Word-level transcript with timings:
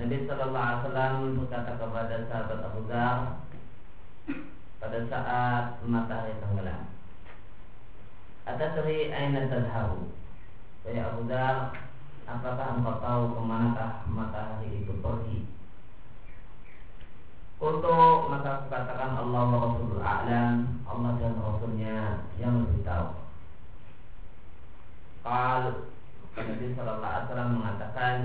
Nabi 0.00 0.24
Sallallahu 0.24 0.56
Alaihi 0.64 0.80
Wasallam 0.80 1.14
berkata 1.36 1.72
kepada 1.76 2.16
sahabat 2.24 2.60
Abu 2.64 2.80
Dhar 2.88 3.18
pada 4.80 4.98
saat 5.12 5.64
matahari 5.84 6.40
tenggelam. 6.40 6.88
Atasri 8.48 9.12
aina 9.12 9.44
tadharu. 9.52 10.08
Saya 10.80 11.12
Abu 11.12 11.28
Dhar, 11.28 11.76
apakah 12.24 12.80
engkau 12.80 12.96
tahu 13.04 13.22
ke 13.36 13.40
manakah 13.44 13.92
matahari 14.08 14.80
itu 14.80 14.96
pergi? 15.04 15.44
Untuk 17.60 18.32
maka 18.32 18.72
katakan 18.72 19.20
Allah 19.20 19.52
Rasulul 19.52 20.00
A'lam 20.00 20.80
Allah 20.88 21.12
dan 21.20 21.36
Rasulnya 21.36 22.24
yang 22.40 22.64
lebih 22.64 22.80
tahu 22.88 23.20
Qal 25.20 25.92
Nabi 26.40 26.66
Sallallahu 26.72 27.04
Alaihi 27.04 27.24
Wasallam 27.28 27.50
mengatakan 27.60 28.16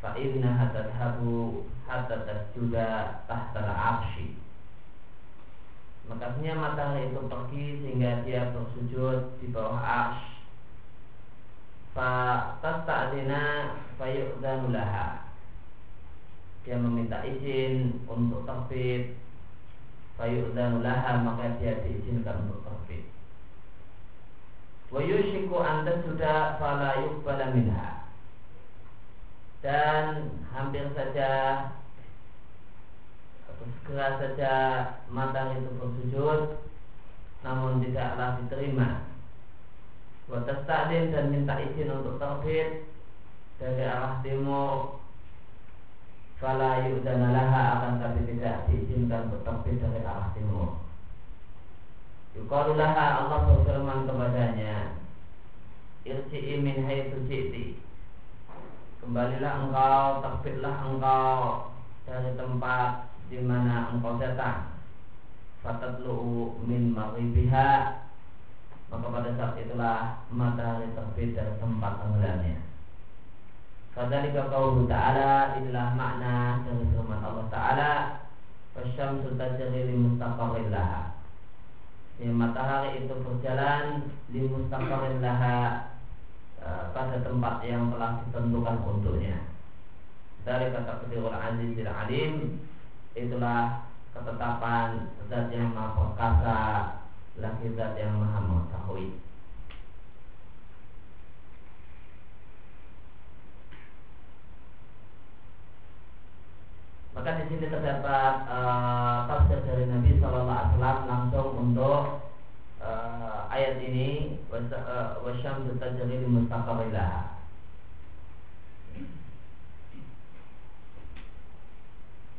Fa 0.00 0.16
inna 0.16 0.56
hatadhabu 0.56 1.68
hatta 1.84 2.24
tasjuda 2.24 3.20
tahta 3.28 3.60
al-arshi 3.60 4.32
Makanya 6.08 6.56
matahari 6.56 7.12
itu 7.12 7.20
pergi 7.28 7.66
sehingga 7.84 8.24
dia 8.24 8.48
bersujud 8.56 9.36
di 9.38 9.52
bawah 9.52 9.76
arsh 9.76 10.40
Fa 11.92 12.10
tasta'dina 12.64 13.76
fa 13.98 14.06
yu'danu 14.08 14.72
laha. 14.72 15.26
Dia 16.62 16.78
meminta 16.78 17.20
izin 17.26 18.06
untuk 18.06 18.46
terbit. 18.46 19.18
Fa 20.14 20.24
yu'danu 20.30 20.80
laha 20.86 21.20
maka 21.20 21.58
dia 21.58 21.82
diizinkan 21.82 22.46
untuk 22.46 22.62
terbit. 22.62 23.04
Wa 24.88 25.02
yushiku 25.02 25.60
anta 25.60 25.98
sudah 26.06 26.56
fala 26.62 27.04
yuqbala 27.04 27.52
minha 27.52 27.99
dan 29.60 30.32
hampir 30.56 30.88
saja 30.96 31.30
atau 33.44 33.66
segera 33.80 34.16
saja 34.16 34.52
matahari 35.12 35.60
itu 35.60 35.70
bersujud 35.76 36.40
namun 37.40 37.80
tidaklah 37.84 38.40
diterima. 38.40 39.08
Wa 40.28 40.44
tasta'din 40.44 41.12
dan 41.12 41.32
minta 41.32 41.56
izin 41.60 41.92
untuk 41.92 42.20
terbit 42.20 42.88
dari 43.60 43.84
arah 43.84 44.24
timur 44.24 45.00
fala 46.40 46.88
yu'dana 46.88 47.36
laha 47.36 47.62
akan 47.76 47.92
tapi 48.00 48.20
tidak 48.24 48.64
diizinkan 48.72 49.28
untuk 49.28 49.44
terbit 49.44 49.76
dari 49.76 50.00
arah 50.00 50.32
timur 50.32 50.80
Yuqalulaha 52.32 53.06
Allah 53.20 53.38
berfirman 53.44 54.08
kepadanya 54.08 54.96
Irji'i 56.08 56.56
min 56.64 56.88
haitsu 56.88 57.28
ji'ti 57.28 57.76
Kembalilah 59.00 59.54
engkau, 59.64 60.04
terbitlah 60.20 60.76
engkau 60.84 61.36
dari 62.04 62.30
tempat 62.36 63.08
di 63.32 63.38
mana 63.40 63.96
engkau 63.96 64.20
datang. 64.20 64.76
Fatatlu'u 65.60 66.60
min 66.64 66.96
maghribiha 66.96 68.00
Maka 68.90 69.06
pada 69.06 69.30
saat 69.38 69.54
itulah 69.60 70.26
matahari 70.34 70.90
terbit 70.98 71.38
dari 71.38 71.54
tempat 71.62 72.02
tenggelamnya. 72.02 72.58
Fadzalika 73.94 74.50
qauluhu 74.50 74.90
ta'ala 74.90 75.58
inilah 75.62 75.94
makna 75.94 76.66
dari 76.66 76.84
firman 76.90 77.22
Allah 77.22 77.46
Ta'ala 77.50 77.92
Wasyamsu 78.70 79.34
tajri 79.34 79.90
li 79.90 79.94
mustaqarrin 79.98 80.70
laha 80.70 81.10
ya, 82.22 82.30
matahari 82.30 83.02
itu 83.02 83.14
berjalan 83.18 84.06
di 84.30 84.46
mustaqarin 84.46 85.18
laha 85.18 85.89
pada 86.60 87.16
tempat 87.24 87.64
yang 87.64 87.88
telah 87.92 88.20
ditentukan 88.26 88.76
untuknya. 88.84 89.36
Dari 90.44 90.72
kata 90.72 91.04
kedirul 91.04 91.32
azizil 91.32 91.88
alim 91.88 92.60
itulah 93.12 93.88
ketetapan 94.16 95.12
zat 95.28 95.52
yang 95.54 95.72
maha 95.72 95.94
perkasa 95.94 96.58
lagi 97.38 97.66
zat 97.76 97.94
yang 97.96 98.16
maha 98.18 98.38
mengetahui. 98.44 99.20
Maka 107.10 107.36
di 107.36 107.44
sini 107.52 107.68
terdapat 107.68 108.34
uh, 108.48 109.28
tafsir 109.28 109.60
dari 109.68 109.84
Nabi 109.92 110.16
Shallallahu 110.16 110.56
Alaihi 110.56 110.72
Wasallam 110.72 110.98
langsung 111.04 111.48
untuk 111.68 112.00
uh, 112.80 113.29
ayat 113.50 113.82
ini 113.82 114.38
wasyam 114.48 115.66
tajri 115.82 116.22
di 116.22 116.28
mustaqarilah. 116.30 117.42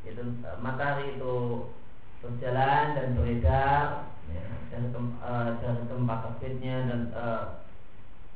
Itu 0.07 0.23
matahari 0.63 1.19
itu 1.19 1.67
berjalan 2.23 2.85
dan 2.95 3.07
beredar 3.17 3.85
ya, 4.29 4.43
tem, 4.71 5.05
uh, 5.19 5.57
dari 5.59 5.83
tempat 5.89 6.19
terbitnya 6.25 6.75
dan 6.89 7.01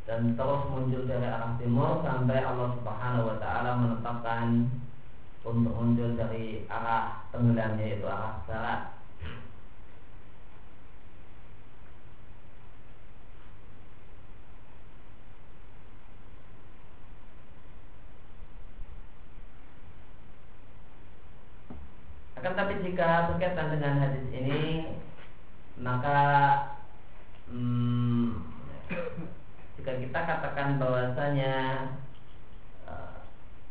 dan 0.05 0.37
terus 0.37 0.61
muncul 0.69 1.09
dari 1.09 1.25
arah 1.25 1.57
timur 1.57 2.05
sampai 2.05 2.45
Allah 2.45 2.77
Subhanahu 2.77 3.25
Wa 3.33 3.37
Taala 3.41 3.71
menetapkan 3.81 4.69
untuk 5.41 5.73
muncul 5.73 6.13
dari 6.13 6.65
arah 6.69 7.25
tenggelamnya 7.33 7.81
yaitu 7.81 8.05
arah 8.05 8.41
barat. 8.45 8.94
Akan 22.35 22.53
tapi 22.53 22.83
jika 22.83 23.31
berkaitan 23.31 23.71
dengan 23.75 24.03
hadis 24.03 24.25
ini 24.31 24.91
maka 25.75 26.19
hmm, 27.51 28.39
jika 29.79 29.91
kita 29.99 30.19
katakan 30.23 30.79
bahwasanya 30.79 31.55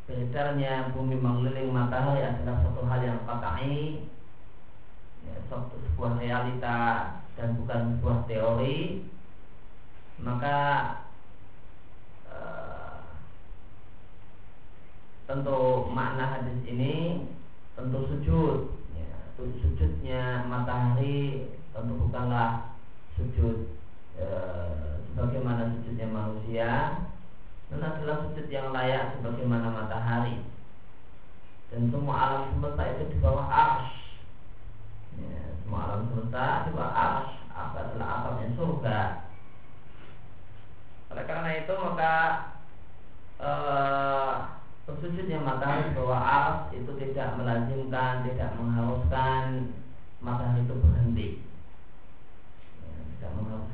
beredarnya 0.04 0.92
bumi 0.92 1.16
mengeliling 1.16 1.72
matahari 1.72 2.20
adalah 2.20 2.60
suatu 2.60 2.84
hal 2.84 3.00
yang 3.00 3.24
katai 3.24 4.04
ya, 5.24 5.34
suatu 5.48 5.80
sebuah 5.80 6.20
realita 6.20 6.78
dan 7.40 7.56
bukan 7.56 7.96
sebuah 7.96 8.18
teori 8.28 9.08
maka 10.20 10.58
uh, 12.28 13.00
tentu 15.24 15.88
makna 15.88 16.36
hadis 16.36 16.60
ini 16.68 17.24
tentu 17.72 18.04
sujud 18.04 18.76
ya, 18.92 19.08
sujudnya 19.40 20.44
bukanlah 21.92 22.78
sujud 23.14 23.76
uh, 24.16 25.04
sebagaimana 25.12 25.76
sujudnya 25.76 26.08
manusia 26.08 26.70
dan 27.68 27.80
adalah 27.80 28.24
sujud 28.28 28.46
yang 28.48 28.70
layak 28.70 29.18
sebagaimana 29.18 29.68
matahari. 29.72 30.40
Dan 31.72 31.90
semua 31.90 32.14
alam 32.14 32.54
semesta 32.54 32.86
itu 32.94 33.04
di 33.10 33.18
bawah 33.18 33.50
arsh. 33.50 34.22
Ya, 35.18 35.58
semua 35.64 35.78
alam 35.90 36.00
semesta 36.12 36.68
di 36.68 36.70
bawah 36.70 36.94
arsh. 36.94 37.32
Apa 37.50 37.76
adalah 37.90 38.08
asalnya 38.20 38.48
surga. 38.54 39.00
Oleh 41.10 41.24
karena 41.26 41.50
itu 41.62 41.74
maka 41.78 42.14
eh, 43.42 44.32
bersujudnya 44.84 45.38
matahari 45.40 45.90
di 45.90 45.96
bawah 45.96 46.20
arsh 46.20 46.62
itu 46.76 46.90
tidak 47.00 47.40
melazimkan 47.40 48.22
tidak 48.28 48.50
mengharuskan 48.54 49.72
matahari 50.20 50.62
itu 50.62 50.74
berhenti 50.76 51.28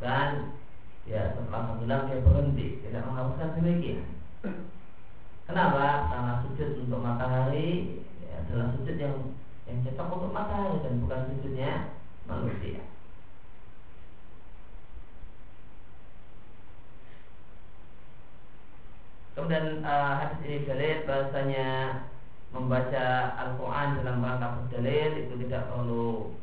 mengharuskan 0.01 0.57
ya 1.05 1.37
setelah 1.37 1.77
bilang 1.77 2.09
dia 2.09 2.25
berhenti. 2.25 2.67
Tidak 2.81 3.05
mengharuskan 3.05 3.61
demikian 3.61 4.09
kenapa? 5.45 6.09
Karena 6.09 6.33
sujud 6.47 6.89
untuk 6.89 7.01
matahari 7.05 8.01
ya, 8.25 8.41
adalah 8.47 8.73
sujud 8.79 8.97
yang 8.97 9.17
yang 9.69 9.85
cocok 9.85 10.09
untuk 10.17 10.33
matahari 10.33 10.81
dan 10.81 10.95
bukan 11.05 11.21
sujudnya 11.37 11.73
manusia. 12.25 12.81
Kemudian 19.37 19.81
uh, 19.87 20.21
hadis 20.21 20.41
ini 20.45 20.69
dalil 20.69 21.07
bahasanya 21.09 21.69
membaca 22.51 23.07
Al-Quran 23.39 24.03
dalam 24.03 24.21
rangka 24.21 24.49
berdalil 24.59 25.11
itu 25.23 25.35
tidak 25.47 25.71
perlu 25.71 26.35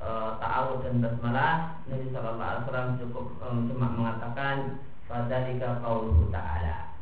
ta'awud 0.00 0.80
dan 0.80 1.04
basmalah 1.04 1.52
Nabi 1.86 2.06
Sallallahu 2.08 2.40
Alaihi 2.40 2.62
Wasallam 2.64 2.88
cukup 3.04 3.26
e, 3.36 3.46
cuma 3.68 3.86
mengatakan 3.92 4.56
Fadalika 5.04 5.82
qauluhu 5.84 6.32
ta'ala 6.32 6.96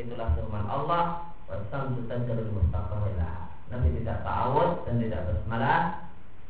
Itulah 0.00 0.32
firman 0.32 0.64
Allah 0.64 1.34
Wasam 1.46 1.94
tajrul 2.08 2.50
mustaqarilah 2.56 3.46
Nabi 3.70 3.98
tidak 4.00 4.22
ta'awud 4.22 4.86
dan 4.86 4.94
tidak 5.02 5.26
basmalah 5.26 5.80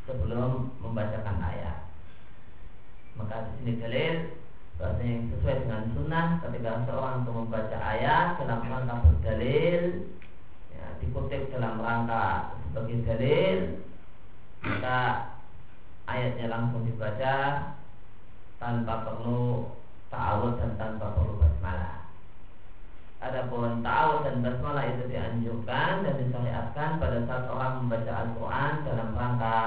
sebelum 0.04 0.70
membacakan 0.84 1.36
ayat. 1.42 1.88
Maka 3.16 3.48
di 3.48 3.50
sini 3.60 3.72
dalil 3.80 4.14
bahasanya 4.76 5.08
yang 5.08 5.24
sesuai 5.32 5.56
dengan 5.64 5.82
sunnah 5.96 6.26
ketika 6.44 6.84
seorang 6.84 7.24
itu 7.24 7.30
membaca 7.32 7.76
ayat 7.80 8.26
dalam 8.36 8.60
rangka 8.60 8.94
berdalil 9.08 9.84
ya, 10.68 10.84
dikutip 11.00 11.42
dalam 11.48 11.80
rangka 11.80 12.52
sebagai 12.68 12.98
dalil 13.08 13.58
maka 14.60 15.00
ayatnya 16.06 16.46
langsung 16.50 16.86
dibaca 16.86 17.34
tanpa 18.56 18.94
perlu 19.04 19.68
ta'awud 20.08 20.58
dan 20.62 20.72
tanpa 20.78 21.12
perlu 21.18 21.38
basmalah. 21.42 22.08
Adapun 23.20 23.82
ta'awud 23.82 24.22
dan 24.22 24.36
basmalah 24.40 24.84
itu 24.86 25.10
dianjurkan 25.10 26.06
dan 26.06 26.14
disyariatkan 26.22 26.90
pada 27.02 27.18
saat 27.26 27.44
orang 27.50 27.72
membaca 27.84 28.12
Al-Quran 28.22 28.72
dalam 28.86 29.08
rangka 29.18 29.58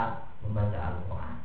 membaca 0.41 0.79
Al-Quran. 0.79 1.35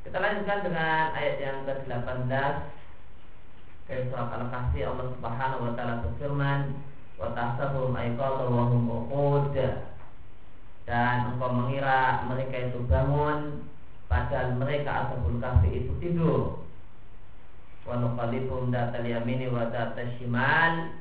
Kita 0.00 0.16
lanjutkan 0.18 0.60
dengan 0.66 1.04
ayat 1.14 1.36
yang 1.38 1.58
ke-18 1.68 2.54
dari 3.86 4.02
surat 4.10 4.30
Al-Kahfi 4.34 4.80
Allah 4.82 5.06
Subhanahu 5.14 5.62
wa 5.66 5.72
taala 5.78 6.02
berfirman 6.02 6.60
wa 7.20 7.30
tahsabuhum 7.36 7.94
ayqadha 7.94 8.46
wa 8.48 8.64
hum 8.70 8.86
dan 10.90 11.30
engkau 11.30 11.54
mengira 11.54 12.26
mereka 12.26 12.66
itu 12.66 12.82
bangun 12.90 13.62
padahal 14.10 14.58
mereka 14.58 15.06
ashabul 15.06 15.38
kahfi 15.38 15.86
itu 15.86 15.94
tidur. 16.02 16.66
Wa 17.86 17.94
nuqallibum 17.94 18.74
datal 18.74 19.06
yamini 19.06 19.46
wa 19.46 19.70
datal 19.70 20.10
shimal. 20.18 20.98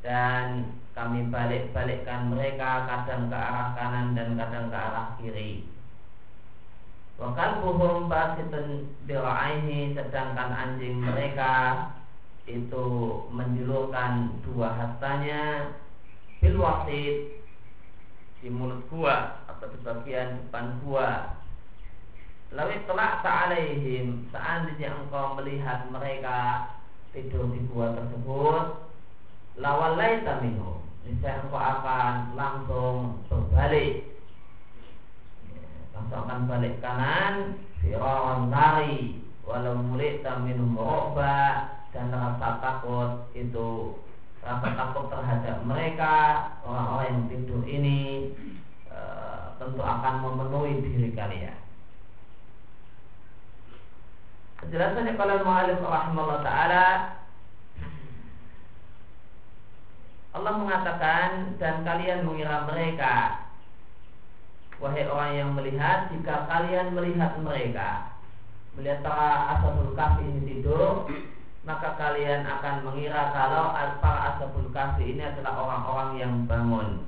Dan 0.00 0.72
kami 0.96 1.28
balik-balikkan 1.28 2.32
mereka 2.32 2.88
kadang 2.88 3.28
ke 3.28 3.36
arah 3.36 3.76
kanan 3.76 4.16
dan 4.16 4.40
kadang 4.40 4.72
ke 4.72 4.78
arah 4.80 5.06
kiri. 5.20 5.68
Wa 7.20 7.36
kalbuhum 7.36 8.08
basitun 8.08 8.88
bira'aihi 9.04 9.92
sedangkan 9.92 10.48
anjing 10.48 10.96
mereka 11.04 11.52
itu 12.48 12.86
menjulurkan 13.36 14.40
dua 14.40 14.72
hastanya 14.72 15.76
bil 16.40 16.56
di 18.38 18.48
mulut 18.48 18.86
gua 18.86 19.42
atau 19.50 19.66
di 19.70 19.78
bagian 19.82 20.38
depan 20.46 20.78
gua. 20.86 21.38
Lalu 22.48 22.80
telah 22.88 23.20
ta'alaihim 23.20 24.32
Seandainya 24.32 24.96
engkau 24.96 25.36
melihat 25.36 25.84
mereka 25.92 26.72
Tidur 27.12 27.52
di 27.52 27.60
gua 27.68 27.92
tersebut 27.92 28.88
Lawalaita 29.60 30.40
minhum 30.40 30.80
Niscaya 31.04 31.44
engkau 31.44 31.60
akan 31.60 32.14
langsung 32.36 32.96
berbalik. 33.28 34.16
Langsung 35.92 36.20
akan 36.24 36.40
balik 36.48 36.80
kanan 36.80 37.60
Firawan 37.84 38.48
lari 38.48 39.20
Walau 39.44 39.76
mulita 39.84 40.40
minum 40.40 40.72
roba 40.72 41.68
Dan 41.92 42.08
rasa 42.16 42.64
takut 42.64 43.28
itu 43.36 43.92
Rasa 44.48 44.68
takut 44.72 45.12
terhadap 45.12 45.60
mereka 45.68 46.14
Orang-orang 46.64 47.08
yang 47.12 47.22
tidur 47.28 47.62
ini 47.68 48.32
e, 48.88 49.00
Tentu 49.60 49.82
akan 49.84 50.14
memenuhi 50.24 50.80
diri 50.80 51.12
kalian. 51.12 51.58
Penjelasannya 54.64 55.12
kalau 55.20 55.44
mu'alif 55.44 55.78
rahimahullah 55.84 56.40
ta'ala 56.40 56.86
Allah 60.32 60.54
mengatakan 60.54 61.58
dan 61.58 61.82
kalian 61.82 62.22
mengira 62.22 62.64
mereka. 62.70 63.44
Wahai 64.78 65.10
orang 65.10 65.32
yang 65.34 65.50
melihat 65.58 66.08
Jika 66.14 66.46
kalian 66.46 66.94
melihat 66.94 67.34
mereka 67.42 68.14
Melihat 68.78 69.02
para 69.02 69.58
ashabul 69.58 69.90
kahfi 69.98 70.22
ini 70.22 70.40
tidur 70.46 71.10
Maka 71.68 72.00
kalian 72.00 72.48
akan 72.48 72.80
mengira 72.80 73.28
kalau 73.28 73.76
para 74.00 74.32
ashabul 74.32 74.72
kahfi 74.72 75.12
ini 75.12 75.20
adalah 75.20 75.52
orang-orang 75.52 76.10
yang 76.16 76.32
bangun 76.48 77.04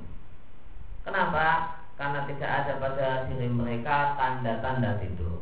Kenapa? 1.01 1.81
Karena 1.97 2.29
tidak 2.29 2.45
ada 2.45 2.77
pada 2.77 3.25
diri 3.25 3.49
mereka 3.49 4.13
tanda-tanda 4.13 5.01
tidur 5.01 5.41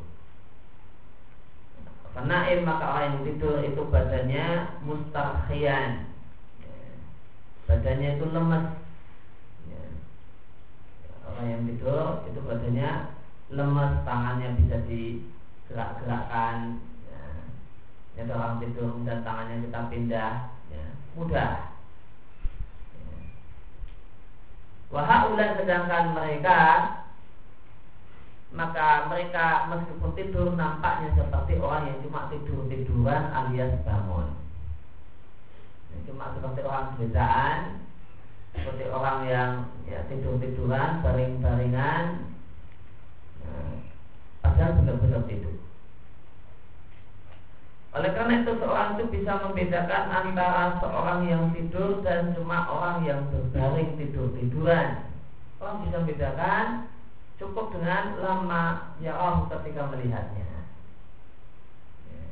Penaim 2.16 2.63
maka 2.63 2.95
orang 2.95 3.06
yang 3.12 3.19
tidur 3.27 3.60
itu 3.60 3.81
badannya 3.92 4.48
mustarkhian 4.88 6.07
Badannya 7.68 8.10
itu 8.15 8.25
lemas 8.31 8.65
ya. 9.68 9.83
Orang 11.27 11.48
yang 11.51 11.62
tidur 11.68 12.24
itu 12.24 12.39
badannya 12.39 13.12
lemas 13.51 13.92
Tangannya 14.07 14.48
bisa 14.63 14.80
digerak-gerakkan 14.88 16.88
ya. 18.19 18.27
Ada 18.27 18.33
orang 18.36 18.56
tidur 18.60 18.92
dan 19.07 19.24
tangannya 19.24 19.63
kita 19.63 19.80
pindah 19.88 20.31
ya. 20.68 20.86
Mudah 21.16 21.51
ya. 24.92 25.48
Sedangkan 25.56 26.18
mereka 26.18 26.60
maka 28.50 29.06
mereka 29.06 29.69
meskipun 29.69 30.18
tidur 30.18 30.57
nampaknya 30.57 31.13
seperti 31.13 31.62
orang 31.62 31.86
yang 31.86 32.01
cuma 32.01 32.33
tidur 32.33 32.66
tiduran 32.66 33.30
alias 33.30 33.77
bangun 33.86 34.33
ini 35.94 36.10
cuma 36.10 36.33
seperti 36.33 36.65
orang 36.65 36.98
bedaan 36.98 37.86
seperti 38.57 38.89
orang 38.89 39.19
yang 39.30 39.51
ya, 39.86 40.01
tidur 40.10 40.42
tiduran 40.42 41.06
baring 41.06 41.38
baringan 41.45 42.33
nah, 43.45 43.74
padahal 44.42 44.81
benar-benar 44.81 45.30
tidur 45.30 45.69
oleh 48.00 48.12
karena 48.16 48.34
itu 48.48 48.51
seorang 48.63 48.96
itu 48.96 49.04
bisa 49.12 49.31
membedakan 49.44 50.04
antara 50.07 50.80
seorang 50.80 51.28
yang 51.28 51.51
tidur 51.51 52.00
dan 52.00 52.31
cuma 52.31 52.63
orang 52.72 53.04
yang 53.04 53.28
berbaring 53.28 54.00
tidur 54.00 54.31
tiduran 54.40 55.04
orang 55.60 55.84
bisa 55.84 55.96
membedakan 56.00 56.66
cukup 57.40 57.72
dengan 57.72 58.19
lama 58.19 58.63
ya 59.00 59.16
Allah 59.16 59.48
ketika 59.48 59.88
melihatnya. 59.92 60.44
Ya. 62.07 62.28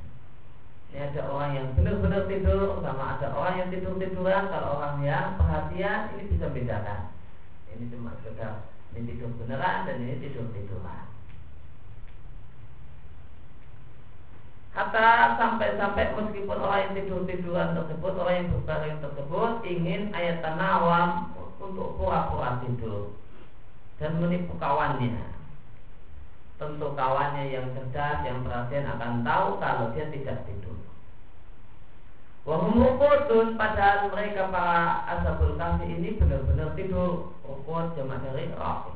Ini 0.91 0.97
ada 1.11 1.21
orang 1.31 1.51
yang 1.55 1.67
benar-benar 1.75 2.27
tidur 2.27 2.83
sama 2.83 3.15
ada 3.15 3.31
orang 3.31 3.55
yang 3.63 3.69
tidur 3.71 3.95
tiduran. 3.95 4.51
Kalau 4.51 4.83
orang 4.83 5.03
yang 5.03 5.39
perhatian 5.39 6.11
ini 6.15 6.23
bisa 6.31 6.51
bedakan. 6.51 7.15
Ini 7.71 7.87
cuma 7.91 8.15
sekedar 8.19 8.67
ini 8.95 9.15
tidur 9.15 9.31
beneran 9.39 9.87
dan 9.87 9.95
ini 10.03 10.19
tidur 10.19 10.47
tiduran. 10.51 11.07
Kata 14.77 15.33
sampai-sampai 15.41 16.13
meskipun 16.13 16.61
orang 16.61 16.85
yang 16.85 16.93
tidur 17.01 17.25
tiduran 17.25 17.73
tersebut, 17.73 18.13
orang 18.13 18.35
yang 18.45 18.49
berbaring 18.53 19.01
tersebut 19.01 19.51
ingin 19.65 20.13
ayat 20.13 20.45
tanawam 20.45 21.33
untuk 21.57 21.97
pura-pura 21.97 22.61
tidur 22.61 23.09
dan 23.97 24.21
menipu 24.21 24.53
kawannya. 24.61 25.33
Tentu 26.61 26.93
kawannya 26.93 27.49
yang 27.49 27.73
cerdas, 27.73 28.21
yang 28.21 28.45
perhatian 28.45 28.85
akan 28.85 29.25
tahu 29.25 29.57
kalau 29.57 29.97
dia 29.97 30.13
tidak 30.13 30.45
tidur. 30.45 30.77
Wahum 32.45 32.77
rukudun 32.77 33.57
padahal 33.57 34.13
mereka 34.13 34.45
para 34.53 35.09
ashabul 35.09 35.57
kahfi 35.57 35.89
ini 35.89 36.21
benar-benar 36.21 36.77
tidur. 36.77 37.33
Rukud 37.41 37.97
jamaah 37.97 38.21
dari 38.29 38.53
rafi. 38.53 38.93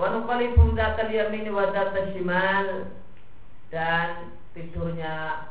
Wa 0.00 0.08
nuqalibum 0.08 0.72
datal 0.72 1.12
yamini 1.12 1.52
wa 1.52 1.68
datal 1.68 2.16
shimal 2.16 2.88
dan 3.72 4.36
tidurnya 4.52 5.48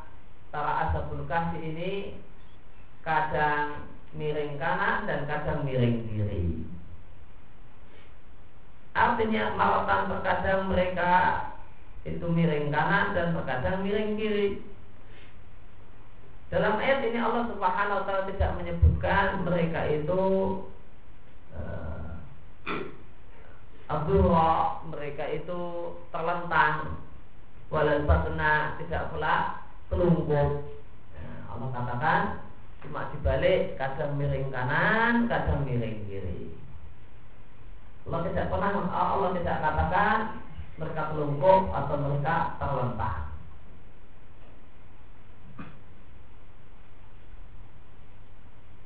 para 0.53 0.85
ashabul 0.85 1.25
kahfi 1.25 1.57
ini 1.57 1.93
kadang 3.01 3.89
miring 4.13 4.61
kanan 4.61 5.09
dan 5.09 5.25
kadang 5.25 5.65
miring 5.65 6.05
kiri. 6.05 6.69
Artinya 8.93 9.57
marotan 9.57 10.13
terkadang 10.13 10.69
mereka 10.69 11.13
itu 12.05 12.21
miring 12.29 12.69
kanan 12.69 13.17
dan 13.17 13.33
terkadang 13.33 13.81
miring 13.81 14.13
kiri. 14.21 14.61
Dalam 16.53 16.77
ayat 16.77 17.01
ini 17.09 17.17
Allah 17.17 17.47
Subhanahu 17.49 17.97
wa 17.97 18.05
taala 18.05 18.29
tidak 18.29 18.51
menyebutkan 18.59 19.47
mereka 19.47 19.87
itu 19.87 20.21
uh, 21.55 22.19
mereka 24.91 25.25
itu 25.31 25.59
terlentang 26.11 27.00
walau 27.71 28.03
fasna 28.03 28.75
tidak 28.83 29.15
pula 29.15 29.63
telungkup 29.87 30.67
nah, 31.15 31.23
eh, 31.23 31.39
Allah 31.47 31.69
katakan 31.71 32.21
cuma 32.83 33.07
dibalik 33.15 33.79
kadang 33.79 34.19
miring 34.19 34.51
kanan 34.51 35.31
kadang 35.31 35.63
miring 35.63 36.03
kiri. 36.09 36.51
Allah 38.03 38.19
tidak 38.27 38.49
pernah 38.51 38.71
Allah 38.91 39.29
tidak 39.39 39.57
katakan 39.63 40.17
mereka 40.75 41.01
telungkup 41.15 41.61
atau 41.71 41.95
mereka 42.01 42.35
terlentang. 42.59 43.21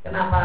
Kenapa 0.06 0.44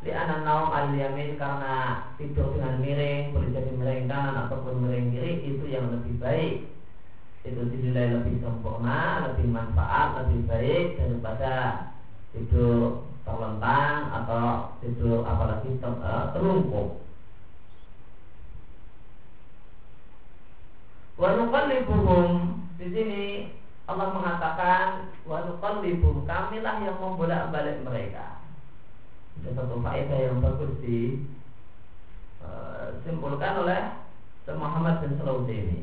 di 0.00 0.08
anak 0.08 0.40
naum 0.40 0.72
al 0.72 0.96
yamin? 0.96 1.36
Karena 1.36 2.08
tidur 2.16 2.56
dengan 2.56 2.80
miring 2.80 3.36
boleh 3.36 3.50
jadi 3.52 3.70
miring 3.76 4.08
kanan 4.08 4.48
ataupun 4.48 4.80
miring 4.80 5.12
kiri 5.12 5.44
itu 5.44 5.68
yang 5.68 5.92
lebih 5.92 6.16
baik 6.16 6.71
itu 7.42 7.58
dinilai 7.58 8.14
lebih 8.14 8.38
sempurna, 8.38 9.26
lebih 9.26 9.50
manfaat, 9.50 10.22
lebih 10.22 10.46
baik 10.46 10.86
daripada 10.94 11.52
tidur 12.30 13.02
terlentang 13.26 14.14
atau 14.22 14.46
tidur 14.78 15.26
apalagi 15.26 15.74
ter, 15.82 15.90
uh, 15.90 16.30
terlungkup. 16.30 17.02
Wa 21.18 21.34
nuqallibuhum 21.38 22.62
di 22.78 22.86
sini 22.94 23.24
Allah 23.90 24.14
mengatakan 24.14 25.10
wa 25.26 25.42
nuqallibuhum 25.42 26.22
kamilah 26.22 26.78
yang 26.78 26.98
membolak-balik 27.02 27.82
mereka. 27.82 28.38
Ada 29.42 29.66
satu 29.66 29.82
faedah 29.82 30.18
yang 30.30 30.38
bagus 30.38 30.78
di 30.78 31.26
uh, 32.38 33.02
simpulkan 33.02 33.66
oleh 33.66 33.82
Muhammad 34.46 35.02
bin 35.02 35.18
Salaudi 35.18 35.56
ini 35.58 35.80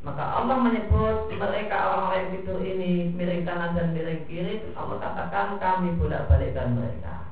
maka 0.00 0.24
Allah 0.24 0.56
menyebut 0.64 1.28
mereka 1.28 1.76
orang-orang 1.76 2.16
yang 2.24 2.32
tidur 2.40 2.58
ini 2.64 3.12
miring 3.12 3.44
kanan 3.44 3.76
dan 3.76 3.92
miring 3.92 4.24
kiri. 4.24 4.64
Allah 4.72 4.96
katakan 4.96 5.60
kami 5.60 5.92
bolak-balikkan 6.00 6.72
mereka. 6.72 7.28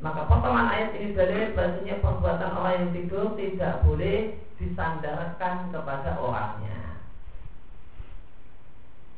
Maka 0.00 0.24
potongan 0.24 0.72
ayat 0.72 0.96
ini 0.96 1.12
dalil 1.12 1.52
bahasanya 1.52 2.00
perbuatan 2.00 2.52
orang 2.56 2.74
yang 2.80 2.90
tidur 2.96 3.36
tidak 3.36 3.84
boleh 3.84 4.32
disandarkan 4.56 5.68
kepada 5.68 6.16
orangnya. 6.16 6.80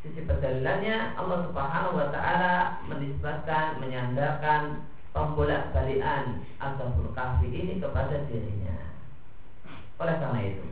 Sisi 0.03 0.27
pendalilannya 0.27 1.15
Allah 1.15 1.47
Subhanahu 1.47 2.03
wa 2.03 2.11
taala 2.11 2.83
menisbatkan 2.91 3.79
menyandarkan 3.79 4.91
pembolak-balikan 5.15 6.43
Azabul 6.59 7.15
Kahfi 7.15 7.47
ini 7.47 7.79
kepada 7.79 8.27
dirinya. 8.27 8.91
Oleh 10.03 10.19
karena 10.19 10.41
itu, 10.43 10.67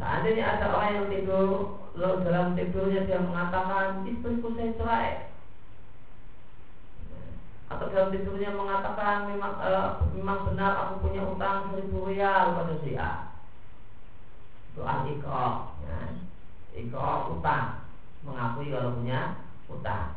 Seandainya 0.00 0.56
ada 0.56 0.66
orang 0.72 0.92
yang 0.96 1.06
tidur 1.12 1.76
Lalu 1.92 2.16
dalam 2.24 2.56
tidurnya 2.56 3.04
dia 3.04 3.20
mengatakan 3.20 4.08
Istriku 4.08 4.56
saya 4.56 4.72
cerai. 4.80 5.10
Atau 7.68 7.92
dalam 7.92 8.08
tidurnya 8.16 8.56
mengatakan 8.56 9.28
Memang, 9.28 9.60
uh, 9.60 10.00
memang 10.16 10.48
benar 10.48 10.72
aku 10.88 11.04
punya 11.04 11.22
utang 11.28 11.68
seribu 11.70 12.08
rial 12.08 12.56
pada 12.56 12.74
si 12.80 12.96
A 12.96 13.36
Itu 14.72 14.80
al-iqrar 14.80 15.76
ya. 15.84 15.98
Iqrar 16.80 17.28
utang. 17.36 17.84
Mengakui 18.24 18.72
kalau 18.72 18.96
punya 18.96 19.36
utang. 19.68 20.16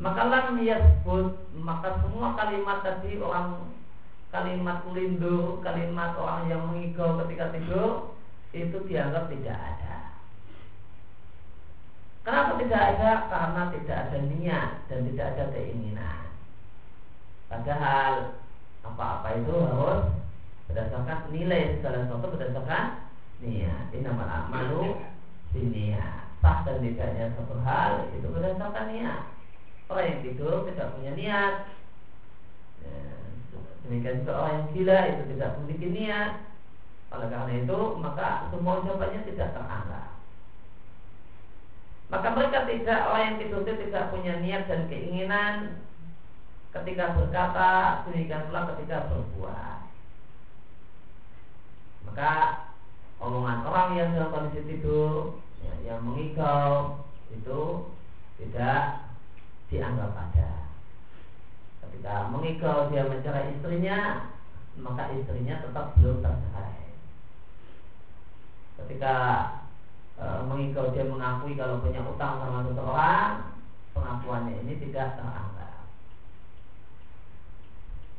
Maka 0.00 0.32
lam 0.32 0.56
sebut 0.56 1.28
maka 1.60 2.00
semua 2.00 2.32
kalimat 2.32 2.80
tadi 2.80 3.20
orang 3.20 3.79
kalimat 4.30 4.86
lindu, 4.94 5.58
kalimat 5.60 6.14
orang 6.14 6.46
yang 6.46 6.62
mengigau 6.70 7.18
ketika 7.26 7.50
tidur 7.50 8.14
itu 8.54 8.76
dianggap 8.86 9.26
tidak 9.30 9.58
ada. 9.58 9.96
Kenapa 12.22 12.52
tidak 12.62 12.82
ada? 12.94 13.10
Karena 13.26 13.62
tidak 13.74 13.96
ada 14.06 14.18
niat 14.30 14.70
dan 14.86 14.98
tidak 15.10 15.26
ada 15.34 15.44
keinginan. 15.50 16.22
Padahal 17.50 18.38
apa-apa 18.86 19.28
itu 19.42 19.54
harus 19.54 20.14
berdasarkan 20.70 21.34
nilai 21.34 21.78
segala 21.78 22.06
sesuatu 22.06 22.26
berdasarkan 22.30 22.84
niat. 23.42 23.90
Ini 23.90 24.06
nama 24.06 24.46
amalu 24.46 25.02
niat. 25.58 26.30
Sah 26.40 26.64
dan 26.64 26.80
tidaknya 26.80 27.34
satu 27.36 27.58
hal 27.66 28.08
itu 28.14 28.26
berdasarkan 28.30 28.86
niat. 28.94 29.22
Orang 29.90 30.06
yang 30.06 30.20
tidur 30.22 30.62
tidak 30.70 30.94
punya 30.94 31.12
niat, 31.18 31.54
ya, 32.78 32.94
Demikian 33.86 34.22
juga 34.22 34.32
orang 34.36 34.54
yang 34.54 34.68
gila 34.76 34.98
itu 35.08 35.22
tidak 35.34 35.50
memiliki 35.58 35.86
niat. 35.90 36.32
Oleh 37.10 37.28
karena 37.32 37.52
itu 37.58 37.78
maka 37.98 38.28
semua 38.54 38.78
ucapannya 38.84 39.20
tidak 39.26 39.48
teranggap. 39.56 40.10
Maka 42.10 42.28
mereka 42.34 42.58
tidak 42.66 43.00
orang 43.06 43.24
yang 43.26 43.36
tidur 43.38 43.62
tidak 43.66 44.10
punya 44.10 44.34
niat 44.42 44.66
dan 44.66 44.90
keinginan 44.90 45.54
ketika 46.70 47.18
berkata 47.18 47.70
demikian 48.06 48.46
pula 48.46 48.70
ketika 48.74 49.10
berbuat. 49.10 49.78
Maka 52.06 52.32
omongan 53.18 53.58
orang 53.66 53.88
yang 53.98 54.08
dalam 54.14 54.30
kondisi 54.30 54.62
tidur 54.66 55.38
ya, 55.62 55.74
yang 55.86 56.02
mengigau 56.06 57.02
itu 57.30 57.90
tidak 58.38 59.06
dianggap 59.70 60.10
ada. 60.14 60.69
Ketika 61.90 62.30
mengigau 62.30 62.86
dia 62.94 63.02
mencerai 63.02 63.50
istrinya, 63.58 64.30
maka 64.78 65.10
istrinya 65.10 65.58
tetap 65.58 65.98
belum 65.98 66.22
tercerai. 66.22 66.94
Ketika 68.78 69.14
e, 70.14 70.24
mengigau 70.46 70.94
dia 70.94 71.02
mengakui 71.02 71.58
kalau 71.58 71.82
punya 71.82 71.98
utang 72.06 72.38
sama 72.38 72.62
seseorang, 72.70 73.58
pengakuannya 73.90 74.54
ini 74.62 74.78
tidak 74.86 75.18
teranggap. 75.18 75.82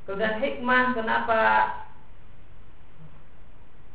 Kemudian 0.04 0.44
hikmah 0.44 0.86
kenapa 0.92 1.40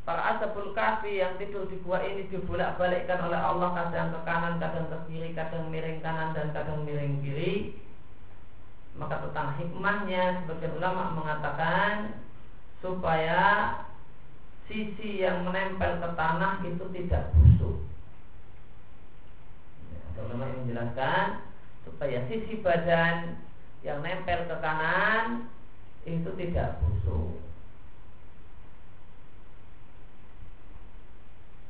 para 0.09 0.23
asabul 0.33 0.73
kafi 0.73 1.21
yang 1.21 1.37
tidur 1.37 1.68
di 1.68 1.76
gua 1.85 2.00
ini 2.00 2.33
dibolak-balikkan 2.33 3.28
oleh 3.28 3.37
Allah 3.37 3.76
kadang 3.76 4.09
ke 4.16 4.21
kanan, 4.25 4.56
kadang 4.56 4.88
ke 4.88 4.99
kiri, 5.12 5.37
kadang 5.37 5.68
miring 5.68 6.00
kanan 6.00 6.33
dan 6.33 6.56
kadang 6.56 6.88
miring 6.88 7.21
kiri 7.21 7.76
maka 8.97 9.29
tentang 9.29 9.61
hikmahnya 9.61 10.45
sebagian 10.45 10.81
ulama 10.81 11.12
mengatakan 11.12 12.25
supaya 12.81 13.41
sisi 14.67 15.21
yang 15.23 15.45
menempel 15.45 16.00
ke 16.00 16.09
tanah 16.17 16.65
itu 16.65 16.85
tidak 16.97 17.31
busuk. 17.37 17.76
Ya, 19.93 19.99
ada 20.12 20.21
ulama 20.26 20.45
yang 20.49 20.59
menjelaskan 20.65 21.26
supaya 21.87 22.19
sisi 22.26 22.59
badan 22.65 23.38
yang 23.87 24.03
nempel 24.03 24.50
ke 24.50 24.57
kanan 24.59 25.47
itu 26.03 26.31
tidak 26.35 26.83
busuk. 26.83 27.38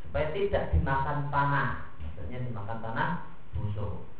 Supaya 0.06 0.32
tidak 0.32 0.72
dimakan 0.72 1.28
tanah, 1.28 1.92
maksudnya 2.00 2.38
dimakan 2.40 2.78
tanah 2.80 3.10
busuk. 3.52 4.15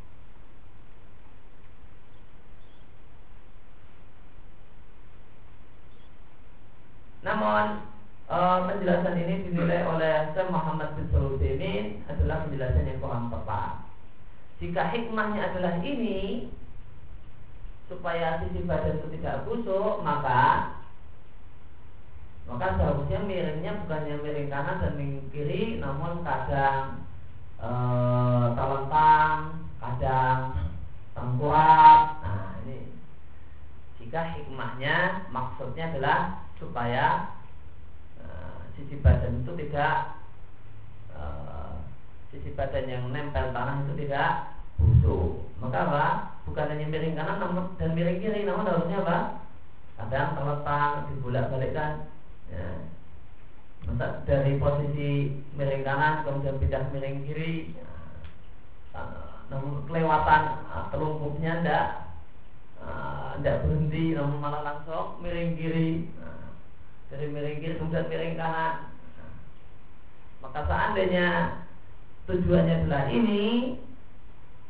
Namun 7.25 7.81
e, 8.29 8.37
penjelasan 8.37 9.15
ini 9.17 9.35
dinilai 9.49 9.81
oleh 9.87 10.31
Syekh 10.35 10.49
Muhammad 10.53 10.93
bin 10.93 11.07
Sulaiman 11.09 11.85
adalah 12.11 12.45
penjelasan 12.45 12.89
yang 12.89 12.99
kurang 13.01 13.33
tepat. 13.33 13.71
Jika 14.57 14.81
hikmahnya 14.89 15.53
adalah 15.53 15.73
ini 15.85 16.49
supaya 17.87 18.43
sisi 18.43 18.65
badan 18.65 18.99
itu 18.99 19.07
tidak 19.17 19.45
busuk, 19.47 20.01
maka 20.03 20.75
maka 22.47 22.79
seharusnya 22.79 23.19
miringnya 23.27 23.75
bukannya 23.83 24.23
miring 24.23 24.47
kanan 24.47 24.79
dan 24.79 24.93
miring 24.95 25.27
kiri, 25.35 25.83
namun 25.83 26.23
kadang 26.23 27.03
e, 27.59 27.69
terlentang, 28.55 29.37
kadang 29.77 30.39
tengkurap. 31.11 32.23
Nah 32.23 32.61
ini 32.65 32.93
jika 33.99 34.37
hikmahnya 34.37 35.27
maksudnya 35.33 35.91
adalah 35.91 36.46
supaya 36.57 37.37
uh, 38.21 38.57
sisi 38.77 38.97
badan 39.01 39.45
itu 39.45 39.51
tidak 39.65 40.17
uh, 41.13 41.81
sisi 42.33 42.53
badan 42.57 42.85
yang 42.89 43.03
nempel 43.13 43.53
tanah 43.53 43.85
itu 43.85 43.93
tidak 44.05 44.57
busuk. 44.77 45.49
Maka 45.57 45.79
apa? 45.89 46.05
Bukan 46.45 46.69
hanya 46.69 46.85
miring 46.89 47.17
kanan 47.17 47.37
namun 47.41 47.65
dan 47.81 47.97
miring 47.97 48.21
kiri, 48.21 48.45
namun 48.45 48.69
harusnya 48.69 49.01
apa? 49.01 49.17
Kadang 49.97 50.37
terletak, 50.37 50.91
dibolak-balikkan. 51.09 51.93
Ya. 52.53 52.67
Masa 53.89 54.21
dari 54.27 54.61
posisi 54.61 55.41
miring 55.57 55.81
kanan 55.85 56.21
kemudian 56.27 56.59
pindah 56.61 56.93
miring 56.93 57.25
kiri, 57.25 57.73
ya. 57.73 59.01
namun 59.47 59.87
kelewatan 59.87 60.41
telungkupnya 60.91 61.63
tidak 61.63 61.85
tidak 63.37 63.63
berhenti 63.63 64.17
namun 64.17 64.41
malah 64.41 64.61
langsung 64.65 65.21
miring 65.21 65.53
kiri 65.53 66.09
dari 67.07 67.25
miring 67.31 67.59
kiri 67.63 67.79
kemudian 67.79 68.07
miring 68.11 68.35
kanan. 68.35 68.91
Maka 70.43 70.59
seandainya 70.67 71.27
tujuannya 72.27 72.73
adalah 72.83 73.03
ini 73.07 73.79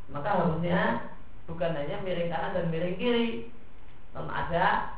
maka 0.08 0.29
harusnya 0.39 1.12
bukan 1.50 1.75
hanya 1.75 1.98
miring 2.06 2.29
kanan 2.29 2.56
dan 2.56 2.65
miring 2.70 2.98
kiri 3.01 3.29
namun 4.13 4.32
ada 4.32 4.98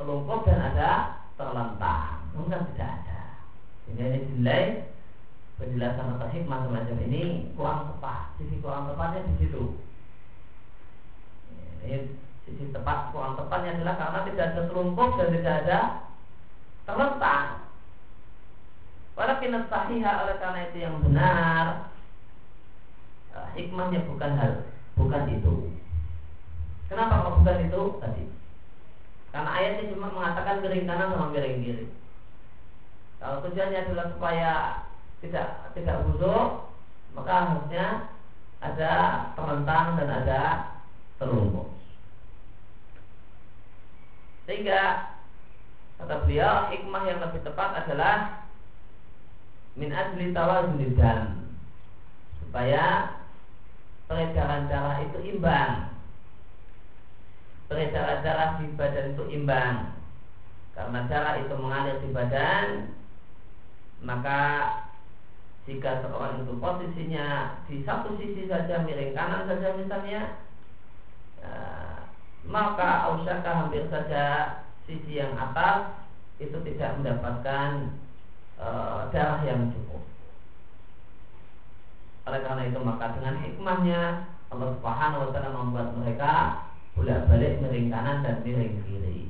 telungkup 0.00 0.48
dan 0.48 0.60
ada 0.72 0.90
terlentang 1.36 2.24
bukan 2.32 2.62
tidak 2.72 2.90
ada. 3.04 3.20
Ini 3.92 4.00
hanya 4.00 4.18
dinilai 4.24 4.64
penjelasan 5.56 6.16
atau 6.16 6.28
hikmah 6.32 6.68
semacam 6.68 6.96
ini 7.08 7.52
kurang 7.56 7.92
tepat. 7.92 8.36
Sisi 8.36 8.60
kurang 8.60 8.92
tepatnya 8.92 9.24
di 9.24 9.34
situ. 9.40 9.62
Ini 11.84 11.96
sisi 12.44 12.64
tepat 12.72 13.12
kurang 13.12 13.40
tepatnya 13.40 13.80
adalah 13.80 13.94
karena 13.96 14.20
tidak 14.28 14.46
ada 14.52 14.60
serumpuk 14.68 15.10
dan 15.16 15.28
tidak 15.32 15.54
ada 15.64 15.78
terletak. 16.86 17.66
Walakin 19.16 19.64
sahihah 19.66 20.14
oleh 20.24 20.36
karena 20.38 20.60
itu 20.70 20.76
yang 20.84 20.96
benar 21.02 21.90
eh, 23.34 23.48
hikmahnya 23.58 24.06
bukan 24.06 24.32
hal 24.38 24.52
bukan 24.94 25.24
itu. 25.34 25.54
Kenapa 26.86 27.26
kok 27.26 27.36
bukan 27.42 27.58
itu 27.66 27.82
tadi? 27.98 28.24
Karena 29.34 29.50
ayatnya 29.52 29.92
cuma 29.92 30.14
mengatakan 30.14 30.62
miring 30.62 30.86
kanan 30.86 31.12
sama 31.12 31.34
miring 31.34 31.60
kiri. 31.60 31.86
Kalau 33.18 33.42
tujuannya 33.42 33.78
adalah 33.82 34.06
supaya 34.14 34.52
tidak 35.24 35.48
tidak 35.74 35.96
busuk, 36.06 36.70
maka 37.16 37.32
harusnya 37.48 37.86
ada 38.60 38.92
terlentang 39.34 39.86
dan 39.98 40.08
ada 40.22 40.40
terlumpur. 41.16 41.72
Sehingga 44.46 44.80
kata 45.96 46.14
beliau 46.24 46.68
hikmah 46.72 47.02
yang 47.08 47.18
lebih 47.24 47.40
tepat 47.44 47.86
adalah 47.86 48.44
min 49.76 49.92
ajli 49.92 50.32
tawazun 50.32 50.96
dan 50.96 51.50
supaya 52.40 53.16
peredaran 54.06 54.68
darah 54.70 55.02
itu 55.04 55.18
imbang. 55.36 55.92
Peredaran 57.66 58.20
darah 58.22 58.50
di 58.62 58.70
badan 58.76 59.16
itu 59.16 59.24
imbang. 59.34 59.96
Karena 60.76 61.08
darah 61.08 61.34
itu 61.40 61.54
mengalir 61.56 61.96
di 62.04 62.10
badan 62.12 62.96
maka 64.04 64.40
jika 65.64 66.04
seorang 66.04 66.44
itu 66.44 66.52
posisinya 66.60 67.58
di 67.66 67.82
satu 67.82 68.14
sisi 68.20 68.46
saja 68.46 68.84
miring 68.84 69.16
kanan 69.16 69.48
saja 69.48 69.74
misalnya 69.74 70.36
ya, 71.42 71.64
maka 72.46 73.10
ausaka 73.10 73.50
hampir 73.50 73.88
saja 73.90 74.24
sisi 74.86 75.18
yang 75.18 75.34
atas 75.34 76.06
itu 76.38 76.54
tidak 76.62 77.02
mendapatkan 77.02 77.90
e, 78.56 78.68
darah 79.10 79.42
yang 79.42 79.68
cukup. 79.74 80.02
Oleh 82.26 82.40
karena 82.42 82.62
itu 82.70 82.78
maka 82.82 83.14
dengan 83.18 83.38
hikmahnya 83.42 84.02
Allah 84.50 84.68
Subhanahu 84.78 85.22
wa 85.26 85.30
taala 85.34 85.50
membuat 85.54 85.88
mereka 85.98 86.32
bolak-balik 86.94 87.60
miring 87.60 87.90
kanan 87.90 88.22
dan 88.22 88.40
miring 88.46 88.82
kiri. 88.86 89.28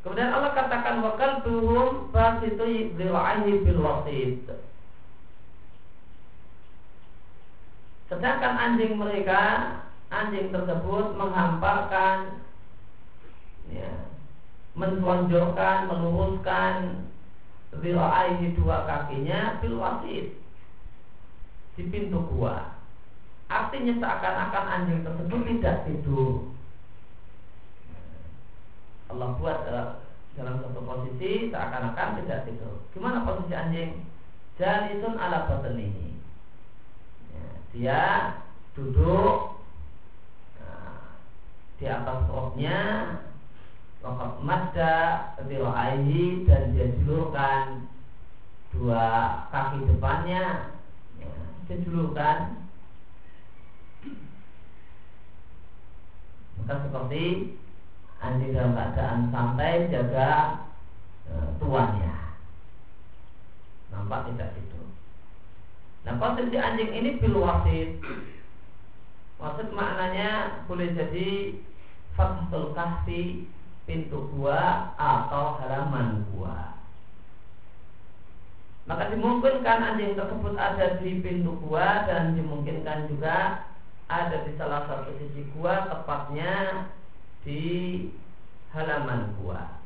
Kemudian 0.00 0.32
Allah 0.32 0.56
katakan 0.56 1.04
wakal 1.04 1.44
tuhum 1.44 2.08
basitu 2.08 2.92
bil'ahi 2.96 3.52
bil 3.62 3.80
wasit. 3.84 4.48
Sedangkan 8.10 8.58
anjing 8.58 8.98
mereka, 8.98 9.42
anjing 10.10 10.50
tersebut 10.50 11.14
menghamparkan, 11.14 12.42
ya, 13.70 14.10
menonjolkan, 14.74 15.86
meluruskan 15.86 17.06
Zira'aihi 17.70 18.58
dua 18.58 18.82
kakinya 18.82 19.62
bil 19.62 19.78
wasit 19.78 20.34
di 21.78 21.82
pintu 21.86 22.18
gua. 22.34 22.82
Artinya 23.46 23.94
seakan-akan 24.02 24.64
anjing 24.66 25.06
tersebut 25.06 25.40
tidak 25.46 25.86
tidur. 25.86 26.50
Allah 29.06 29.38
buat 29.38 29.58
dalam 30.34 30.54
satu 30.58 30.82
posisi 30.82 31.46
seakan-akan 31.54 32.26
tidak 32.26 32.42
tidur. 32.50 32.74
Gimana 32.90 33.22
posisi 33.22 33.54
anjing? 33.54 34.02
Jalisun 34.58 35.14
ala 35.14 35.46
batnihi 35.46 36.19
dia 37.70 38.34
duduk 38.74 39.62
nah, 40.58 41.14
di 41.78 41.86
atas 41.86 42.18
roknya 42.26 42.78
Wakat 44.00 44.40
madda 44.40 44.94
Zira'aihi 45.44 46.48
dan 46.48 46.72
dia 46.72 46.88
julurkan 46.96 47.84
Dua 48.70 49.02
kaki 49.50 49.82
depannya. 49.92 50.72
Ya, 51.20 51.28
Dia 51.68 51.76
julurkan 51.84 52.64
Maka 56.56 56.74
seperti 56.88 57.24
Anjing 58.20 58.52
dalam 58.56 58.72
keadaan 58.76 59.32
santai 59.32 59.88
Jaga 59.88 60.32
e, 61.24 61.32
tuannya. 61.56 62.12
Nampak 63.92 64.32
tidak 64.32 64.52
tidur 64.56 64.99
Nah 66.04 66.16
posisi 66.16 66.56
anjing 66.56 66.90
ini 66.96 67.20
bil 67.20 67.44
wasit 67.44 68.00
Wasit 69.36 69.68
maknanya 69.72 70.64
boleh 70.64 70.96
jadi 70.96 71.56
Fathatul 72.16 72.72
kahfi 72.72 73.44
Pintu 73.88 74.30
gua 74.36 74.94
atau 74.94 75.58
halaman 75.58 76.22
gua. 76.30 76.78
Maka 78.86 79.10
dimungkinkan 79.10 79.82
anjing 79.82 80.14
tersebut 80.14 80.54
ada 80.54 81.00
di 81.02 81.18
pintu 81.18 81.58
gua 81.58 82.06
Dan 82.06 82.38
dimungkinkan 82.38 83.10
juga 83.10 83.66
ada 84.06 84.36
di 84.46 84.54
salah 84.54 84.86
satu 84.86 85.10
sisi 85.18 85.42
gua 85.58 85.90
Tepatnya 85.90 86.86
di 87.42 87.62
halaman 88.70 89.34
gua. 89.42 89.80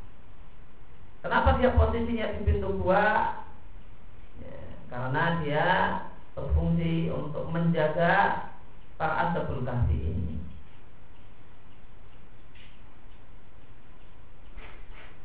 Kenapa 1.24 1.56
dia 1.56 1.72
posisinya 1.72 2.36
di 2.36 2.38
pintu 2.44 2.68
gua 2.82 3.43
karena 4.94 5.42
dia 5.42 5.66
berfungsi 6.38 7.10
untuk 7.10 7.50
menjaga 7.50 8.46
para 8.94 9.26
ashabul 9.26 9.66
kahfi 9.66 9.98
ini. 9.98 10.38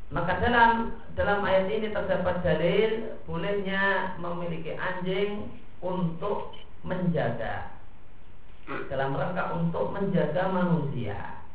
Maka 0.10 0.42
dalam 0.42 0.98
dalam 1.14 1.46
ayat 1.46 1.70
ini 1.70 1.94
terdapat 1.94 2.42
dalil 2.42 3.14
bolehnya 3.30 4.18
memiliki 4.18 4.74
anjing 4.74 5.54
untuk 5.86 6.58
menjaga 6.82 7.70
dalam 8.90 9.14
rangka 9.14 9.54
untuk 9.54 9.94
menjaga 9.94 10.50
manusia. 10.50 11.46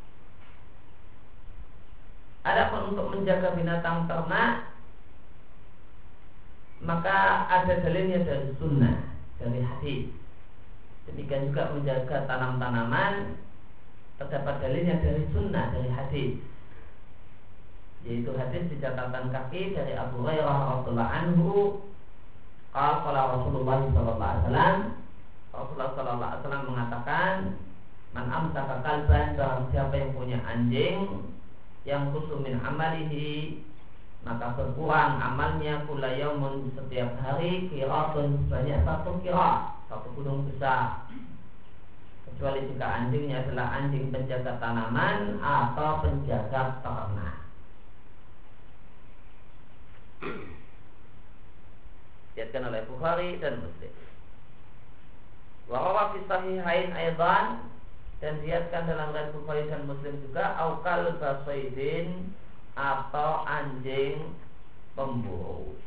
Adapun 2.47 2.95
untuk 2.95 3.11
menjaga 3.11 3.59
binatang 3.59 4.07
ternak 4.07 4.74
maka 6.85 7.49
ada 7.49 7.81
dalilnya 7.81 8.21
dari 8.23 8.53
sunnah 8.61 8.95
dari 9.41 9.59
hadis. 9.59 10.13
Demikian 11.09 11.51
juga 11.51 11.73
menjaga 11.73 12.25
tanam-tanaman 12.29 13.37
terdapat 14.21 14.55
dalilnya 14.61 15.01
dari 15.01 15.25
sunnah 15.33 15.73
dari 15.73 15.89
hadis. 15.89 16.31
Yaitu 18.05 18.31
hadis 18.37 18.69
di 18.69 18.77
catatan 18.77 19.33
kaki 19.33 19.73
dari 19.73 19.97
Abu 19.97 20.21
Hurairah 20.21 20.85
radhiallahu 20.85 21.13
anhu 21.13 21.49
qala 22.69 23.21
Rasulullah 23.33 23.79
sallallahu 23.89 24.21
alaihi 24.29 24.43
wasallam. 24.45 24.77
Rasulullah 25.55 25.91
sallallahu 25.97 26.31
alaihi 26.37 26.69
mengatakan 26.69 27.33
man 28.13 28.25
amsaka 28.31 28.75
kalban 28.85 29.27
siapa 29.73 29.93
yang 29.97 30.11
punya 30.15 30.39
anjing 30.47 31.27
yang 31.83 32.09
kusumin 32.15 32.57
amalihi 32.63 33.61
maka 34.25 34.57
berkurang 34.57 35.21
amalnya 35.21 35.85
kula 35.85 36.17
yaumun 36.17 36.73
setiap 36.73 37.13
hari 37.21 37.69
kiratun 37.69 38.41
sebanyak 38.49 38.81
satu 38.81 39.21
kira 39.21 39.77
satu 39.85 40.09
gunung 40.17 40.49
besar. 40.49 41.05
Kecuali 42.25 42.65
jika 42.65 42.87
anjingnya 42.89 43.45
adalah 43.45 43.69
anjing 43.77 44.09
penjaga 44.09 44.57
tanaman 44.57 45.37
atau 45.39 46.01
penjaga 46.01 46.81
ternak. 46.81 47.37
Diatkan 52.33 52.67
oleh 52.67 52.81
Bukhari 52.89 53.37
dan 53.37 53.61
Muslim. 53.61 53.93
Warawa 55.69 56.17
fi 56.17 56.19
sahihain 56.25 56.91
aidan 56.97 57.71
dan 58.19 58.41
diatkan 58.41 58.89
dalam 58.89 59.13
riwayat 59.13 59.29
Bukhari 59.37 59.63
dan 59.69 59.85
Muslim 59.85 60.17
juga 60.25 60.57
aukal 60.57 61.13
basaidin 61.21 62.33
atau 62.75 63.47
anjing 63.47 64.35
pemburu. 64.93 65.79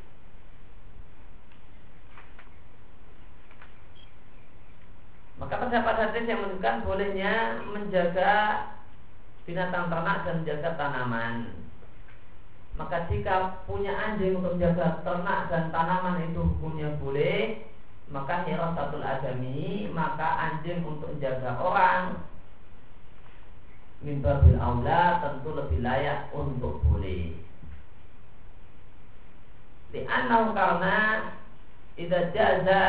Maka 5.38 5.55
terdapat 5.62 5.96
hadis 6.03 6.27
yang 6.27 6.42
menunjukkan 6.42 6.83
bolehnya 6.83 7.62
menjaga 7.70 8.33
binatang 9.46 9.87
ternak 9.87 10.27
dan 10.27 10.35
menjaga 10.42 10.70
tanaman. 10.74 11.35
Maka 12.74 13.07
jika 13.07 13.62
punya 13.66 13.94
anjing 13.94 14.38
untuk 14.38 14.59
menjaga 14.59 15.03
ternak 15.07 15.46
dan 15.46 15.70
tanaman 15.70 16.27
itu 16.27 16.42
hukumnya 16.42 16.90
boleh, 16.98 17.70
maka 18.11 18.48
hirasatul 18.51 19.05
adami, 19.05 19.87
maka 19.94 20.27
anjing 20.51 20.83
untuk 20.83 21.14
menjaga 21.14 21.55
orang 21.61 22.18
mimba 23.99 24.39
bil 24.43 24.59
aula 24.59 25.19
tentu 25.23 25.51
lebih 25.55 25.83
layak 25.83 26.31
untuk 26.31 26.79
boleh. 26.87 27.35
Di 29.91 30.01
anau 30.05 30.53
karena 30.53 30.97
Ida 31.99 32.31
jaza 32.31 32.83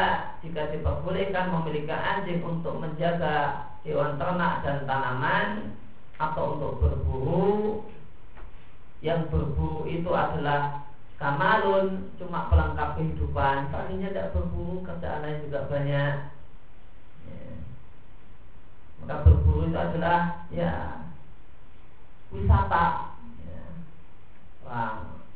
jika 0.46 0.70
diperbolehkan 0.70 1.50
memiliki 1.50 1.90
anjing 1.90 2.46
untuk 2.46 2.78
menjaga 2.78 3.66
hewan 3.82 4.22
ternak 4.22 4.62
dan 4.62 4.86
tanaman 4.86 5.74
atau 6.22 6.54
untuk 6.54 6.78
berburu 6.78 7.90
yang 9.02 9.26
berburu 9.34 9.90
itu 9.90 10.14
adalah 10.14 10.86
kamalun 11.18 12.14
cuma 12.22 12.54
pelengkap 12.54 13.02
kehidupan 13.02 13.74
tadinya 13.74 14.14
tidak 14.14 14.30
berburu 14.30 14.86
kerjaan 14.86 15.26
lain 15.26 15.42
juga 15.50 15.60
banyak 15.66 15.90
ya. 15.90 16.39
Maka 19.04 19.26
berburu 19.26 19.70
itu 19.70 19.78
adalah 19.78 20.48
ya 20.54 20.74
wisata. 22.30 22.86
Ya. 23.44 23.66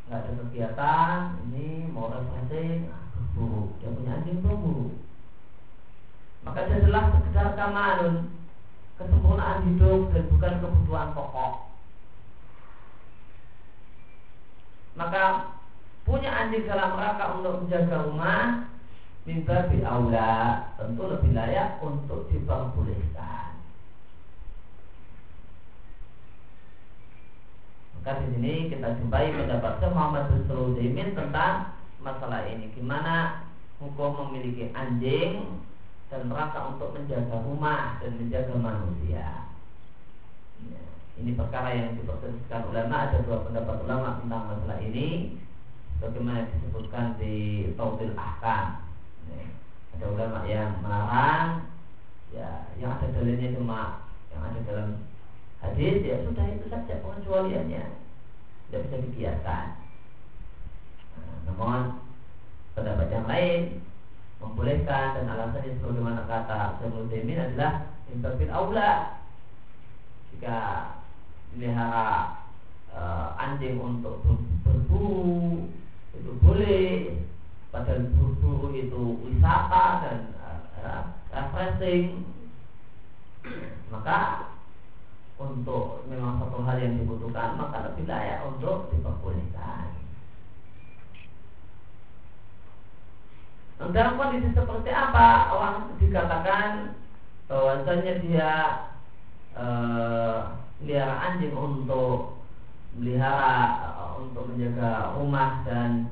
nggak 0.04 0.20
ada 0.20 0.32
kegiatan 0.46 1.18
ini 1.48 1.90
mau 1.90 2.12
refreshing 2.12 2.92
berburu 3.16 3.74
dia 3.82 3.90
punya 3.90 4.12
anjing 4.20 4.44
berburu 4.44 4.94
maka 6.44 6.68
dia 6.68 6.76
adalah 6.84 7.04
sekedar 7.16 7.48
kamalun 7.56 8.16
kesempurnaan 9.00 9.66
hidup 9.68 10.12
dan 10.14 10.24
bukan 10.30 10.54
kebutuhan 10.62 11.10
pokok. 11.18 11.54
Maka 14.94 15.24
punya 16.06 16.30
anjing 16.30 16.70
dalam 16.70 16.94
rangka 16.94 17.26
untuk 17.40 17.66
menjaga 17.66 18.06
rumah 18.06 18.70
bi 19.24 19.40
aula 19.88 20.68
tentu 20.76 21.04
lebih 21.08 21.32
layak 21.32 21.80
untuk 21.80 22.28
diperbolehkan 22.28 23.53
maka 28.04 28.20
di 28.20 28.36
sini 28.36 28.68
kita 28.68 29.00
jumpai 29.00 29.32
pendapat 29.32 29.80
Muhammad 29.96 30.28
bin 30.76 31.16
tentang 31.16 31.72
masalah 32.04 32.44
ini. 32.52 32.68
Gimana 32.76 33.48
hukum 33.80 34.28
memiliki 34.28 34.76
anjing 34.76 35.64
dan 36.12 36.28
merasa 36.28 36.68
untuk 36.68 36.92
menjaga 36.92 37.40
rumah 37.48 38.04
dan 38.04 38.20
menjaga 38.20 38.60
manusia. 38.60 39.48
Ya, 40.68 40.84
ini 41.16 41.32
perkara 41.32 41.72
yang 41.72 41.96
diperselisihkan 41.96 42.76
ulama. 42.76 43.08
Ada 43.08 43.24
dua 43.24 43.48
pendapat 43.48 43.88
ulama 43.88 44.20
tentang 44.20 44.52
masalah 44.52 44.78
ini. 44.84 45.40
Bagaimana 46.04 46.52
disebutkan 46.52 47.16
di 47.16 47.72
Tautil 47.80 48.20
Ahkam. 48.20 48.84
Ya, 49.32 49.48
ada 49.96 50.06
ulama 50.12 50.44
yang 50.44 50.76
melarang. 50.84 51.72
Ya 52.36 52.68
yang 52.84 53.00
ada 53.00 53.08
dalilnya 53.16 53.56
cuma 53.56 54.04
yang 54.36 54.44
ada 54.44 54.60
dalam 54.68 54.90
hadis 55.64 56.04
ya 56.04 56.20
sudah 56.28 56.46
itu 56.52 56.66
saja 56.68 57.00
pengecualiannya. 57.00 57.84
Tidak 58.68 58.82
bisa 58.84 58.98
dibiarkan. 59.00 59.66
Namun 61.48 62.04
pendapat 62.76 63.08
yang 63.12 63.28
lain 63.28 63.62
membolehkan 64.44 65.16
dan 65.16 65.26
alasannya 65.32 65.80
sebagaimana 65.80 66.28
kata 66.28 66.84
Syaikhul 66.84 67.08
Utsaimin 67.08 67.40
adalah 67.40 67.96
imbabil 68.12 68.50
aula. 68.52 68.92
Jika 70.36 70.58
melihara 71.54 72.44
e, 72.92 73.02
anjing 73.40 73.80
untuk 73.80 74.20
berburu 74.66 75.70
itu 76.12 76.32
boleh. 76.44 77.24
Padahal 77.72 78.10
berburu 78.14 78.76
itu 78.76 79.04
wisata 79.24 79.86
dan 80.04 80.18
e, 80.76 80.90
refreshing. 81.32 82.28
Maka 83.94 84.53
untuk 85.42 86.06
memang 86.06 86.38
satu 86.38 86.62
hal 86.62 86.78
yang 86.78 86.94
dibutuhkan 87.02 87.58
maka 87.58 87.90
lebih 87.90 88.06
layak 88.06 88.46
untuk 88.46 88.94
diperbolehkan. 88.94 89.90
Dalam 93.84 94.16
kondisi 94.16 94.54
seperti 94.56 94.90
apa 94.94 95.52
orang 95.52 96.00
dikatakan 96.00 96.96
bahwasanya 97.52 98.14
dia 98.24 98.52
e, 99.52 99.66
melihara 100.80 101.16
anjing 101.20 101.52
untuk 101.52 102.40
melihara 102.96 103.60
untuk 104.22 104.54
menjaga 104.54 105.18
rumah 105.20 105.66
dan 105.68 106.08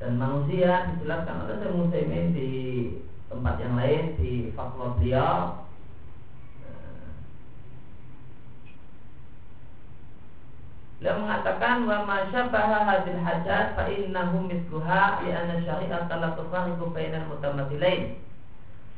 dan 0.00 0.16
manusia 0.16 0.88
dijelaskan 0.96 1.44
oleh 1.44 1.56
Syekh 1.60 1.76
Muslimin 1.76 2.26
di 2.32 2.50
tempat 3.28 3.54
yang 3.62 3.74
lain 3.78 4.04
di 4.18 4.32
fatwa 4.56 4.96
beliau 4.96 5.62
Beliau 11.00 11.16
mengatakan 11.24 11.88
wa 11.88 12.04
ma 12.04 12.28
syabaha 12.28 12.84
hadil 12.84 13.24
hajat 13.24 13.72
fa 13.72 13.88
innahu 13.88 14.44
mithluha 14.44 15.24
li 15.24 15.32
anna 15.32 15.56
syari'ata 15.64 16.20
la 16.20 16.36
tufariqu 16.36 16.92
bainal 16.92 17.24
mutamathilain. 17.24 18.20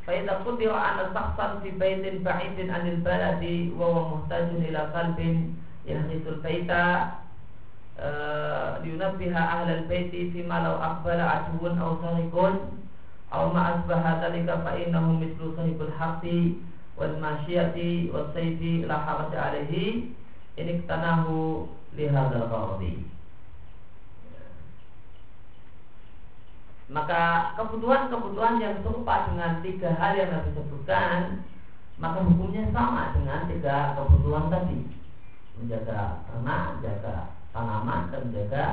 Fa 0.03 0.11
idza 0.11 0.43
qudira 0.43 0.75
anna 0.75 1.15
shakhsan 1.15 1.63
fi 1.63 1.71
baitin 1.79 2.27
ba'idin 2.27 2.75
'anil 2.75 2.99
baladi 3.07 3.71
wa 3.79 3.87
huwa 3.87 4.03
muhtajun 4.19 4.67
ila 4.67 4.91
qalbin 4.91 5.55
yahrisul 5.87 6.43
baita 6.43 7.23
liyunabbiha 8.83 9.39
ahlal 9.39 9.87
baiti 9.87 10.35
fi 10.35 10.43
ma 10.43 10.59
law 10.59 10.83
aqbala 10.83 11.23
aduun 11.23 11.79
aw 11.79 12.03
sarikun 12.03 12.83
aw 13.31 13.47
ma 13.55 13.79
asbaha 13.79 14.19
dhalika 14.27 14.59
fa 14.67 14.75
innahu 14.75 15.23
mithlu 15.23 15.55
sahibul 15.55 15.95
haqqi 15.95 16.67
wal 16.99 17.15
masyiyati 17.23 18.11
was 18.11 18.27
sayfi 18.35 18.83
la 18.91 18.99
haraja 19.07 19.39
alaihi 19.55 20.11
ini 20.59 20.83
tanahu 20.91 21.71
lihadzal 21.97 22.49
qardi. 22.49 23.09
Maka 26.93 27.57
kebutuhan-kebutuhan 27.57 28.61
yang 28.61 28.85
serupa 28.85 29.33
dengan 29.33 29.65
tiga 29.65 29.97
hal 29.97 30.13
yang 30.13 30.29
Nabi 30.29 30.51
sebutkan 30.53 31.41
Maka 32.03 32.19
hukumnya 32.27 32.67
sama 32.75 33.15
dengan 33.15 33.47
tiga 33.47 33.95
kebutuhan 33.95 34.51
tadi. 34.51 34.91
Menjaga 35.61 36.27
ternak, 36.27 36.63
menjaga 36.75 37.15
tanaman, 37.55 38.11
dan 38.11 38.21
menjaga 38.27 38.65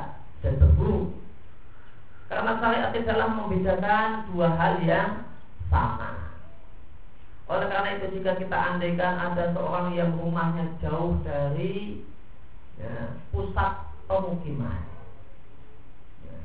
berburu 0.42 1.20
Karena 2.26 2.52
syariat 2.58 2.90
tidaklah 2.96 3.30
membedakan 3.36 4.08
dua 4.34 4.48
hal 4.58 4.74
yang 4.82 5.12
sama. 5.70 6.34
Oleh 7.50 7.66
karena 7.70 7.90
itu 7.98 8.22
jika 8.22 8.38
kita 8.38 8.54
andaikan 8.54 9.18
ada 9.18 9.50
seorang 9.54 9.98
yang 9.98 10.14
rumahnya 10.14 10.78
jauh 10.78 11.18
dari 11.26 12.06
ya, 12.80 13.20
pusat 13.36 13.74
pemukiman. 14.08 14.82
Ya, 16.26 16.38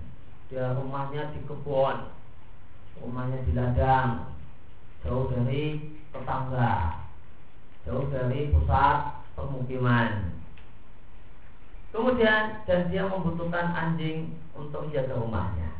dia 0.50 0.64
rumahnya 0.76 1.30
di 1.32 1.40
kebun 1.46 2.14
rumahnya 3.02 3.42
di 3.42 3.52
ladang. 3.56 4.34
Jauh 5.02 5.28
dari 5.32 5.94
tetangga. 6.14 7.04
Jauh 7.84 8.06
dari 8.08 8.54
pusat 8.54 9.24
pemukiman. 9.34 10.40
Kemudian 11.94 12.66
dan 12.66 12.90
dia 12.90 13.06
membutuhkan 13.06 13.70
anjing 13.70 14.34
untuk 14.58 14.90
menjaga 14.90 15.14
rumahnya. 15.14 15.70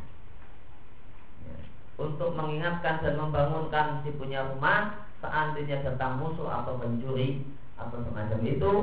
Ya, 1.43 1.57
untuk 1.99 2.39
mengingatkan 2.39 3.03
dan 3.03 3.19
membangunkan 3.19 3.99
si 4.07 4.15
punya 4.15 4.47
rumah 4.47 5.11
seandainya 5.19 5.83
datang 5.83 6.23
musuh 6.23 6.47
atau 6.47 6.79
pencuri 6.79 7.43
atau 7.75 7.99
semacam 8.07 8.39
itu 8.47 8.73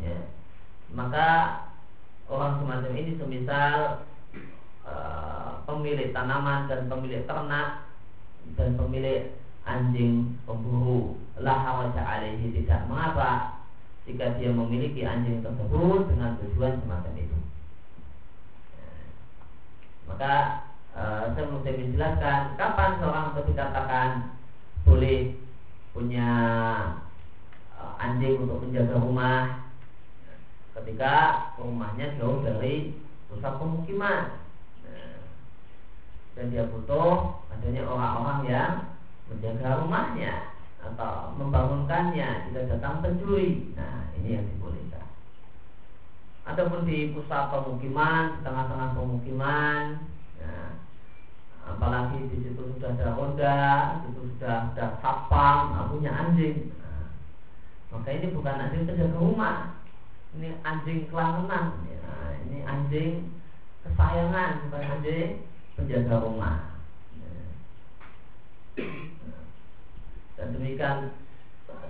ya, 0.00 0.16
maka 0.92 1.28
orang 2.28 2.60
semacam 2.60 2.92
ini 2.96 3.12
semisal 3.16 4.04
uh, 4.84 5.64
pemilik 5.64 6.12
tanaman 6.12 6.68
dan 6.68 6.88
pemilik 6.88 7.24
ternak 7.24 7.88
dan 8.56 8.76
pemilik 8.76 9.32
anjing 9.64 10.36
pemburu. 10.44 11.16
Lah 11.40 11.88
alaihi 11.96 12.52
tidak 12.52 12.86
mengapa 12.86 13.62
jika 14.04 14.36
dia 14.36 14.50
memiliki 14.52 15.06
anjing 15.06 15.40
tersebut 15.40 16.10
dengan 16.12 16.36
tujuan 16.44 16.76
semacam 16.84 17.14
itu. 17.16 17.38
Maka 20.10 20.34
uh, 20.92 21.32
saya 21.32 21.44
mau 21.48 21.62
menjelaskan 21.64 22.58
kapan 22.60 22.90
seorang 23.00 23.26
itu 23.32 23.40
dikatakan 23.54 24.08
boleh 24.82 25.18
punya 25.94 26.28
uh, 27.78 27.94
anjing 28.02 28.42
untuk 28.42 28.60
menjaga 28.66 28.98
rumah 28.98 29.62
ketika 30.72 31.14
rumahnya 31.60 32.16
jauh 32.16 32.40
dari 32.40 32.96
pusat 33.28 33.51
pemukiman. 33.62 34.42
Nah, 34.82 35.18
dan 36.34 36.44
dia 36.50 36.66
butuh 36.66 37.40
adanya 37.54 37.82
orang-orang 37.86 38.40
yang 38.50 38.72
menjaga 39.30 39.80
rumahnya 39.80 40.34
atau 40.82 41.32
membangunkannya 41.38 42.50
jika 42.50 42.76
datang 42.76 43.00
pencuri. 43.00 43.70
Nah 43.78 44.10
ini 44.18 44.34
yang 44.34 44.46
dibolehkan. 44.50 45.06
Ataupun 46.42 46.82
di 46.84 47.14
pusat 47.14 47.54
pemukiman 47.54 48.34
di 48.34 48.38
tengah-tengah 48.42 48.88
pemukiman 48.98 49.82
nah, 50.42 50.70
apalagi 51.70 52.18
di 52.26 52.36
situ 52.42 52.62
sudah 52.74 52.98
ada 52.98 53.14
roda, 53.14 53.62
di 54.02 54.10
situ 54.10 54.20
sudah 54.34 54.74
ada 54.74 54.86
sapang, 54.98 55.78
punya 55.94 56.10
anjing. 56.10 56.74
Nah, 56.82 57.14
maka 57.94 58.10
ini 58.10 58.26
bukan 58.34 58.58
anjing 58.58 58.82
penjaga 58.90 59.16
rumah, 59.22 59.56
ini 60.36 60.48
anjing 60.64 61.06
kelangenan 61.12 61.64
nah, 61.78 62.28
ini 62.48 62.58
anjing 62.64 63.10
kesayangan 63.82 64.66
kepada 64.66 64.86
anjing 64.98 65.46
penjaga 65.74 66.14
rumah. 66.22 66.56
Nah. 67.18 67.44
Dan 70.38 70.46
demikian 70.56 70.98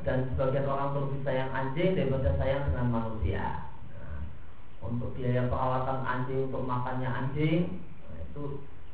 dan 0.02 0.18
sebagian 0.34 0.66
orang 0.66 0.98
lebih 0.98 1.22
sayang 1.22 1.50
anjing 1.54 1.94
daripada 1.94 2.34
sayang 2.40 2.62
dengan 2.70 2.86
manusia. 2.90 3.70
Nah, 3.94 4.18
untuk 4.82 5.14
biaya 5.14 5.46
perawatan 5.46 5.98
anjing 6.02 6.50
untuk 6.50 6.66
makannya 6.66 7.06
anjing 7.06 7.60
nah, 8.10 8.18
itu 8.18 8.42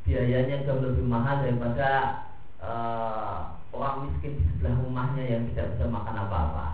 biayanya 0.05 0.69
jauh 0.69 0.85
lebih 0.85 1.05
mahal 1.09 1.41
daripada 1.41 1.89
uh, 2.61 3.57
orang 3.73 4.09
miskin 4.09 4.37
di 4.37 4.45
sebelah 4.53 4.77
rumahnya 4.85 5.25
yang 5.25 5.43
tidak 5.53 5.77
bisa 5.77 5.85
makan 5.89 6.17
apa-apa. 6.17 6.69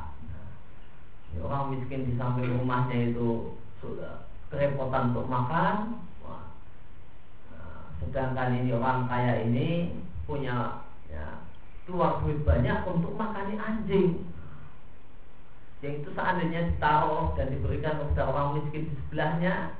Orang 1.34 1.74
miskin 1.74 2.06
di 2.06 2.14
samping 2.14 2.46
rumahnya 2.46 3.10
itu 3.10 3.58
sudah 3.82 4.22
kerepotan 4.54 5.10
untuk 5.10 5.26
makan, 5.26 6.03
sedangkan 8.08 8.60
ini 8.60 8.70
orang 8.74 9.06
kaya 9.06 9.44
ini 9.46 9.94
punya 10.24 10.84
ya, 11.12 11.44
keluar 11.84 12.24
duit 12.24 12.40
banyak 12.42 12.84
untuk 12.88 13.12
makani 13.16 13.60
anjing. 13.60 14.24
Yang 15.84 15.94
itu 16.00 16.10
seandainya 16.16 16.72
ditaruh 16.72 17.36
dan 17.36 17.52
diberikan 17.52 18.00
kepada 18.00 18.22
orang 18.32 18.48
miskin 18.56 18.88
di 18.88 18.94
sebelahnya 19.04 19.76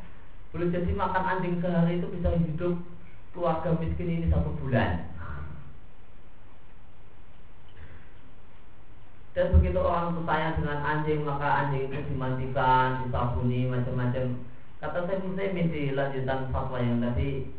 boleh 0.53 0.69
jadi 0.71 0.93
makan 0.95 1.25
anjing 1.25 1.55
sehari 1.59 1.99
itu 1.99 2.07
bisa 2.15 2.31
hidup 2.37 2.75
keluarga 3.35 3.75
miskin 3.81 4.07
ini 4.07 4.27
satu 4.31 4.55
bulan. 4.61 5.11
Dan 9.35 9.51
begitu 9.51 9.83
orang 9.83 10.15
sayang 10.23 10.63
dengan 10.63 10.79
anjing 10.79 11.27
maka 11.27 11.67
anjing 11.67 11.91
itu 11.91 11.99
dimandikan, 12.07 13.03
disabuni 13.03 13.67
macam-macam. 13.67 14.47
Kata 14.79 15.11
saya 15.11 15.19
Muslimin 15.27 15.75
di 15.75 15.91
lanjutan 15.91 16.55
fatwa 16.55 16.79
yang 16.79 17.03
tadi 17.03 17.51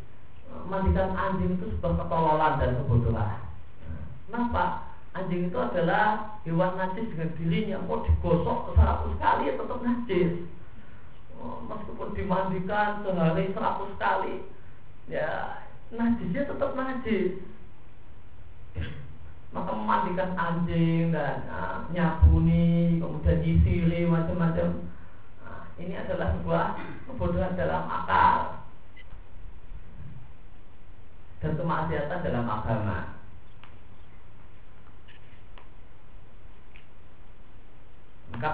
mandikan 0.66 1.12
anjing 1.14 1.60
itu 1.60 1.68
sebuah 1.78 2.06
ketololan 2.06 2.54
dan 2.58 2.72
kebodohan. 2.80 3.40
Kenapa? 4.28 4.66
Anjing 5.16 5.48
itu 5.48 5.56
adalah 5.56 6.40
hewan 6.44 6.76
najis 6.76 7.08
dengan 7.16 7.32
dirinya. 7.40 7.78
Mau 7.88 8.04
digosok 8.04 8.76
seratus 8.76 9.14
kali 9.16 9.48
ya 9.48 9.54
tetap 9.56 9.80
najis? 9.80 10.32
Oh, 11.40 11.64
Meskipun 11.68 12.16
dimandikan 12.16 13.04
sehari 13.04 13.52
seratus 13.52 13.92
kali 14.00 14.48
Ya 15.12 15.62
najisnya 15.94 16.52
tetap 16.52 16.72
najis. 16.76 17.40
Maka 19.56 19.72
memandikan 19.72 20.36
anjing 20.36 21.16
dan 21.16 21.48
uh, 21.48 21.88
nyabuni 21.96 23.00
Kemudian 23.00 23.40
disiri 23.40 24.04
macam-macam. 24.04 24.84
Nah, 25.48 25.64
Ini 25.80 25.96
adalah 26.04 26.36
sebuah 26.36 26.66
kebodohan 27.08 27.56
dalam 27.56 27.88
akal 27.88 28.55
Dan 31.46 31.62
kemaksiatan 31.62 32.26
dalam 32.26 32.50
agama. 32.50 33.22
Maka 38.34 38.48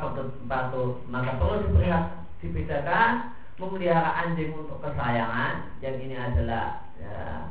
patut 0.52 1.08
maka 1.08 1.40
perlu 1.40 1.72
diperlihat 1.72 2.20
dibedakan 2.44 3.32
memelihara 3.56 4.28
anjing 4.28 4.52
untuk 4.52 4.84
kesayangan 4.84 5.72
yang 5.80 5.96
ini 6.04 6.20
adalah 6.20 6.92
ya, 7.00 7.48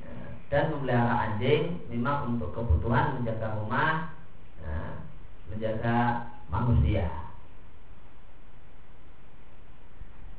ya, 0.00 0.16
dan 0.48 0.72
memelihara 0.72 1.14
anjing 1.28 1.84
memang 1.92 2.32
untuk 2.32 2.56
kebutuhan 2.56 3.20
menjaga 3.20 3.60
rumah 3.60 4.16
ya, 4.64 4.76
menjaga 5.52 5.96
manusia 6.48 7.21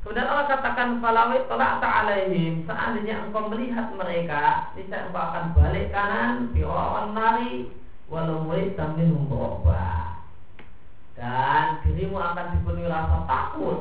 Kemudian 0.04 0.28
Allah 0.28 0.52
katakan 0.52 1.00
falawit 1.00 1.48
tolak 1.48 1.80
ta'alaihim 1.80 2.68
Seandainya 2.68 3.24
engkau 3.24 3.48
melihat 3.48 3.96
mereka 3.96 4.76
Bisa 4.76 5.08
engkau 5.08 5.24
akan 5.32 5.56
balik 5.56 5.96
kanan 5.96 6.52
Birawan 6.52 7.16
nari 7.16 7.72
Walau 8.12 8.44
minum 9.00 9.32
berubah 9.32 10.14
dan 11.14 11.80
dirimu 11.86 12.18
akan 12.18 12.58
dipenuhi 12.58 12.90
rasa 12.90 13.24
takut 13.30 13.80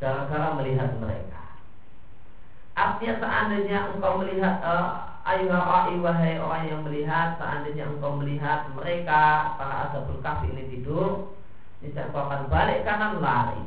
gara-gara 0.00 0.56
melihat 0.56 0.96
mereka. 0.96 1.60
Artinya 2.78 3.14
seandainya 3.20 3.78
engkau 3.94 4.22
melihat 4.22 4.62
uh, 4.62 5.20
ayuhai 5.26 5.98
wahai 6.00 6.34
orang 6.40 6.64
yang 6.70 6.80
melihat 6.86 7.36
seandainya 7.36 7.84
engkau 7.90 8.16
melihat 8.16 8.70
mereka 8.72 9.54
para 9.60 9.90
ashabul 9.90 10.22
kahfi 10.24 10.48
ini 10.50 10.70
tidur 10.72 11.36
niscaya 11.82 12.08
engkau 12.08 12.26
akan 12.26 12.42
balik 12.48 12.86
kanan 12.86 13.20
lari 13.20 13.62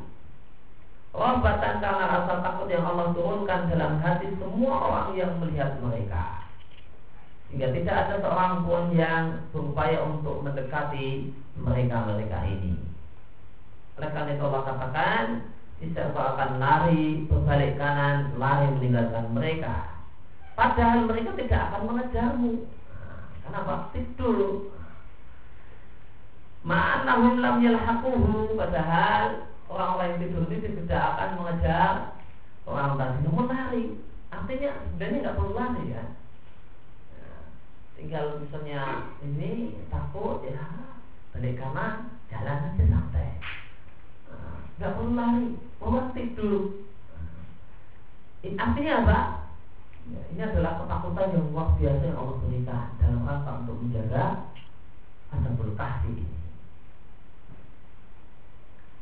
Rohbatan 1.12 1.84
karena 1.84 2.06
rasa 2.08 2.39
takut 2.39 2.71
yang 2.71 2.88
Allah 2.88 3.12
turunkan 3.12 3.67
dalam 3.67 4.00
hati 4.00 4.32
semua 4.39 4.74
orang 4.80 5.10
yang 5.19 5.32
melihat 5.43 5.76
mereka 5.84 6.41
sehingga 7.52 7.67
tidak 7.76 7.95
ada 8.08 8.15
seorang 8.24 8.63
pun 8.63 8.95
yang 8.95 9.43
berupaya 9.52 10.00
untuk 10.08 10.39
mendekati 10.39 11.36
mereka-mereka 11.60 12.47
ini. 12.47 12.80
Oleh 14.00 14.08
karena 14.08 14.39
itu 14.39 14.43
Allah 14.47 14.63
katakan, 14.71 15.24
tidak 15.84 16.15
akan 16.15 16.52
lari 16.63 17.28
berbalik 17.28 17.76
kanan, 17.76 18.39
lari 18.39 18.71
meninggalkan 18.71 19.36
mereka. 19.36 20.00
Padahal 20.56 21.12
mereka 21.12 21.36
tidak 21.36 21.62
akan 21.67 21.82
mengejarmu. 21.91 22.54
Nah, 22.63 23.19
kenapa? 23.43 23.74
Tidur. 23.91 24.71
Ma'anahum 26.63 27.43
lam 27.43 27.60
yalhaquhu 27.60 28.56
Padahal 28.56 29.52
orang-orang 29.82 30.10
yang 30.13 30.22
tidur 30.22 30.44
ini 30.54 30.70
tidak 30.86 31.02
akan 31.02 31.30
mengejar 31.41 31.94
orang 32.70 32.94
tadi. 33.02 33.17
Namun 33.26 33.46
lari. 33.50 33.86
Artinya 34.32 34.70
sebenarnya 34.94 35.17
nggak 35.26 35.38
perlu 35.38 35.54
lari 35.58 35.84
ya 35.91 36.04
tinggal 38.02 38.41
misalnya 38.41 39.13
ini 39.22 39.78
takut 39.94 40.41
ya 40.41 40.89
balik 41.38 41.62
kanan 41.62 42.17
jalan 42.34 42.74
aja 42.74 42.84
santai. 42.89 43.38
Nah, 44.26 44.65
nggak 44.82 44.94
perlu 44.98 45.13
lari. 45.13 45.48
Orang 45.78 46.10
tidur 46.17 46.82
ini 48.41 48.58
artinya 48.58 48.94
apa? 49.06 49.20
Ya, 50.10 50.22
ini 50.34 50.41
adalah 50.41 50.82
ketakutan 50.82 51.30
yang 51.30 51.46
luar 51.54 51.78
biasa 51.78 52.04
yang 52.10 52.17
Allah 52.17 52.38
berikan 52.41 52.86
dalam 52.98 53.22
rangka 53.22 53.52
untuk 53.62 53.78
menjaga 53.86 54.50
asabul 55.30 55.78
kahfi 55.78 56.26
ini 56.26 56.40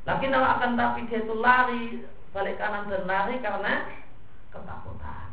lagi 0.10 0.26
kalau 0.26 0.50
akan 0.58 0.72
tapi 0.74 1.06
dia 1.06 1.22
itu 1.22 1.38
lari 1.38 2.02
balik 2.34 2.58
kanan 2.58 2.90
dan 2.90 3.06
lari 3.06 3.38
karena 3.46 3.86
ketakutan. 4.50 5.30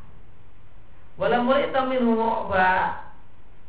Walau 1.16 1.48
mulai 1.48 1.72
tamin 1.72 2.04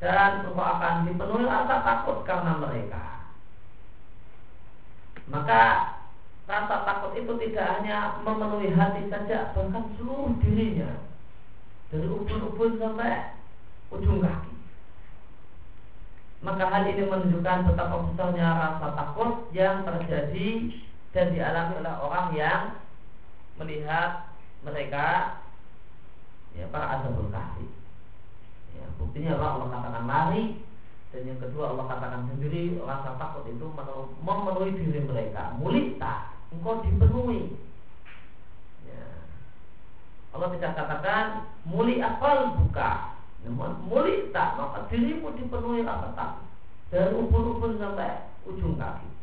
dan 0.03 0.45
engkau 0.45 0.61
akan 0.61 1.07
dipenuhi 1.07 1.47
rasa 1.47 1.79
takut 1.79 2.27
karena 2.27 2.59
mereka. 2.59 3.23
Maka 5.31 5.61
rasa 6.43 6.75
takut 6.83 7.15
itu 7.15 7.31
tidak 7.39 7.79
hanya 7.79 8.19
memenuhi 8.27 8.75
hati 8.75 9.07
saja, 9.07 9.55
bahkan 9.55 9.87
seluruh 9.95 10.35
dirinya 10.43 10.91
dari 11.87 12.03
ubun-ubun 12.03 12.77
sampai 12.83 13.31
ujung 13.95 14.19
kaki. 14.19 14.53
Maka 16.43 16.63
hal 16.69 16.83
ini 16.91 17.03
menunjukkan 17.07 17.65
betapa 17.71 17.95
besarnya 18.11 18.47
rasa 18.53 18.87
takut 18.93 19.49
yang 19.55 19.87
terjadi 19.87 20.69
dan 21.15 21.31
dialami 21.31 21.73
oleh 21.79 21.93
orang 22.03 22.27
yang 22.35 22.61
melihat 23.57 24.31
mereka 24.61 25.39
ya, 26.53 26.65
para 26.69 26.99
ashabul 26.99 27.29
kahfi. 27.29 27.65
Ya, 28.77 28.85
buktinya 29.01 29.37
Allah, 29.37 29.49
Allah 29.57 29.69
katakan 29.73 30.05
lari 30.05 30.45
dan 31.15 31.21
yang 31.23 31.39
kedua 31.39 31.73
Allah 31.73 31.85
katakan 31.87 32.29
sendiri 32.29 32.77
rasa 32.83 33.15
takut 33.15 33.47
itu 33.47 33.65
memenuhi 34.21 34.71
diri 34.75 35.01
mereka. 35.07 35.55
Mulita, 35.57 36.35
engkau 36.51 36.83
dipenuhi. 36.83 37.55
Ya. 38.85 39.05
Allah 40.35 40.53
tidak 40.53 40.75
katakan 40.75 41.25
muli 41.63 42.03
akal 42.03 42.59
buka. 42.59 43.17
Namun 43.47 43.87
mulita 43.87 44.59
maka 44.59 44.91
dirimu 44.91 45.31
dipenuhi 45.39 45.81
rasa 45.87 46.11
takut 46.13 46.45
dari 46.91 47.15
ubun-ubun 47.15 47.79
sampai 47.79 48.27
ujung 48.47 48.75
kaki. 48.75 49.16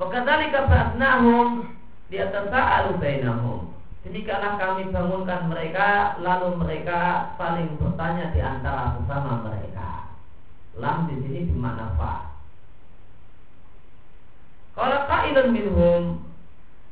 Maka 0.00 0.18
tadi 0.24 0.46
kabasnahum 0.48 1.48
di 2.08 2.16
atas 2.16 2.48
sa'alu 2.48 2.96
bainahum. 2.96 3.72
Demikianlah 4.02 4.58
kami 4.58 4.90
bangunkan 4.90 5.46
mereka 5.46 6.18
Lalu 6.18 6.58
mereka 6.58 7.32
saling 7.38 7.78
bertanya 7.78 8.34
di 8.34 8.40
antara 8.42 8.98
sesama 8.98 9.46
mereka. 9.46 10.10
Lam 10.74 11.06
di 11.06 11.22
sini 11.22 11.46
di 11.46 11.54
mana 11.54 11.94
fa. 11.94 12.34
Kalau 14.74 15.06
kailun 15.06 15.48
minhum 15.52 16.02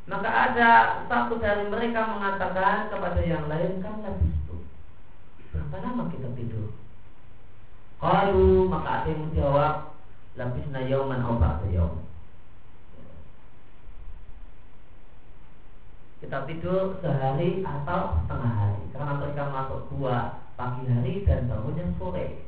Maka 0.06 0.30
ada 0.30 0.70
satu 1.08 1.40
dari 1.40 1.66
mereka 1.66 2.04
mengatakan 2.12 2.92
kepada 2.92 3.20
yang 3.24 3.48
lain 3.48 3.80
Kan 3.80 4.04
lebih 4.04 4.30
itu 4.30 4.56
Berapa 5.48 5.76
lama 5.80 6.12
kita 6.12 6.28
tidur? 6.36 6.76
Kalau 7.96 8.68
maka 8.68 9.02
ada 9.02 9.08
yang 9.08 9.32
menjawab 9.32 9.74
Labisna 10.36 10.84
yauman 10.86 11.24
obat 11.24 11.64
yaum 11.72 12.09
kita 16.20 16.44
tidur 16.44 17.00
sehari 17.00 17.64
atau 17.64 18.20
setengah 18.22 18.52
hari. 18.52 18.82
Karena 18.92 19.12
mereka 19.16 19.42
masuk 19.48 19.80
gua 19.96 20.44
pagi 20.60 20.84
hari 20.84 21.24
dan 21.24 21.48
bangunnya 21.48 21.88
sore. 21.96 22.44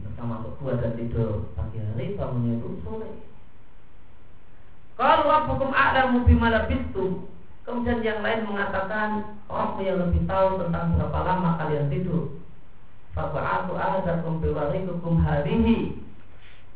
Bersama 0.00 0.40
untuk 0.40 0.56
dua 0.64 0.80
dan 0.80 0.96
tidur 0.96 1.52
pagi 1.52 1.78
hari 1.84 2.16
bangunnya 2.16 2.56
itu 2.56 2.80
sore. 2.80 3.10
Kalau 4.96 5.30
hukum 5.46 5.70
a'lamu 5.70 6.26
bima 6.26 6.50
labistum. 6.50 7.28
Kemudian 7.68 8.00
yang 8.00 8.24
lain 8.24 8.48
mengatakan 8.48 9.36
orang 9.44 9.76
yang 9.84 10.00
lebih 10.00 10.24
tahu 10.24 10.56
tentang 10.64 10.96
berapa 10.96 11.20
lama 11.20 11.60
kalian 11.60 11.92
tidur. 11.92 12.40
Faba'atu 13.12 13.76
ahadakum 13.76 14.40
biwarikukum 14.40 15.20
harihi. 15.20 16.00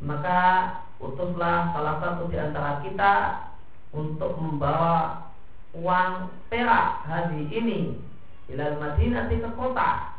Maka 0.05 0.69
utuslah 1.01 1.73
salah 1.73 1.97
satu 1.97 2.29
di 2.29 2.37
antara 2.37 2.77
kita 2.85 3.13
Untuk 3.93 4.33
membawa 4.41 5.29
uang 5.77 6.33
perak 6.49 7.05
hari 7.05 7.45
ini 7.49 7.97
Ilal 8.49 8.81
Madinah 8.81 9.29
ke 9.29 9.49
kota 9.53 10.13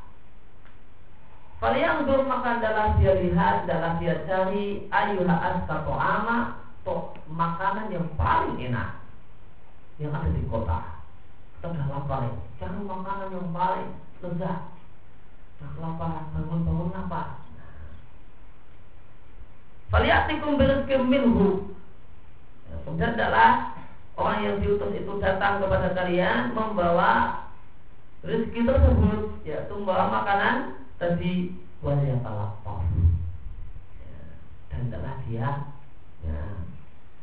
Kalian 1.62 2.04
dur 2.04 2.28
maka 2.28 2.60
adalah 2.60 2.92
dia 3.00 3.16
lihat, 3.24 3.64
adalah 3.64 3.96
dia 3.96 4.20
cari 4.28 4.84
ayuha 4.92 5.32
askato 5.32 5.96
ama 5.96 6.60
makanan 7.24 7.88
yang 7.88 8.04
paling 8.20 8.60
enak 8.60 9.00
yang 9.96 10.12
ada 10.12 10.28
di 10.28 10.44
kota. 10.44 11.00
Kita 11.56 11.72
sudah 11.72 11.86
lapar 11.88 12.20
ya. 12.28 12.32
Cari 12.60 12.78
makanan 12.84 13.28
yang 13.32 13.48
paling 13.56 13.90
lezat. 14.20 14.60
Sudah 15.56 15.72
lapar, 15.80 16.28
bangun-bangun 16.36 16.90
lapar. 16.92 17.26
Faliatikum 19.88 20.60
birizkim 20.60 21.02
minhu. 21.08 21.73
Kemudian 22.82 23.14
adalah 23.14 23.78
orang 24.18 24.38
yang 24.42 24.56
diutus 24.58 24.90
itu 24.94 25.12
datang 25.22 25.62
kepada 25.62 25.94
kalian 25.94 26.50
membawa 26.54 27.44
rezeki 28.26 28.60
tersebut 28.66 29.20
yaitu 29.46 29.72
membawa 29.78 30.10
makanan 30.10 30.56
tadi. 30.98 31.60
Wajah 31.84 32.16
talapor 32.24 32.80
ya, 34.00 34.40
dan 34.72 34.88
adalah 34.88 35.20
dia 35.28 35.68
ya, 36.24 36.64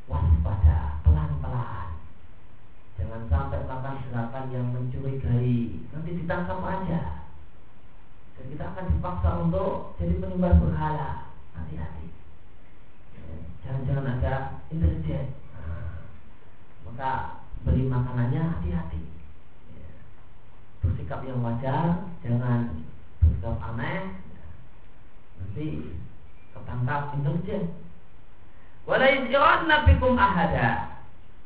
waspada 0.06 1.02
pelan-pelan. 1.02 1.98
Jangan 2.94 3.26
sampai 3.26 3.66
makan 3.66 4.06
gerakan 4.06 4.46
yang 4.54 4.70
mencurigai. 4.70 5.82
Nanti 5.90 6.10
ditangkap 6.14 6.62
aja. 6.62 7.26
Dan 8.38 8.54
kita 8.54 8.70
akan 8.70 8.86
dipaksa 8.94 9.30
untuk 9.50 9.98
jadi 9.98 10.14
penyembah 10.22 10.54
berhala. 10.62 11.34
Hati-hati. 11.58 12.14
Ya, 13.18 13.34
jangan-jangan 13.66 14.22
ada 14.22 14.62
intelijen 14.70 15.41
maka 16.92 17.40
beli 17.64 17.88
makanannya 17.88 18.52
hati-hati. 18.52 19.00
Bersikap 20.84 21.24
yang 21.24 21.40
wajar 21.40 22.12
jangan 22.20 22.84
bersikap 23.24 23.56
aneh. 23.64 24.20
Nanti 25.40 25.68
ketangkap 26.52 27.16
intelijen. 27.16 27.72
Wala 28.84 29.88
bikum 29.88 30.20
ahada. 30.20 31.00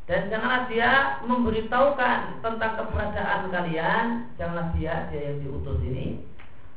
Dan 0.09 0.33
janganlah 0.33 0.65
dia 0.65 1.21
memberitahukan 1.29 2.41
tentang 2.41 2.73
keberadaan 2.81 3.53
kalian. 3.53 4.05
Janganlah 4.41 4.73
dia 4.73 5.13
dia 5.13 5.29
yang 5.29 5.45
diutus 5.45 5.77
ini. 5.85 6.25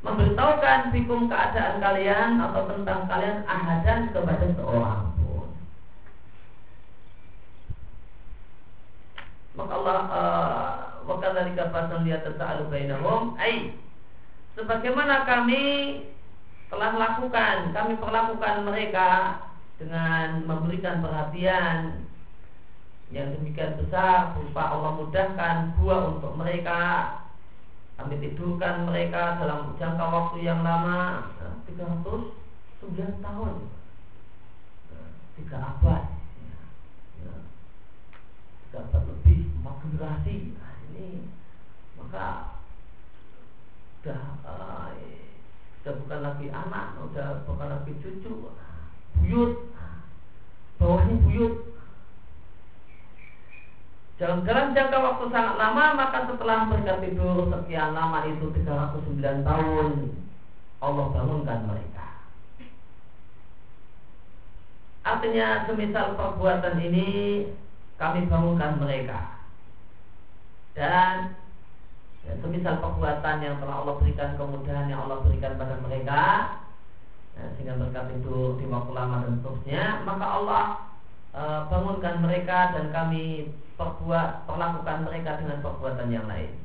Memberitahukan 0.05 0.93
bikum 0.93 1.25
keadaan 1.25 1.81
kalian 1.81 2.37
atau 2.37 2.69
tentang 2.69 3.09
kalian 3.09 3.43
ahadan 3.49 4.13
kepada 4.13 4.45
seorang 4.53 5.09
pun 5.19 5.49
maka 9.59 9.73
Allah 9.75 9.97
uh, 10.07 10.67
Wakadzalika 11.09 11.73
fasan 11.73 12.05
lihat 12.05 12.21
tasa'alu 12.23 12.71
bainahum. 12.71 13.35
Ay 13.35 13.75
Sebagaimana 14.55 15.27
kami 15.27 15.63
telah 16.71 16.95
lakukan 16.95 17.75
Kami 17.75 17.97
perlakukan 17.99 18.63
mereka 18.63 19.09
Dengan 19.81 20.47
memberikan 20.47 21.03
perhatian 21.03 22.07
Yang 23.11 23.41
demikian 23.41 23.75
besar 23.83 24.37
Berupa 24.37 24.63
Allah 24.63 24.91
mudahkan 25.01 25.55
Gua 25.81 26.13
untuk 26.15 26.37
mereka 26.39 26.79
Kami 27.99 28.15
tidurkan 28.23 28.87
mereka 28.87 29.43
dalam 29.43 29.75
jangka 29.75 30.05
waktu 30.07 30.37
yang 30.47 30.63
lama 30.63 31.27
309 31.67 33.19
tahun. 33.19 33.55
Tiga 35.35 35.57
abad 35.59 36.18
Abad 38.69 39.03
lebih 39.09 39.49
Empat 39.59 39.75
generasi 39.81 40.53
ini 40.93 41.25
maka 41.97 42.57
sudah 43.99 44.21
uh, 44.47 44.93
sudah 45.79 45.93
bukan 46.05 46.19
lagi 46.23 46.47
anak, 46.51 46.95
sudah 46.95 47.43
bukan 47.43 47.67
lagi 47.67 47.93
cucu, 47.99 48.51
buyut, 49.19 49.53
bawahnya 50.79 51.15
buyut. 51.23 51.55
Dalam 54.19 54.43
dalam 54.43 54.75
jangka 54.75 54.97
waktu 54.99 55.25
sangat 55.31 55.55
lama, 55.55 55.83
maka 55.95 56.27
setelah 56.27 56.67
mereka 56.67 56.99
tidur 56.99 57.47
sekian 57.47 57.95
lama 57.95 58.27
itu 58.27 58.51
309 58.51 59.47
tahun, 59.47 59.91
Allah 60.83 61.05
bangunkan 61.15 61.59
mereka. 61.71 62.07
Artinya 65.07 65.63
semisal 65.67 66.19
perbuatan 66.19 66.75
ini 66.83 67.07
kami 67.99 68.31
bangunkan 68.31 68.79
mereka. 68.79 69.43
Dan 70.71 71.35
ya, 72.23 72.33
semisal 72.39 72.79
perbuatan 72.79 73.43
yang 73.43 73.59
telah 73.59 73.83
Allah 73.83 73.99
berikan 73.99 74.39
kemudahan 74.39 74.87
yang 74.87 75.03
Allah 75.03 75.19
berikan 75.27 75.59
pada 75.59 75.75
mereka 75.83 76.23
ya, 77.35 77.43
sehingga 77.59 77.75
mereka 77.75 78.07
tidur 78.07 78.55
di 78.55 78.65
waktu 78.71 78.91
lama 78.95 79.27
dan 79.27 79.43
seterusnya 79.43 79.83
maka 80.07 80.25
Allah 80.25 80.63
e, 81.35 81.41
bangunkan 81.67 82.15
mereka 82.23 82.71
dan 82.79 82.95
kami 82.95 83.51
perbuat 83.75 84.47
perlakukan 84.47 84.97
mereka 85.03 85.35
dengan 85.43 85.59
perbuatan 85.59 86.07
yang 86.07 86.25
lain. 86.31 86.55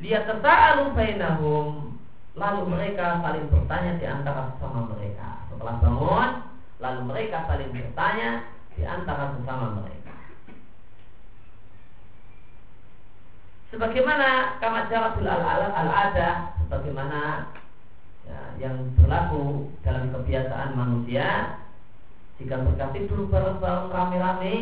Lihat 0.00 0.28
tasa'alu 0.28 0.96
bainahum. 0.96 1.96
Lalu 2.36 2.68
mereka 2.68 3.24
saling 3.24 3.48
bertanya 3.48 3.96
di 3.96 4.04
antara 4.04 4.52
sesama 4.52 4.92
mereka. 4.92 5.40
Setelah 5.48 5.80
bangun 5.80 6.28
lalu 6.76 7.00
mereka 7.08 7.48
saling 7.48 7.72
bertanya 7.72 8.44
di 8.76 8.84
antara 8.84 9.32
sesama 9.34 9.80
mereka. 9.80 10.14
Sebagaimana 13.72 14.60
kama 14.62 14.86
jaratul 14.86 15.26
al-ada 15.26 16.54
sebagaimana 16.60 17.50
ya, 18.28 18.40
yang 18.62 18.94
berlaku 18.94 19.72
dalam 19.82 20.12
kebiasaan 20.12 20.76
manusia 20.76 21.58
jika 22.36 22.60
mereka 22.62 22.92
tidur 22.92 23.26
bareng-bareng 23.32 23.88
rame-rame 23.90 24.56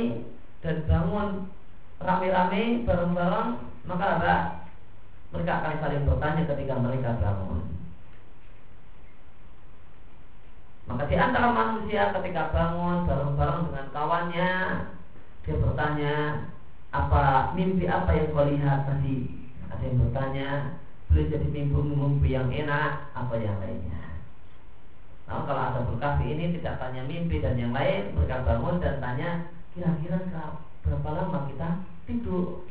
dan 0.62 0.86
bangun 0.86 1.50
rame-rame 1.98 2.86
bareng-bareng 2.86 3.48
maka 3.84 4.06
apa? 4.18 4.34
Mereka 5.34 5.52
akan 5.52 5.74
saling 5.82 6.06
bertanya 6.06 6.42
ketika 6.46 6.74
mereka 6.78 7.18
bangun 7.18 7.73
maka 10.84 11.08
di 11.08 11.16
antara 11.16 11.48
manusia 11.48 12.12
ketika 12.12 12.52
bangun 12.52 13.08
bareng-bareng 13.08 13.60
dengan 13.72 13.86
kawannya 13.96 14.52
dia 15.44 15.54
bertanya 15.56 16.14
apa 16.92 17.52
mimpi 17.56 17.88
apa 17.88 18.10
yang 18.12 18.32
kau 18.36 18.44
lihat 18.44 18.84
tadi? 18.84 19.48
Ada 19.72 19.82
yang 19.82 19.96
bertanya 20.04 20.48
boleh 21.08 21.24
jadi 21.26 21.46
mimpi-mimpi 21.48 22.28
yang 22.32 22.48
enak 22.52 23.12
apa 23.16 23.34
yang 23.40 23.56
lainnya? 23.64 24.04
Nah, 25.24 25.40
kalau 25.48 25.62
ada 25.72 25.80
berkasih 25.88 26.36
ini 26.36 26.60
tidak 26.60 26.76
tanya 26.76 27.02
mimpi 27.08 27.40
dan 27.40 27.56
yang 27.56 27.72
lain 27.72 28.12
mereka 28.12 28.44
bangun 28.44 28.76
dan 28.76 29.00
tanya 29.00 29.48
kira-kira 29.72 30.20
berapa 30.84 31.08
lama 31.08 31.48
kita 31.48 31.68
tidur? 32.04 32.68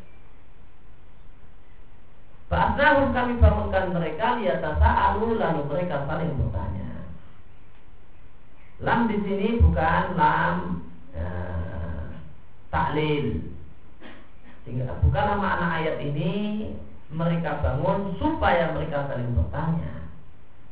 Ba'asnahum 2.53 3.09
kami 3.17 3.41
bangunkan 3.41 3.89
mereka 3.97 4.37
alu 4.77 5.33
lalu 5.41 5.61
mereka 5.65 6.05
saling 6.05 6.37
bertanya. 6.37 6.92
Lam 8.83 9.07
di 9.07 9.15
sini 9.23 9.63
bukan 9.63 10.19
lam 10.19 10.83
eh, 11.15 12.03
taklil 12.67 13.47
sehingga 14.67 14.99
bukanlah 14.99 15.39
makna 15.39 15.67
ayat 15.79 16.03
ini 16.03 16.31
mereka 17.07 17.63
bangun 17.63 18.19
supaya 18.19 18.75
mereka 18.75 19.07
saling 19.07 19.31
bertanya. 19.39 20.11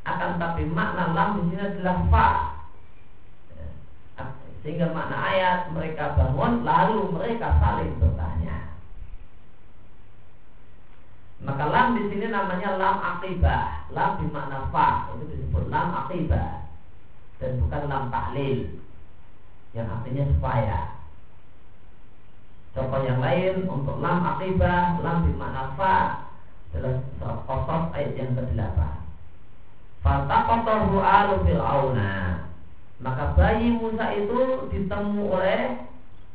Akan 0.04 0.36
tapi 0.36 0.68
makna 0.68 1.16
lam 1.16 1.28
di 1.40 1.42
sini 1.52 1.62
adalah 1.64 1.96
fa. 2.12 2.28
Ya. 3.56 3.68
Sehingga 4.60 4.92
makna 4.92 5.16
ayat 5.16 5.58
mereka 5.72 6.12
bangun 6.12 6.68
lalu 6.68 7.16
mereka 7.16 7.48
saling 7.64 7.96
bertanya. 7.96 8.76
Maka 11.40 11.64
lam 11.64 11.96
di 11.96 12.02
sini 12.12 12.28
namanya 12.28 12.76
lam 12.76 12.96
akibah. 13.16 13.88
Lam 13.88 14.20
di 14.20 14.26
makna 14.28 14.68
fa 14.68 15.08
itu 15.16 15.24
disebut 15.32 15.72
lam 15.72 15.88
akibah 16.04 16.71
dan 17.42 17.58
bukan 17.58 17.82
lam 17.90 18.04
tahlil 18.14 18.78
yang 19.74 19.90
artinya 19.90 20.24
supaya. 20.30 20.78
Contoh 22.72 23.02
yang 23.02 23.18
lain 23.18 23.66
untuk 23.66 23.98
lam 23.98 24.22
akibah, 24.22 25.02
lam 25.02 25.26
bermakna 25.26 25.74
fa 25.74 25.96
Dalam 26.72 27.04
surat 27.20 27.92
ayat 27.92 28.16
yang 28.16 28.32
ke-8. 28.32 28.80
Fataqatahu 30.00 30.96
alu 31.02 31.34
fir'auna. 31.44 32.12
Maka 33.02 33.34
bayi 33.34 33.74
Musa 33.76 34.14
itu 34.14 34.70
ditemu 34.70 35.22
oleh 35.26 35.84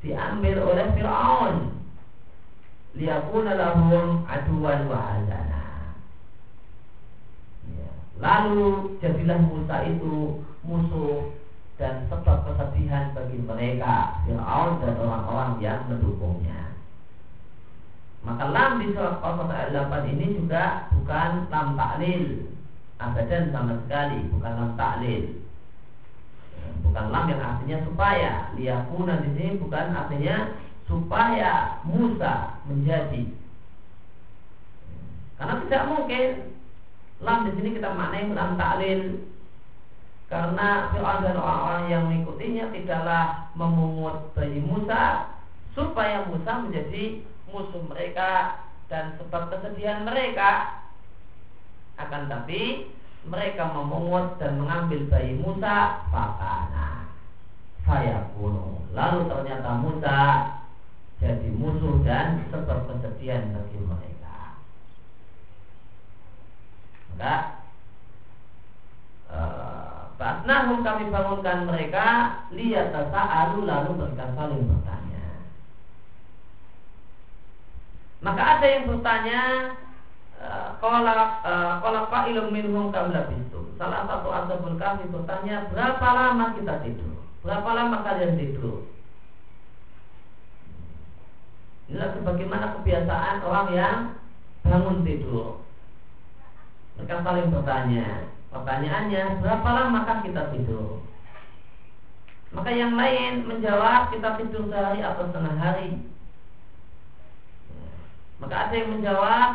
diambil 0.03 0.61
oleh 0.61 0.85
Fir'aun 0.93 1.55
liyakuna 2.93 3.55
lahum 3.55 4.27
aduan 4.27 4.85
wa. 4.91 5.17
Lalu 8.17 8.97
jadilah 8.99 9.39
Musa 9.45 9.77
itu 9.85 10.41
musuh 10.65 11.37
dan 11.77 12.09
sebab 12.09 12.41
kesedihan 12.49 13.13
bagi 13.13 13.37
mereka 13.45 14.17
Fir'aun 14.25 14.81
dan 14.81 14.93
orang-orang 14.97 15.51
yang 15.61 15.85
mendukungnya. 15.85 16.73
Maka 18.25 18.49
lam 18.49 18.81
di 18.81 18.91
surat 18.91 19.21
Qasas 19.21 19.47
ayat 19.47 19.69
8 19.87 20.11
ini 20.17 20.25
juga 20.35 20.89
bukan 20.91 21.47
lam 21.47 21.67
taklil. 21.77 22.49
Abadan 22.97 23.53
sama 23.53 23.77
sekali 23.85 24.19
bukan 24.33 24.51
lam 24.57 24.71
taklil. 24.73 25.23
Bukan 26.81 27.05
lam 27.13 27.25
yang 27.29 27.41
artinya 27.45 27.77
supaya. 27.85 28.33
Liyakuna 28.57 29.21
di 29.21 29.29
sini 29.37 29.61
bukan 29.61 29.93
artinya 29.93 30.57
supaya 30.89 31.77
Musa 31.85 32.57
menjadi. 32.65 33.31
Karena 35.37 35.61
tidak 35.63 35.83
mungkin 35.93 36.56
lam 37.23 37.47
di 37.47 37.51
sini 37.57 37.69
kita 37.77 37.93
maknai 37.93 38.29
lam 38.31 38.57
taklil. 38.57 39.01
Karena 40.27 40.91
Fir'aun 40.91 41.23
dan 41.23 41.39
orang-orang 41.39 41.83
yang 41.87 42.03
mengikutinya 42.11 42.75
tidaklah 42.75 43.47
memungut 43.55 44.35
bayi 44.35 44.59
Musa 44.59 45.31
supaya 45.71 46.27
Musa 46.27 46.67
menjadi 46.67 47.23
musuh 47.47 47.79
mereka 47.87 48.59
dan 48.91 49.15
sebab 49.15 49.47
kesedihan 49.55 50.03
mereka. 50.03 50.83
Akan 51.95 52.27
tapi 52.27 52.91
mereka 53.27 53.71
memungut 53.71 54.35
dan 54.39 54.59
mengambil 54.59 55.07
bayi 55.11 55.35
Musa 55.39 56.03
fakana 56.11 57.07
saya 57.87 58.27
kuno 58.35 58.83
lalu 58.91 59.31
ternyata 59.31 59.79
Musa 59.79 60.19
jadi 61.23 61.49
musuh 61.55 62.03
dan 62.03 62.43
sebab 62.51 62.87
kesedihan 62.91 63.55
bagi 63.55 63.79
mereka 63.79 64.16
uh, 69.31 70.09
Batnahum 70.17 70.81
kami 70.81 71.13
bangunkan 71.13 71.69
mereka 71.69 72.05
lihat 72.49 72.89
tasa'alu 72.89 73.69
lalu 73.69 73.91
mereka 74.01 74.33
saling 74.33 74.65
bertanya 74.65 75.25
maka 78.25 78.41
ada 78.57 78.65
yang 78.65 78.89
bertanya 78.89 79.41
kalau 80.77 81.01
kalau 81.81 82.01
qailum 82.13 82.53
minhum 82.53 82.93
kam 82.93 83.09
labistu. 83.09 83.73
Salah 83.81 84.05
satu 84.05 84.29
ashabul 84.29 84.77
kahfi 84.77 85.09
bertanya, 85.09 85.65
berapa 85.73 86.07
lama 86.13 86.53
kita 86.53 86.81
tidur? 86.85 87.17
Berapa 87.41 87.69
lama 87.73 88.05
kalian 88.05 88.37
tidur? 88.37 88.85
Inilah 91.87 92.09
sebagaimana 92.19 92.65
kebiasaan 92.77 93.37
orang 93.41 93.69
yang 93.73 93.97
bangun 94.61 95.01
tidur. 95.07 95.65
Mereka 96.97 97.21
saling 97.21 97.53
bertanya. 97.53 98.33
Pertanyaannya, 98.49 99.23
berapa 99.45 99.69
lama 99.69 100.21
kita 100.25 100.49
tidur? 100.49 101.05
Maka 102.55 102.71
yang 102.73 102.95
lain 102.95 103.45
menjawab 103.45 104.09
kita 104.09 104.39
tidur 104.39 104.71
sehari 104.71 105.03
atau 105.03 105.29
setengah 105.29 105.55
hari. 105.61 105.99
Maka 108.41 108.55
ada 108.55 108.73
yang 108.73 108.89
menjawab 108.97 109.49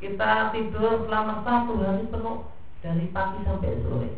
kita 0.00 0.54
tidur 0.54 1.04
selama 1.04 1.42
satu 1.42 1.72
hari 1.82 2.04
penuh 2.08 2.38
dari 2.80 3.06
pagi 3.10 3.40
sampai 3.44 3.80
sore. 3.82 4.10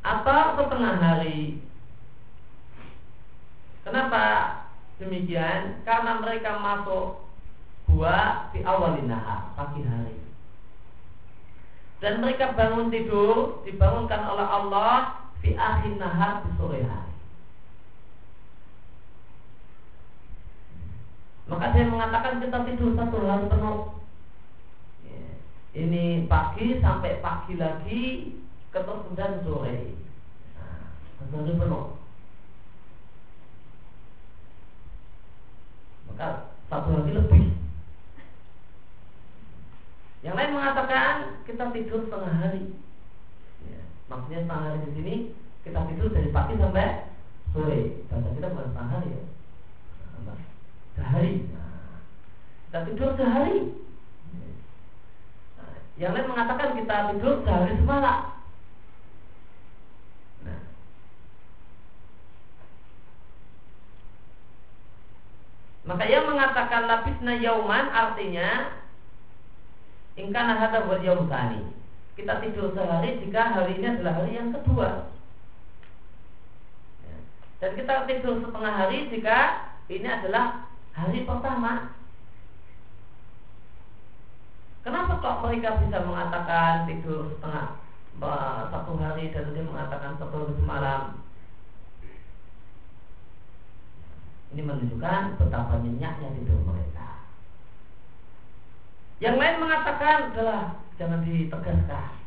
Atau 0.00 0.40
setengah 0.58 0.94
hari. 0.98 1.60
Kenapa 3.84 4.24
demikian? 5.00 5.80
Karena 5.88 6.20
mereka 6.20 6.60
masuk 6.60 7.24
gua 7.90 8.48
di 8.52 8.60
awal 8.62 9.00
nahar, 9.08 9.56
pagi 9.56 9.82
hari. 9.82 10.20
Dan 12.00 12.24
mereka 12.24 12.56
bangun 12.56 12.88
tidur 12.88 13.60
dibangunkan 13.64 14.22
oleh 14.24 14.46
Allah 14.46 15.20
di 15.40 15.56
akhir 15.56 15.96
nahar 16.00 16.44
di 16.44 16.50
sore 16.56 16.80
hari. 16.84 17.14
Maka 21.50 21.74
saya 21.74 21.90
mengatakan 21.90 22.40
kita 22.40 22.58
tidur 22.62 22.94
satu 22.94 23.16
hari 23.26 23.50
penuh. 23.50 23.80
Ini 25.70 26.26
pagi 26.26 26.82
sampai 26.82 27.22
pagi 27.22 27.54
lagi, 27.54 28.02
ketemu 28.74 29.06
kemudian 29.06 29.42
sore. 29.46 29.78
Nah, 30.58 31.54
penuh. 31.58 31.86
Maka 36.09 36.09
satu 36.68 36.88
hari 37.00 37.12
lebih. 37.16 37.44
Yang 40.20 40.34
lain 40.36 40.52
mengatakan 40.52 41.14
kita 41.48 41.64
tidur 41.72 42.04
setengah 42.04 42.34
hari. 42.44 42.76
Ya. 43.64 43.80
Maksudnya 44.12 44.44
setengah 44.44 44.64
hari 44.68 44.78
di 44.84 44.90
sini 45.00 45.14
kita 45.64 45.80
tidur 45.88 46.08
dari 46.12 46.28
pagi 46.28 46.54
sampai 46.60 47.08
sore. 47.56 48.04
Bahasa 48.12 48.28
kita 48.36 48.52
bukan 48.52 48.68
setengah 48.68 48.90
hari 48.92 49.08
ya 49.16 49.22
sehari 51.00 51.48
kita 52.68 52.78
tidur 52.86 53.10
sehari 53.16 53.58
yang 56.00 56.16
lain 56.16 56.28
mengatakan 56.28 56.76
kita 56.76 56.96
tidur 57.12 57.34
sehari 57.44 57.74
semalam 57.80 58.20
nah. 60.44 60.60
Maka 65.90 66.06
yang 66.06 66.30
mengatakan 66.30 66.86
lapisna 66.86 67.34
yauman 67.42 67.90
artinya 67.90 68.78
ingkana 70.14 70.54
hada 70.54 70.86
buat 70.86 71.02
yaum 71.02 71.26
tani 71.26 71.66
kita 72.14 72.38
tidur 72.38 72.70
sehari 72.70 73.18
jika 73.18 73.58
ini 73.66 73.98
adalah 73.98 74.22
hari 74.22 74.38
yang 74.38 74.54
kedua 74.54 75.10
ya. 77.02 77.16
dan 77.58 77.70
kita 77.74 78.06
tidur 78.06 78.38
setengah 78.38 78.74
hari 78.78 79.10
jika 79.10 79.38
ini 79.90 80.06
adalah 80.06 80.70
hari 80.94 81.26
pertama 81.26 81.98
Kenapa 84.80 85.20
kok 85.20 85.44
mereka 85.44 85.76
bisa 85.76 86.00
mengatakan 86.08 86.88
tidur 86.88 87.28
setengah 87.36 87.76
satu 88.72 88.96
hari 88.96 89.28
dan 89.28 89.52
dia 89.52 89.60
mengatakan 89.60 90.16
satu 90.16 90.56
semalam? 90.56 91.19
Ini 94.50 94.66
menunjukkan 94.66 95.38
betapa 95.38 95.78
nyenyaknya 95.78 96.28
tidur 96.34 96.58
mereka. 96.66 97.22
Yang 99.22 99.36
lain 99.36 99.56
mengatakan 99.62 100.34
adalah 100.34 100.80
jangan 100.98 101.22
ditegaskan. 101.22 102.18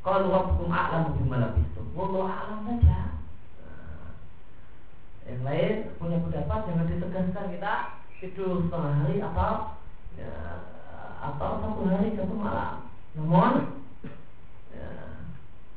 Kalau 0.00 0.32
hukum 0.32 0.72
a'lam 0.72 1.12
bima 1.16 1.52
itu, 1.60 1.80
Wallahu 1.92 2.24
a'lam 2.24 2.64
saja. 2.64 3.20
Nah, 3.60 4.16
yang 5.28 5.40
lain 5.44 5.92
punya 6.00 6.16
pendapat 6.24 6.58
jangan 6.68 6.88
ditegaskan 6.88 7.46
kita 7.52 7.74
tidur 8.20 8.64
setengah 8.64 8.92
hari 9.04 9.16
atau 9.20 9.76
ya, 10.16 10.32
atau 11.20 11.50
satu 11.60 11.80
hari 11.84 12.16
satu 12.16 12.32
malam. 12.32 12.88
Namun 13.12 13.80
ya, 14.72 14.88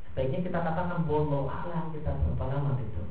sebaiknya 0.08 0.40
kita 0.48 0.60
katakan 0.64 1.04
bodoh 1.04 1.52
alam 1.52 1.92
kita 1.92 2.16
berapa 2.16 2.44
lama 2.48 2.80
tidurnya. 2.80 3.03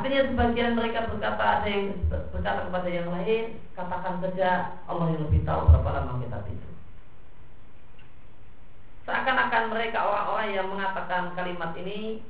Artinya 0.00 0.32
sebagian 0.32 0.80
mereka 0.80 1.12
berkata 1.12 1.60
ada 1.60 1.68
yang 1.68 1.92
berkata 2.08 2.72
kepada 2.72 2.88
yang 2.88 3.12
lain, 3.12 3.60
katakan 3.76 4.16
saja 4.24 4.80
Allah 4.88 5.12
yang 5.12 5.28
lebih 5.28 5.44
tahu 5.44 5.68
berapa 5.68 5.90
lama 5.92 6.24
kita 6.24 6.40
tidur. 6.48 6.72
Seakan-akan 9.04 9.64
mereka 9.68 10.00
orang-orang 10.00 10.48
yang 10.56 10.72
mengatakan 10.72 11.36
kalimat 11.36 11.76
ini 11.76 12.24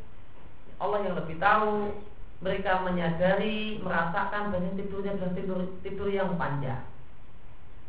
Allah 0.83 0.99
yang 1.07 1.15
lebih 1.15 1.39
tahu 1.39 1.95
mereka 2.43 2.83
menyadari, 2.83 3.79
merasakan 3.79 4.51
bahwa 4.51 4.75
tidurnya 4.75 5.15
adalah 5.15 5.33
tidur, 5.39 5.61
tidur 5.87 6.09
yang 6.11 6.35
panjang. 6.35 6.83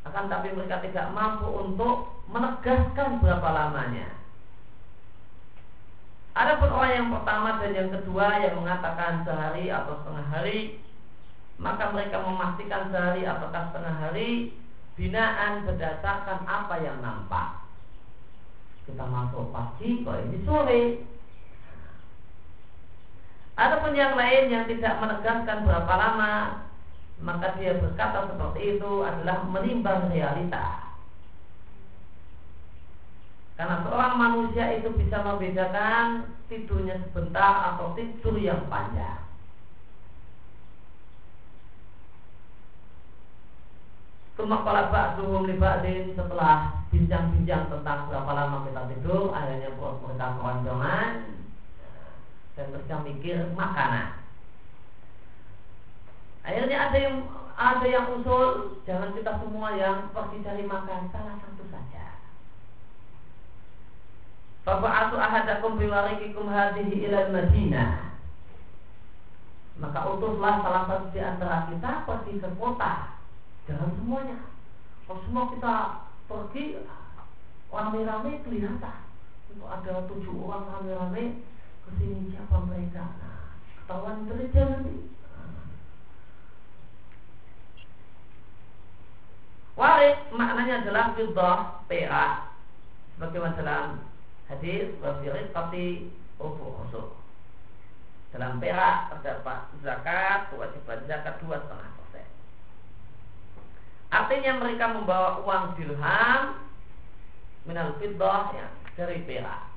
Akan 0.06 0.30
tapi 0.30 0.54
mereka 0.54 0.78
tidak 0.86 1.10
mampu 1.10 1.50
untuk 1.58 2.22
menegaskan 2.30 3.18
berapa 3.18 3.50
lamanya. 3.50 4.21
Adapun 6.32 6.72
orang 6.72 6.94
yang 6.96 7.10
pertama 7.12 7.60
dan 7.60 7.72
yang 7.76 7.90
kedua 7.92 8.40
yang 8.40 8.56
mengatakan 8.64 9.28
sehari 9.28 9.68
atau 9.68 10.00
setengah 10.00 10.28
hari, 10.32 10.60
maka 11.60 11.92
mereka 11.92 12.24
memastikan 12.24 12.88
sehari 12.88 13.28
atau 13.28 13.52
setengah 13.52 13.96
hari 14.00 14.56
binaan 14.96 15.68
berdasarkan 15.68 16.40
apa 16.48 16.76
yang 16.80 17.04
nampak. 17.04 17.68
Kita 18.88 19.04
masuk 19.04 19.52
pagi, 19.52 20.02
kok 20.08 20.20
ini 20.24 20.40
sore, 20.48 20.84
Adapun 23.60 23.94
yang 23.94 24.16
lain 24.16 24.50
yang 24.50 24.66
tidak 24.66 24.98
menegaskan 24.98 25.68
berapa 25.68 25.94
lama 25.94 26.64
maka 27.22 27.54
dia 27.62 27.78
berkata 27.78 28.34
seperti 28.34 28.78
itu 28.78 28.92
adalah 29.06 29.46
menimbang 29.46 30.10
realita. 30.10 30.91
Karena 33.62 33.86
seorang 33.86 34.18
manusia 34.18 34.74
itu 34.74 34.90
bisa 34.98 35.22
membedakan 35.22 36.34
tidurnya 36.50 36.98
sebentar 36.98 37.78
atau 37.78 37.94
tidur 37.94 38.34
yang 38.42 38.66
panjang. 38.74 39.22
Kemakala 44.34 44.90
ba'duhum 44.90 45.46
li 45.46 45.62
ba'din 45.62 46.10
setelah 46.18 46.82
bincang-bincang 46.90 47.70
tentang 47.70 48.10
berapa 48.10 48.32
lama 48.34 48.66
kita 48.66 48.82
tidur, 48.98 49.30
akhirnya 49.30 49.70
mereka 49.78 50.42
keroncongan 50.42 51.12
dan 52.58 52.66
mereka 52.66 52.96
mikir 53.06 53.38
makanan. 53.54 54.26
Akhirnya 56.42 56.90
ada 56.90 56.98
yang 56.98 57.16
ada 57.54 57.86
yang 57.86 58.10
usul 58.18 58.82
jangan 58.90 59.14
kita 59.14 59.38
semua 59.38 59.78
yang 59.78 60.10
pergi 60.10 60.42
cari 60.42 60.66
makan 60.66 61.14
salah 61.14 61.38
satu 61.38 61.62
saja. 61.70 62.01
Faba'atu 64.62 65.18
ahadakum 65.18 65.82
biwarikikum 65.82 66.46
hadihi 66.46 67.10
ilal 67.10 67.34
Madinah. 67.34 68.14
Maka 69.82 70.00
utuslah 70.06 70.62
salah 70.62 70.84
satu 70.86 71.10
di 71.10 71.18
antara 71.18 71.66
kita 71.74 72.06
pergi 72.06 72.38
ke 72.38 72.50
kota 72.62 73.18
Jangan 73.66 73.90
semuanya. 73.98 74.38
Kalau 75.06 75.22
semua 75.26 75.50
kita 75.54 75.76
pergi 76.30 76.82
rame-rame 77.74 78.32
kelihatan. 78.46 78.98
Itu 79.50 79.64
ada 79.66 80.06
tujuh 80.06 80.36
orang 80.46 80.70
rame-rame 80.70 81.42
ke 81.88 81.90
sini 81.98 82.30
siapa 82.34 82.62
mereka. 82.70 83.04
Nah, 83.18 83.58
ketahuan 83.82 84.26
intelijen 84.26 84.68
nanti. 84.70 84.96
Warik 89.80 90.30
maknanya 90.36 90.84
adalah 90.86 91.16
fiddah 91.16 91.58
perak 91.90 92.54
sebagaimana 93.16 93.58
dalam 93.58 93.88
hadis 94.52 94.92
wafirid 95.00 95.56
tapi 95.56 96.12
ufu 96.38 96.66
khusuk. 96.84 97.16
Dalam 98.32 98.64
perak 98.64 99.12
terdapat 99.12 99.60
zakat, 99.84 100.52
kewajiban 100.52 101.04
zakat 101.08 101.36
dua 101.44 101.60
setengah 101.60 101.92
Artinya 104.12 104.60
mereka 104.60 104.92
membawa 104.92 105.40
uang 105.40 105.80
dirham 105.80 106.60
minal 107.64 107.96
fiddah 107.96 108.52
ya, 108.52 108.68
dari 109.00 109.24
perak. 109.24 109.72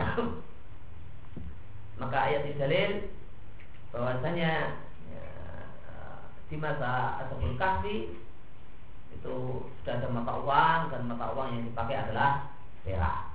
Maka 2.00 2.18
ayat 2.32 2.48
dalil 2.56 3.12
bahwasanya 3.92 4.80
ya, 5.12 5.24
di 6.48 6.56
masa 6.56 7.20
Ashabul 7.20 7.60
Kahfi 7.60 8.08
itu 9.20 9.36
sudah 9.84 9.92
ada 10.00 10.08
mata 10.08 10.32
uang 10.40 10.80
dan 10.96 11.12
mata 11.12 11.28
uang 11.36 11.48
yang 11.52 11.68
dipakai 11.68 12.08
adalah 12.08 12.51
perak. 12.82 13.32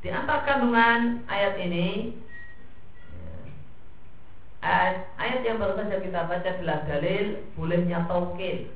Di 0.00 0.08
antara 0.08 0.48
kandungan 0.48 1.28
ayat 1.28 1.60
ini 1.60 2.16
Ayat 4.60 5.40
yang 5.40 5.56
baru 5.56 5.76
saja 5.76 6.04
kita 6.04 6.28
baca 6.28 6.48
adalah 6.52 6.84
dalil 6.84 7.48
bolehnya 7.56 8.04
taukil 8.04 8.68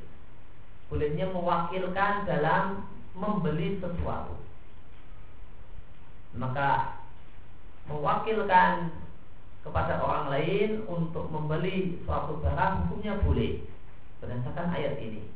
Bolehnya 0.88 1.28
mewakilkan 1.28 2.24
dalam 2.24 2.88
membeli 3.16 3.80
sesuatu. 3.80 4.36
Maka 6.36 7.00
mewakilkan 7.88 8.92
kepada 9.64 10.00
orang 10.00 10.28
lain 10.32 10.84
untuk 10.88 11.28
membeli 11.32 12.00
suatu 12.04 12.40
barang 12.40 12.84
hukumnya 12.84 13.20
boleh. 13.24 13.64
Berdasarkan 14.20 14.72
ayat 14.72 15.00
ini 15.00 15.33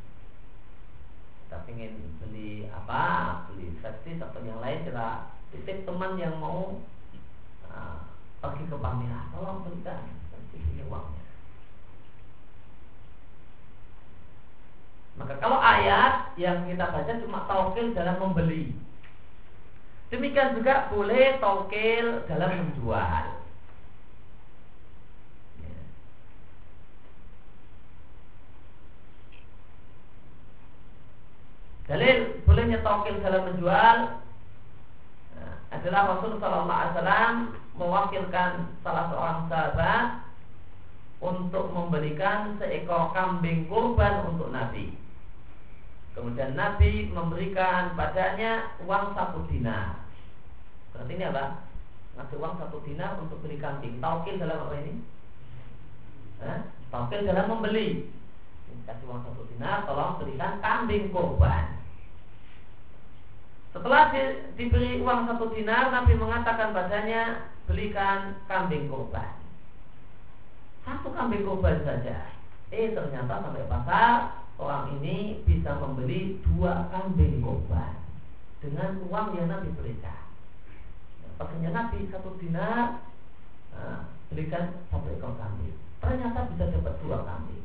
kita 1.49 1.64
ingin 1.72 1.96
beli 2.20 2.68
apa 2.68 3.03
beli 3.49 3.72
servis 3.80 4.20
atau 4.20 4.44
yang 4.44 4.61
lain 4.61 4.84
kita 4.84 5.32
titip 5.49 5.88
teman 5.88 6.20
yang 6.20 6.36
mau 6.36 6.84
uh, 7.72 8.05
pergi 8.44 8.68
ke 8.68 8.76
pameran 8.76 9.32
tolong 9.32 9.64
belikan 9.64 10.12
ini 10.53 10.84
uangnya. 10.84 11.24
Maka 15.18 15.34
kalau 15.42 15.59
ayat 15.59 16.36
yang 16.38 16.62
kita 16.70 16.84
baca 16.94 17.12
cuma 17.18 17.42
taukil 17.51 17.90
dalam 17.90 18.22
membeli. 18.22 18.70
Demikian 20.09 20.57
juga 20.57 20.88
boleh 20.88 21.36
taukil 21.42 22.24
dalam 22.30 22.49
menjual. 22.64 23.24
Ya. 25.61 25.80
Dalil 31.89 32.45
bolehnya 32.45 32.84
taukil 32.84 33.16
dalam 33.24 33.49
menjual 33.49 33.97
nah, 35.41 35.55
adalah 35.72 36.03
Rasul 36.12 36.36
Sallallahu 36.36 36.68
Alaihi 36.68 36.95
Wasallam 37.01 37.34
mewakilkan 37.80 38.51
salah 38.84 39.09
seorang 39.09 39.41
sahabat 39.49 40.07
untuk 41.24 41.72
memberikan 41.72 42.61
seekor 42.61 43.16
kambing 43.16 43.64
kurban 43.72 44.28
untuk 44.28 44.53
Nabi. 44.53 44.93
Kemudian 46.12 46.53
Nabi 46.61 47.09
memberikan 47.09 47.97
padanya 47.97 48.76
uang 48.84 49.16
satu 49.16 49.49
dinar. 49.49 50.05
Berarti 50.93 51.12
ini 51.16 51.24
apa? 51.24 51.64
Ngasih 52.20 52.36
uang 52.36 52.55
satu 52.61 52.84
dinar 52.84 53.16
untuk 53.16 53.41
beli 53.41 53.57
kambing. 53.57 53.97
Taukil 54.03 54.36
dalam 54.36 54.61
apa 54.61 54.76
ini? 54.76 54.95
Eh? 56.45 56.59
Taukil 56.93 57.24
dalam 57.24 57.49
membeli. 57.49 58.12
Kasih 58.84 59.09
uang 59.09 59.24
satu 59.24 59.43
dinar, 59.57 59.89
tolong 59.89 60.20
berikan 60.20 60.61
kambing 60.61 61.09
kurban. 61.14 61.78
Setelah 63.73 64.11
di, 64.11 64.23
diberi 64.57 65.01
uang 65.05 65.29
satu 65.29 65.53
dinar, 65.53 65.93
Nabi 65.93 66.16
mengatakan 66.16 66.73
padanya 66.73 67.53
belikan 67.69 68.41
kambing 68.49 68.89
kurban 68.89 69.39
satu 70.89 71.12
kambing 71.12 71.45
kurban 71.45 71.85
saja. 71.85 72.33
Eh 72.73 72.97
ternyata 72.97 73.45
sampai 73.45 73.69
pasar 73.69 74.41
orang 74.57 74.97
ini 74.99 75.45
bisa 75.45 75.77
membeli 75.77 76.41
dua 76.45 76.89
kambing 76.89 77.45
kurban 77.45 77.93
dengan 78.64 79.05
uang 79.07 79.37
yang 79.37 79.53
Nabi 79.53 79.69
berikan. 79.77 80.25
Pasalnya 81.37 81.71
Nabi 81.71 82.09
satu 82.11 82.35
dinar 82.41 83.05
nah, 83.77 84.09
berikan 84.33 84.81
satu 84.89 85.07
ekor 85.12 85.37
kambing. 85.37 85.77
Ternyata 86.01 86.49
bisa 86.57 86.73
dapat 86.73 86.95
dua 87.05 87.23
kambing. 87.23 87.64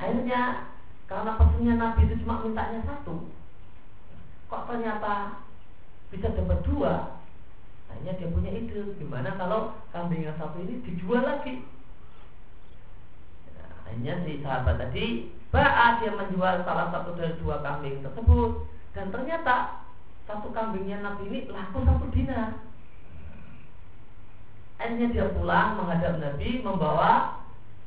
Akhirnya 0.00 0.72
karena 1.10 1.36
pesannya 1.36 1.74
Nabi 1.76 2.00
itu 2.08 2.14
cuma 2.24 2.40
mintanya 2.40 2.80
satu, 2.88 3.28
kok 4.52 4.68
ternyata 4.68 5.40
bisa 6.12 6.28
dapat 6.28 6.60
dua? 6.68 7.16
Akhirnya 7.88 8.20
dia 8.20 8.28
punya 8.28 8.52
ide 8.52 8.92
gimana 9.00 9.32
kalau 9.40 9.72
kambing 9.96 10.28
yang 10.28 10.36
satu 10.36 10.60
ini 10.60 10.84
dijual 10.84 11.24
lagi. 11.24 11.64
Nah, 13.56 13.88
akhirnya 13.88 14.20
si 14.28 14.44
sahabat 14.44 14.76
tadi 14.76 15.06
Ba'a 15.52 16.00
dia 16.00 16.12
menjual 16.16 16.64
salah 16.64 16.88
satu 16.92 17.12
dari 17.16 17.36
dua 17.40 17.60
kambing 17.60 18.00
tersebut 18.00 18.64
dan 18.92 19.12
ternyata 19.12 19.84
satu 20.24 20.48
kambingnya 20.52 21.00
Nabi 21.00 21.28
ini 21.28 21.40
laku 21.48 21.84
satu 21.84 22.08
dinar. 22.12 22.60
Akhirnya 24.80 25.12
dia 25.12 25.28
pulang 25.32 25.80
menghadap 25.80 26.20
Nabi 26.20 26.64
membawa 26.64 27.40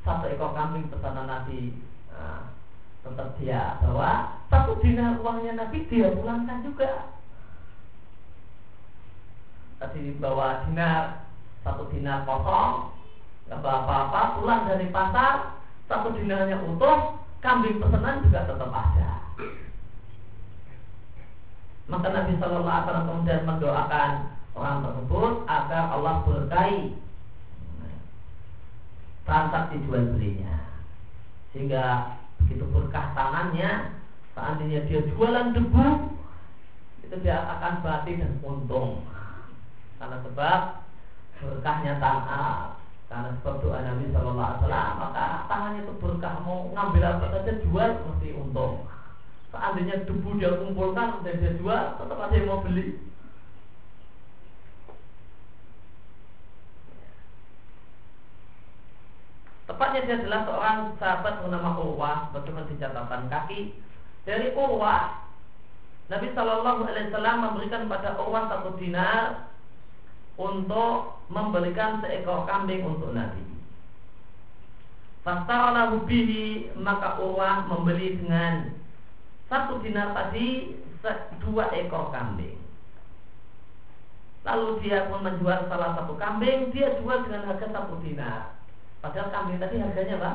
satu 0.06 0.30
ekor 0.30 0.54
kambing 0.54 0.86
pesanan 0.90 1.26
Nabi. 1.26 1.74
Nah, 2.14 2.54
tetap 3.06 3.28
dia 3.38 3.78
bawa. 3.82 4.42
Satu 4.50 4.78
dinar 4.82 5.18
uangnya 5.22 5.52
Nabi 5.58 5.86
dia 5.86 6.10
pulangkan 6.14 6.66
juga. 6.66 7.14
Tadi 9.78 9.98
dibawa 10.10 10.66
dinar 10.66 11.26
satu 11.62 11.86
dinar 11.90 12.26
kosong 12.26 12.94
nggak 13.46 13.62
bawa 13.62 13.78
apa-apa 13.86 14.20
pulang 14.42 14.62
dari 14.66 14.90
pasar 14.90 15.54
satu 15.86 16.10
dinarnya 16.18 16.58
utuh 16.66 17.14
kambing 17.38 17.78
pesanan 17.78 18.22
juga 18.26 18.42
tetap 18.46 18.70
ada. 18.74 19.10
Maka 21.86 22.06
Nabi 22.10 22.34
Shallallahu 22.42 22.66
Alaihi 22.66 22.86
Wasallam 22.90 23.06
kemudian 23.06 23.42
mendoakan 23.46 24.10
orang 24.58 24.78
tersebut 24.82 25.32
agar 25.46 25.84
Allah 25.94 26.14
berkahi 26.26 26.82
transaksi 29.22 29.76
jual 29.86 30.02
belinya. 30.18 30.54
Sehingga 31.54 31.84
begitu 32.42 32.64
berkah 32.70 33.12
tangannya 33.16 33.96
seandainya 34.36 34.84
dia 34.84 35.00
jualan 35.10 35.56
debu 35.56 35.88
itu 37.06 37.16
dia 37.22 37.38
akan 37.38 37.86
bati 37.86 38.18
dan 38.18 38.36
untung. 38.42 39.06
Karena 39.96 40.20
sebab 40.26 40.60
berkahnya 41.38 42.02
tangan 42.02 42.76
karena 43.06 43.30
sebab 43.38 43.54
doa 43.62 43.78
Nabi 43.86 44.10
Shallallahu 44.10 44.42
Alaihi 44.50 44.60
Wasallam 44.66 44.92
maka 44.98 45.24
tangannya 45.46 45.80
itu 45.86 45.94
berkah. 46.02 46.34
Mau 46.42 46.74
ngambil 46.74 47.02
apa 47.06 47.26
saja 47.32 47.52
jual 47.62 47.90
mesti 48.02 48.28
untung. 48.34 48.90
Seandainya 49.54 50.04
debu 50.04 50.28
dia 50.42 50.58
kumpulkan 50.58 51.22
dan 51.22 51.34
dia 51.38 51.54
jual 51.56 51.82
tetap 51.96 52.18
ada 52.18 52.34
yang 52.34 52.50
mau 52.50 52.60
beli 52.66 52.98
Tepatnya 59.66 60.06
dia 60.06 60.16
adalah 60.22 60.40
seorang 60.46 60.78
sahabat 61.02 61.34
bernama 61.42 61.70
Urwah 61.82 62.30
Bagaimana 62.30 62.70
dicatatkan 62.70 63.26
kaki 63.26 63.74
Dari 64.22 64.54
Urwah. 64.54 65.26
Nabi 66.06 66.30
Shallallahu 66.30 66.86
Alaihi 66.86 67.10
Wasallam 67.10 67.38
memberikan 67.50 67.90
pada 67.90 68.14
Urwah 68.14 68.46
satu 68.46 68.78
dinar 68.78 69.50
Untuk 70.38 71.18
memberikan 71.26 71.98
seekor 71.98 72.46
kambing 72.46 72.86
untuk 72.86 73.10
Nabi. 73.10 73.42
Fastarolahu 75.26 76.06
bihi 76.06 76.70
Maka 76.78 77.18
Urwah 77.18 77.66
membeli 77.66 78.22
dengan 78.22 78.70
Satu 79.50 79.82
dinar 79.82 80.14
tadi 80.14 80.78
Dua 81.42 81.70
ekor 81.74 82.10
kambing. 82.10 82.58
Lalu 84.42 84.82
dia 84.82 85.06
pun 85.06 85.22
menjual 85.26 85.66
salah 85.70 85.98
satu 85.98 86.14
kambing 86.18 86.70
Dia 86.70 86.98
jual 87.02 87.26
dengan 87.26 87.50
harga 87.50 87.66
satu 87.70 87.98
dinar 88.02 88.55
Padahal 89.04 89.28
kambing 89.32 89.60
tadi 89.60 89.76
harganya 89.80 90.14
apa? 90.20 90.32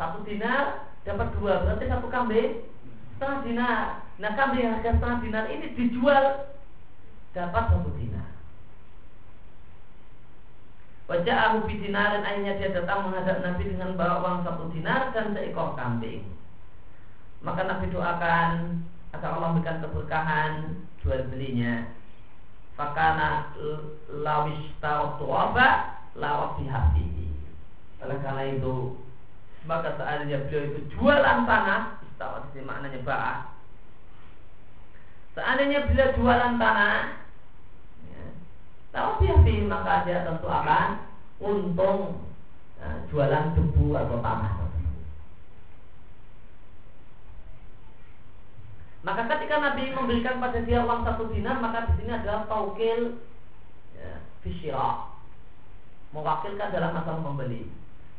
Satu 0.00 0.18
dinar 0.24 0.90
dapat 1.04 1.28
dua 1.36 1.64
Berarti 1.64 1.84
satu 1.88 2.06
kambing 2.08 2.64
setengah 3.16 3.38
dinar 3.44 3.84
Nah 4.16 4.30
kambing 4.36 4.68
harga 4.68 4.96
setengah 4.96 5.18
dinar 5.24 5.44
ini 5.52 5.76
dijual 5.76 6.24
Dapat 7.36 7.64
satu 7.72 7.90
dinar 7.96 8.40
Wajah 11.10 11.58
Abu 11.58 11.66
dinar 11.66 12.14
dan 12.14 12.22
akhirnya 12.22 12.54
dia 12.62 12.70
datang 12.70 13.10
menghadap 13.10 13.42
Nabi 13.42 13.66
dengan 13.66 13.98
bawa 13.98 14.22
uang 14.22 14.46
satu 14.46 14.70
dinar 14.70 15.10
dan 15.10 15.34
seekor 15.34 15.74
kambing. 15.74 16.22
Maka 17.42 17.66
Nabi 17.66 17.90
doakan 17.90 18.78
agar 19.10 19.34
Allah 19.34 19.50
memberikan 19.50 19.82
keberkahan 19.82 20.78
jual 21.02 21.26
belinya. 21.34 21.90
Fakana 22.78 23.50
lawis 24.22 24.70
tarotuaba 26.16 26.18
lawat 26.18 26.58
hati. 26.66 27.06
Oleh 28.00 28.18
karena 28.24 28.42
itu 28.48 28.96
maka 29.68 29.92
seandainya 30.00 30.48
beliau 30.48 30.72
itu 30.72 30.80
jualan 30.96 31.44
tanah, 31.44 32.00
istawat 32.08 32.48
ini 32.56 32.64
maknanya 32.64 33.00
ba'ah. 33.04 33.38
Seandainya 35.36 35.84
beliau 35.84 36.16
jualan 36.16 36.54
tanah, 36.56 36.96
ya, 38.08 38.24
lawat 38.96 39.20
hati 39.20 39.54
maka 39.68 40.08
dia 40.08 40.24
tentu 40.24 40.48
akan 40.48 41.04
untung 41.44 42.24
ya, 42.80 42.88
jualan 43.12 43.52
debu 43.52 43.86
atau 43.94 44.18
tanah. 44.24 44.52
Maka 49.00 49.32
ketika 49.32 49.56
Nabi 49.64 49.96
memberikan 49.96 50.44
pada 50.44 50.60
dia 50.60 50.84
uang 50.84 51.08
satu 51.08 51.32
dinar, 51.32 51.56
maka 51.56 51.88
di 51.88 52.04
sini 52.04 52.12
adalah 52.12 52.44
taukil 52.44 53.16
ya, 53.96 54.20
mewakilkan 56.10 56.74
dalam 56.74 56.94
masalah 56.94 57.22
membeli. 57.22 57.70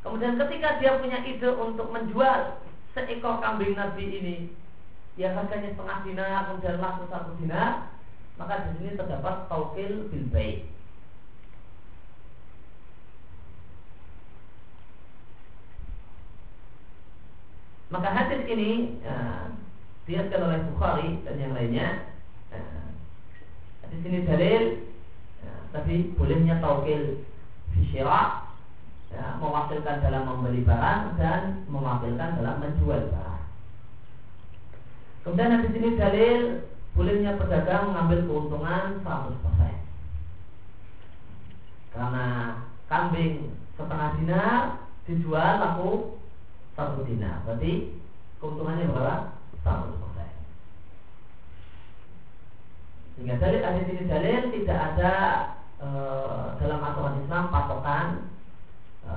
Kemudian 0.02 0.40
ketika 0.40 0.82
dia 0.82 0.98
punya 0.98 1.22
ide 1.22 1.50
untuk 1.54 1.94
menjual 1.94 2.58
seekor 2.98 3.38
kambing 3.44 3.78
Nabi 3.78 4.06
ini 4.08 4.36
yang 5.20 5.36
harganya 5.36 5.76
setengah 5.76 6.00
dinar 6.08 6.42
kemudian 6.50 6.80
laku 6.80 7.04
satu 7.12 7.32
dinar, 7.38 7.92
maka 8.40 8.66
di 8.66 8.80
sini 8.80 8.98
terdapat 8.98 9.46
taukil 9.52 10.08
bil 10.08 10.26
baik. 10.32 10.72
Maka 17.92 18.08
hadis 18.08 18.48
ini 18.48 19.04
ya, 19.04 19.52
diatkan 20.08 20.48
oleh 20.48 20.60
Bukhari 20.72 21.20
dan 21.28 21.36
yang 21.36 21.52
lainnya. 21.52 22.08
Di 23.92 23.98
sini 24.00 24.24
dalil 24.24 24.88
ya, 25.44 25.54
tapi 25.76 26.16
bolehnya 26.16 26.64
taukil 26.64 27.28
fisyira 27.76 28.52
ya, 29.12 29.38
mewakilkan 29.40 30.04
dalam 30.04 30.24
membeli 30.28 30.64
barang 30.64 31.20
dan 31.20 31.68
mewakilkan 31.68 32.40
dalam 32.40 32.56
menjual 32.64 33.02
barang. 33.12 33.46
Kemudian 35.22 35.62
di 35.66 35.70
sini 35.76 35.90
dalil 36.00 36.42
bolehnya 36.98 37.40
pedagang 37.40 37.94
mengambil 37.94 38.26
keuntungan 38.28 39.00
100% 39.06 39.82
karena 41.92 42.26
kambing 42.88 43.52
setengah 43.76 44.10
dinar 44.20 44.62
dijual 45.08 45.54
laku 45.60 45.92
satu 46.76 47.04
dinar. 47.04 47.44
Berarti 47.44 48.00
keuntungannya 48.40 48.88
berapa? 48.90 49.36
100% 49.62 50.00
Sehingga 53.16 53.36
dalil 53.38 53.62
ada 53.62 53.80
ini 53.86 54.04
dalil 54.10 54.42
tidak 54.56 54.80
ada 54.96 55.14
e, 55.82 55.88
dalam 56.62 56.80
aturan 56.86 57.20
Islam 57.26 57.50
patokan 57.50 58.06
e, 59.02 59.12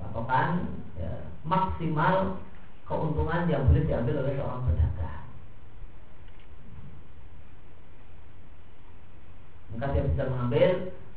patokan 0.00 0.48
ya, 0.96 1.12
maksimal 1.44 2.40
keuntungan 2.88 3.44
yang 3.50 3.68
boleh 3.68 3.84
diambil 3.84 4.24
oleh 4.24 4.34
seorang 4.40 4.62
pedagang. 4.64 5.24
Maka 9.76 9.86
dia 9.92 10.02
bisa 10.08 10.22
mengambil 10.30 10.70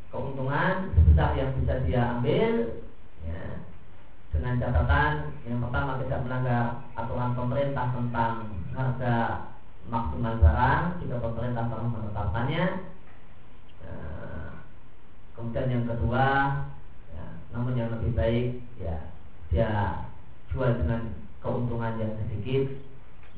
keuntungan 0.09 0.73
sebesar 0.97 1.29
yang 1.37 1.53
bisa 1.55 1.73
dia 1.85 2.01
ambil 2.17 2.81
ya, 3.23 3.41
dengan 4.33 4.53
catatan 4.57 5.13
yang 5.45 5.59
pertama 5.61 6.01
tidak 6.01 6.19
melanggar 6.25 6.65
aturan 6.97 7.31
pemerintah 7.37 7.85
tentang 7.93 8.33
harga 8.73 9.15
maksimal 9.89 10.33
barang 10.37 10.83
jika 11.01 11.17
pemerintah 11.17 11.63
telah 11.65 11.87
menetapkannya 11.89 12.63
ya, 12.65 12.67
kemudian 15.39 15.71
yang 15.71 15.85
kedua 15.87 16.25
ya, 17.15 17.25
namun 17.55 17.79
yang 17.79 17.95
lebih 17.95 18.11
baik 18.11 18.47
ya 18.75 19.07
dia 19.47 20.03
jual 20.51 20.75
dengan 20.83 21.15
keuntungan 21.39 21.95
yang 21.95 22.11
sedikit 22.19 22.75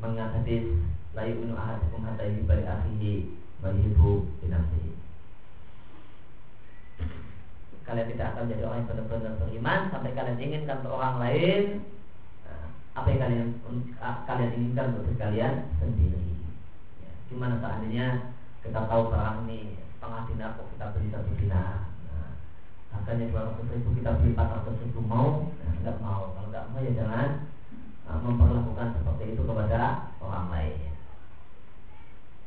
mengingat 0.02 0.42
hadis 0.42 0.66
layu 1.14 1.38
unu 1.46 1.54
ahadukum 1.54 2.02
hatta 2.02 2.26
balik 2.50 2.66
akhihi 2.66 3.38
wa 3.62 3.70
ibu 3.70 4.26
binafsihi 4.42 4.98
kalian 7.86 8.08
tidak 8.16 8.28
akan 8.34 8.42
menjadi 8.48 8.64
orang 8.66 8.78
yang 8.80 8.90
benar-benar 8.90 9.34
beriman 9.38 9.80
sampai 9.92 10.12
kalian 10.16 10.40
inginkan 10.40 10.80
untuk 10.82 10.96
orang 10.96 11.16
lain 11.20 11.62
nah, 12.48 12.66
apa 12.98 13.08
yang 13.12 13.22
kalian 13.22 13.48
kalian 14.26 14.52
inginkan 14.56 14.96
untuk 14.96 15.20
kalian 15.20 15.54
sendiri. 15.78 16.24
Ya, 17.04 17.12
gimana 17.28 17.60
seandainya 17.60 18.08
kita 18.64 18.80
tahu 18.88 19.12
barang 19.12 19.44
ini 19.46 19.76
setengah 19.98 20.22
dinar 20.32 20.50
kok 20.56 20.68
kita 20.72 20.86
beli 20.96 21.08
satu 21.12 21.32
dinar. 21.36 21.91
Harganya 22.92 23.32
dua 23.32 23.42
ratus 23.48 23.68
ribu 23.72 23.90
kita 23.96 24.20
beli 24.20 24.36
empat 24.36 24.48
ratus 24.52 24.76
ribu 24.84 25.00
mau, 25.08 25.48
nah, 25.48 25.74
nggak 25.80 25.98
mau. 26.04 26.36
Kalau 26.36 26.48
nggak 26.52 26.68
mau 26.72 26.80
ya 26.84 26.92
jangan 26.94 27.28
nah, 28.04 28.20
memperlakukan 28.20 28.88
seperti 29.00 29.24
itu 29.36 29.42
kepada 29.48 29.82
orang 30.20 30.48
lain. 30.52 30.92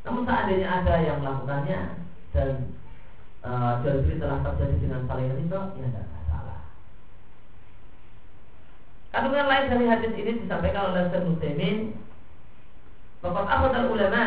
Namun 0.04 0.22
seandainya 0.28 0.68
ada 0.68 0.94
yang 1.00 1.18
melakukannya 1.24 1.80
dan 2.36 2.50
uh, 3.40 3.80
jual 3.80 4.04
beli 4.04 4.20
telah 4.20 4.44
terjadi 4.44 4.76
dengan 4.76 5.08
saling 5.08 5.32
ridho, 5.32 5.60
ya 5.80 5.86
tidak 5.88 6.06
masalah. 6.12 6.60
Kandungan 9.14 9.46
lain 9.48 9.70
dari 9.72 9.84
hadis 9.88 10.12
ini 10.12 10.32
disampaikan 10.44 10.92
oleh 10.92 11.08
Syekh 11.08 11.24
Muslimin 11.24 12.04
Bapak 13.24 13.72
dan 13.72 13.88
ulama 13.88 14.26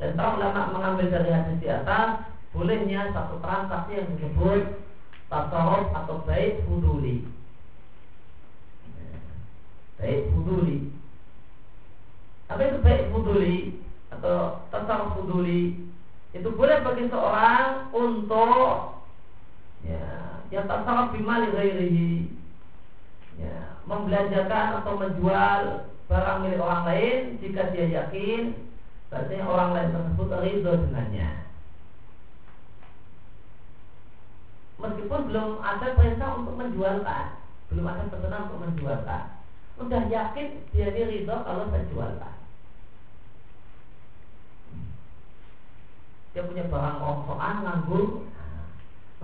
dan 0.00 0.10
para 0.16 0.40
ulama 0.40 0.72
mengambil 0.72 1.06
dari 1.12 1.28
hadis 1.28 1.60
di 1.60 1.68
atas 1.68 2.24
bolehnya 2.56 3.12
satu 3.12 3.36
transaksi 3.44 4.00
yang 4.00 4.08
disebut 4.16 4.83
tasawuf 5.34 5.90
atau 5.90 6.22
baik 6.22 6.62
fuduli. 6.62 7.26
Baik 9.98 10.30
fuduli. 10.30 10.94
Apa 12.46 12.62
itu 12.62 12.78
baik 12.86 13.10
fuduli 13.10 13.82
atau 14.14 14.62
tasawuf 14.70 15.18
fuduli? 15.18 15.84
itu 16.34 16.48
boleh 16.50 16.82
bagi 16.82 17.06
seorang 17.06 17.94
untuk 17.94 19.06
ya 19.86 20.42
yang 20.50 20.66
tak 20.66 20.82
salah 20.82 21.14
bimali 21.14 21.54
ghairihi 21.54 22.12
ya, 23.38 23.78
membelanjakan 23.86 24.82
atau 24.82 24.98
menjual 24.98 25.60
barang 26.10 26.38
milik 26.42 26.60
orang 26.60 26.82
lain 26.90 27.20
jika 27.38 27.70
dia 27.70 27.86
yakin 28.02 28.50
berarti 29.08 29.36
orang 29.46 29.70
lain 29.78 29.90
tersebut 29.94 30.28
ridho 30.42 30.72
dengannya 30.74 31.43
meskipun 34.80 35.20
belum 35.30 35.48
ada 35.62 35.86
perintah 35.94 36.28
untuk 36.38 36.54
menjualkan 36.58 37.24
belum 37.70 37.84
ada 37.86 38.02
perintah 38.10 38.40
untuk 38.50 38.60
menjualkan 38.66 39.22
udah 39.74 40.02
yakin 40.06 40.46
dia 40.70 40.88
ridho 40.94 41.36
kalau 41.42 41.66
saya 41.70 41.84
jualkan 41.90 42.34
dia 46.34 46.42
punya 46.42 46.66
barang 46.66 46.98
rongsokan 46.98 47.54
nganggur. 47.62 48.26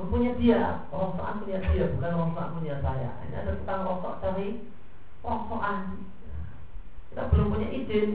Punya 0.00 0.32
dia 0.40 0.86
rongsokan 0.88 1.44
punya 1.44 1.58
dia 1.60 1.92
bukan 1.92 2.16
rongsokan 2.16 2.50
punya 2.56 2.74
saya. 2.80 3.10
Ini 3.28 3.34
ada 3.36 3.52
tukang 3.58 3.84
rongsok 3.84 4.14
dari 4.24 4.48
rongsokan 5.20 5.76
kita 7.10 7.22
belum 7.34 7.50
punya 7.50 7.68
izin 7.74 8.10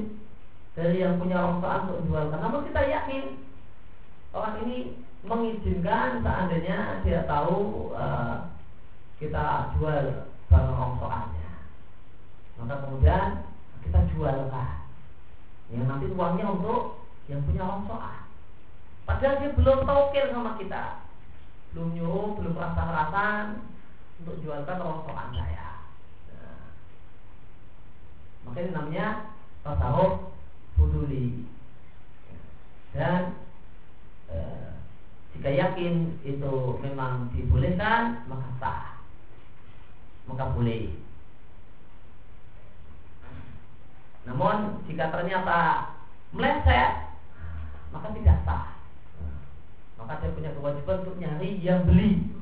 dari 0.74 1.04
yang 1.04 1.20
punya 1.20 1.44
rongsokan 1.44 1.80
untuk 1.86 1.98
menjualkan 2.08 2.40
namun 2.40 2.66
kita 2.66 2.82
yakin? 2.90 3.24
Orang 4.34 4.56
ini 4.66 4.78
mengizinkan 5.26 6.22
seandainya 6.22 7.02
dia 7.02 7.26
tahu 7.26 7.92
uh, 7.98 8.54
kita 9.18 9.76
jual 9.76 10.30
barang 10.50 10.76
rongsokannya. 10.78 11.50
Maka 12.62 12.76
kemudian 12.86 13.28
kita 13.86 14.00
jualkan 14.16 14.86
yang 15.74 15.86
nanti 15.90 16.06
uangnya 16.14 16.46
untuk 16.54 17.06
yang 17.26 17.42
punya 17.44 17.66
rongsokan. 17.66 18.26
Padahal 19.06 19.38
dia 19.42 19.54
belum 19.54 19.80
taukil 19.86 20.26
sama 20.34 20.52
kita. 20.58 20.84
Belum 21.74 21.94
nyuruh 21.94 22.38
belum 22.40 22.56
rasa-rasan 22.58 23.66
untuk 24.22 24.42
jualkan 24.42 24.82
rongsokan 24.82 25.30
saya. 25.36 25.70
Nah, 26.34 26.66
maka 28.50 28.58
ini 28.64 28.72
namanya 28.74 29.08
tasawuf 29.66 30.34
fuduli 30.78 31.46
dan 32.96 33.36
e, 34.32 34.38
jika 35.36 35.50
yakin 35.52 36.16
itu 36.24 36.54
memang 36.80 37.30
dibolehkan 37.36 38.24
maka 38.32 38.50
sah. 38.58 38.84
Maka 40.26 40.56
boleh. 40.56 40.90
Namun 44.26 44.82
jika 44.90 45.12
ternyata 45.12 45.92
meleset 46.32 47.14
maka 47.92 48.08
tidak 48.16 48.42
sah. 48.48 48.74
Maka 50.00 50.24
dia 50.24 50.36
punya 50.36 50.52
kewajiban 50.56 51.04
untuk 51.04 51.20
nyari 51.20 51.60
yang 51.62 51.84
beli. 51.84 52.36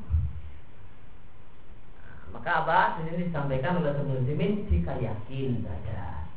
Maka 2.33 2.65
apa? 2.65 2.79
Di 2.97 3.13
sini 3.13 3.29
disampaikan 3.29 3.77
oleh 3.81 3.93
Ibnu 3.93 4.67
jika 4.69 4.97
yakin 4.97 5.61
saja. 5.61 6.27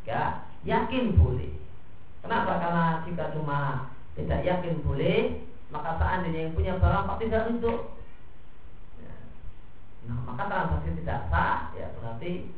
Jika 0.00 0.22
yakin 0.64 1.18
boleh. 1.20 1.52
Kenapa? 2.24 2.52
Karena 2.58 2.84
jika 3.04 3.30
cuma 3.36 3.90
tidak 4.18 4.42
yakin 4.42 4.82
boleh, 4.82 5.46
maka 5.70 5.94
seandainya 5.94 6.50
yang 6.50 6.54
punya 6.58 6.74
barang 6.82 7.06
pasti 7.06 7.24
tidak 7.30 7.48
untuk. 7.54 7.78
Ya. 8.98 9.14
Nah, 10.10 10.18
maka 10.26 10.50
transaksi 10.50 10.90
tidak 10.98 11.30
sah, 11.30 11.70
ya 11.78 11.86
berarti 11.94 12.50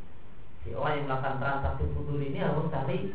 si 0.64 0.72
orang 0.72 0.96
yang 0.96 1.04
melakukan 1.04 1.36
transaksi 1.36 1.84
futur 1.92 2.16
ini 2.16 2.40
harus 2.40 2.68
cari 2.72 3.12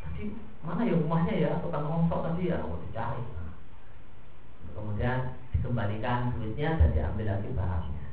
tadi 0.00 0.22
mana 0.64 0.82
ya 0.88 0.96
rumahnya 0.96 1.34
ya 1.36 1.50
tukang 1.60 1.84
rongsok 1.88 2.20
tadi 2.20 2.52
ya 2.52 2.60
harus 2.60 2.84
dicari. 2.84 3.20
Nah, 3.24 3.52
kemudian 4.76 5.18
dikembalikan 5.56 6.36
duitnya 6.36 6.76
dan 6.76 6.92
diambil 6.92 7.26
lagi 7.32 7.48
barangnya. 7.48 8.06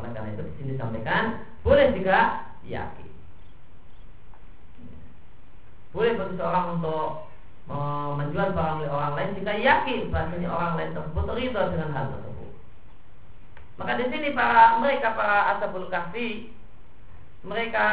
Oleh 0.00 0.10
karena 0.16 0.32
itu 0.32 0.42
di 0.48 0.52
sini 0.56 0.70
disampaikan 0.78 1.44
boleh 1.60 1.92
jika 1.92 2.18
yakin. 2.64 3.10
Boleh 5.92 6.12
bagi 6.14 6.34
seorang 6.38 6.78
untuk 6.78 7.27
menjual 7.68 8.56
barang 8.56 8.76
milik 8.80 8.92
orang 8.92 9.14
lain 9.14 9.36
jika 9.36 9.52
yakin 9.60 10.08
bahasanya 10.08 10.48
orang 10.48 10.72
lain 10.80 10.94
tersebut 10.96 11.24
ridho 11.36 11.62
dengan 11.68 11.90
hal 11.92 12.06
tersebut. 12.16 12.50
Maka 13.76 13.92
di 14.00 14.04
sini 14.08 14.28
para 14.32 14.80
mereka 14.80 15.12
para 15.12 15.38
ashabul 15.54 15.86
kahfi 15.92 16.50
mereka 17.44 17.86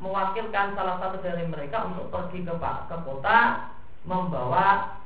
mewakilkan 0.00 0.72
salah 0.72 0.96
satu 0.96 1.20
dari 1.20 1.44
mereka 1.44 1.84
untuk 1.84 2.08
pergi 2.08 2.46
ke, 2.46 2.54
ke 2.56 2.96
kota 3.04 3.68
membawa 4.08 4.96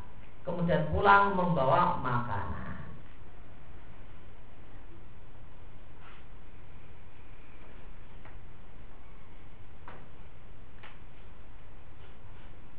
kemudian 0.46 0.86
pulang 0.92 1.34
membawa 1.34 1.98
makanan. 1.98 2.63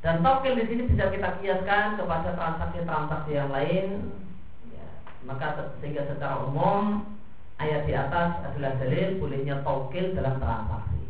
Dan 0.05 0.21
tokil 0.21 0.53
di 0.53 0.69
sini 0.69 0.85
bisa 0.85 1.09
kita 1.09 1.41
kiaskan 1.41 1.97
kepada 1.97 2.37
transaksi-transaksi 2.37 3.31
yang 3.33 3.49
lain. 3.49 4.13
Ya, 4.69 4.85
maka 5.25 5.73
sehingga 5.81 6.05
secara 6.05 6.45
umum 6.45 7.09
ayat 7.57 7.89
di 7.89 7.97
atas 7.97 8.37
adalah 8.45 8.77
dalil 8.77 9.17
bolehnya 9.17 9.65
tokil 9.65 10.13
dalam 10.13 10.37
transaksi. 10.37 11.09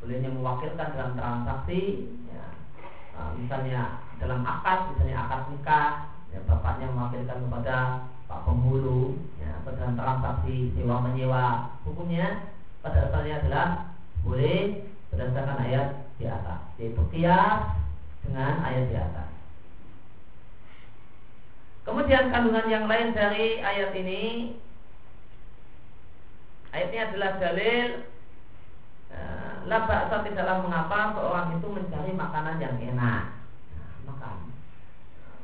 Bolehnya 0.00 0.32
mewakilkan 0.32 0.88
dalam 0.96 1.20
transaksi. 1.20 2.08
Ya, 2.32 2.44
nah, 3.12 3.36
misalnya 3.36 4.00
dalam 4.24 4.40
akad, 4.40 4.96
misalnya 4.96 5.28
akad 5.28 5.40
nikah, 5.52 5.90
ya, 6.32 6.40
bapaknya 6.48 6.88
mewakilkan 6.96 7.44
kepada 7.44 7.76
pak 8.24 8.40
penghulu, 8.48 9.20
ya, 9.36 9.52
dalam 9.68 10.00
transaksi 10.00 10.72
sewa 10.72 11.04
menyewa. 11.04 11.76
Hukumnya 11.84 12.56
pada 12.80 13.12
asalnya 13.12 13.44
adalah 13.44 13.66
boleh 14.24 14.88
berdasarkan 15.12 15.60
ayat 15.60 16.05
di 16.16 16.24
atas. 16.24 16.60
Yaitu 16.80 17.02
kias 17.12 17.76
dengan 18.24 18.60
ayat 18.64 18.84
di 18.88 18.96
atas. 18.96 19.28
Kemudian 21.86 22.34
kandungan 22.34 22.66
yang 22.66 22.90
lain 22.90 23.14
dari 23.14 23.62
ayat 23.62 23.94
ini. 23.94 24.56
Ayat 26.74 26.88
ini 26.90 26.98
adalah 26.98 27.30
dalil 27.38 27.88
eh, 29.14 29.54
laba 29.70 30.10
saat 30.10 30.26
tidaklah 30.26 30.66
mengapa 30.66 31.14
seorang 31.14 31.56
itu 31.56 31.66
mencari 31.70 32.12
makanan 32.12 32.58
yang 32.58 32.76
enak. 32.76 33.22
Nah, 33.78 33.92
makan. 34.10 34.36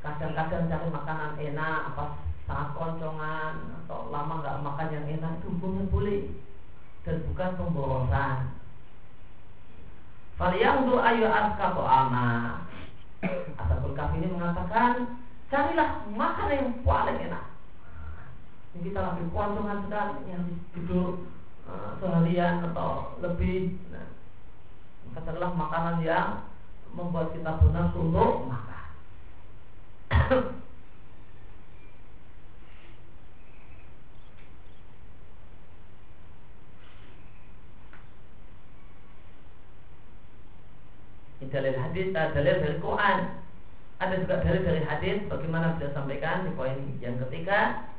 Kadang-kadang 0.02 0.66
cari 0.66 0.88
makanan 0.90 1.32
enak 1.38 1.78
apa 1.94 2.04
sangat 2.42 2.68
koncongan 2.74 3.54
atau 3.86 4.10
lama 4.10 4.42
nggak 4.42 4.60
makan 4.66 4.88
yang 4.90 5.06
enak 5.20 5.32
itu 5.38 5.46
hukumnya 5.46 5.86
boleh. 5.94 6.22
Dan 7.06 7.22
bukan 7.30 7.50
pemborosan 7.54 8.61
Falyanzu 10.42 10.98
ayu 10.98 11.30
askato 11.30 11.86
ama. 11.86 12.58
Ashabul 13.54 13.94
Kahfi 13.94 14.18
ini 14.18 14.34
mengatakan 14.34 15.22
carilah 15.46 16.02
makan 16.10 16.50
yang 16.50 16.70
paling 16.82 17.14
enak. 17.30 17.46
Ini 18.74 18.90
kita 18.90 19.06
lagi 19.06 19.22
koncongan 19.30 19.86
sekali 19.86 20.34
yang 20.34 20.42
tidur 20.74 21.30
uh, 21.70 21.94
seharian 22.02 22.58
atau 22.74 23.14
lebih. 23.22 23.78
Nah, 23.94 24.10
carilah 25.14 25.54
makanan 25.54 26.02
yang 26.02 26.42
membuat 26.90 27.30
kita 27.30 27.62
benar 27.62 27.94
untuk 27.94 28.50
makan. 28.50 28.82
Dalil 41.50 41.74
hadis, 41.74 42.12
uh, 42.14 42.30
dalil 42.36 42.54
dari 42.60 42.76
Quran. 42.78 43.18
Ada 44.02 44.14
juga 44.18 44.42
dalil 44.42 44.62
dari 44.66 44.82
hadis 44.82 45.18
bagaimana 45.30 45.78
beliau 45.78 45.94
sampaikan 45.94 46.46
di 46.46 46.50
poin 46.58 46.78
yang 46.98 47.16
ketiga. 47.26 47.90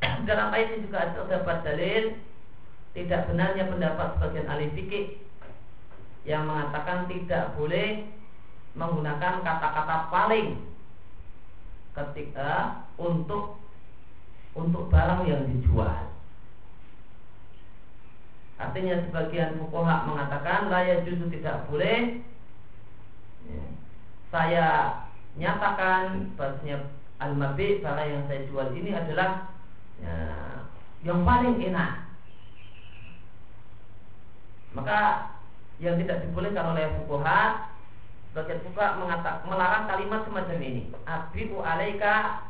Dalam 0.28 0.54
ayat 0.54 0.78
ini 0.78 0.86
juga 0.88 1.12
terdapat 1.12 1.56
dalil 1.66 2.16
tidak 2.94 3.30
benarnya 3.30 3.70
pendapat 3.70 4.08
sebagian 4.18 4.46
ahli 4.50 4.66
fikih 4.74 5.06
yang 6.26 6.46
mengatakan 6.46 7.06
tidak 7.06 7.54
boleh 7.54 8.06
menggunakan 8.74 9.42
kata-kata 9.42 9.96
paling 10.10 10.48
ketika 11.94 12.82
untuk 12.98 13.58
untuk 14.54 14.90
barang 14.90 15.26
yang 15.26 15.42
dijual. 15.46 16.10
Artinya 18.60 19.00
sebagian 19.08 19.56
fukoha 19.56 20.04
mengatakan 20.04 20.68
layak 20.68 21.08
justru 21.08 21.32
tidak 21.40 21.64
boleh 21.70 22.20
saya 24.30 24.66
nyatakan 25.34 26.34
bahasanya 26.38 26.86
al-mabi 27.18 27.82
barang 27.82 28.08
yang 28.08 28.22
saya 28.30 28.40
jual 28.46 28.68
ini 28.74 28.90
adalah 28.94 29.50
ya, 29.98 30.16
yang 31.06 31.22
paling 31.26 31.58
enak. 31.58 32.08
Maka 34.70 34.98
yang 35.82 35.98
tidak 35.98 36.22
dibolehkan 36.26 36.74
oleh 36.74 36.86
fukuha 37.02 37.70
sebagian 38.30 38.62
fukuha 38.70 39.02
mengatakan 39.02 39.50
melarang 39.50 39.84
kalimat 39.90 40.22
semacam 40.22 40.58
ini. 40.62 40.82
Abiu 41.02 41.58
alaika 41.66 42.46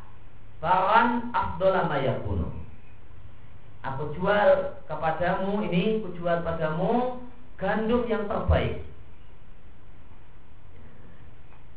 baran 0.61 1.33
mayakunu. 1.89 2.53
Aku 3.81 4.13
jual 4.13 4.77
kepadamu 4.85 5.65
ini, 5.65 6.05
aku 6.05 6.13
jual 6.13 6.45
padamu 6.45 7.25
gandum 7.57 8.05
yang 8.05 8.29
terbaik. 8.29 8.85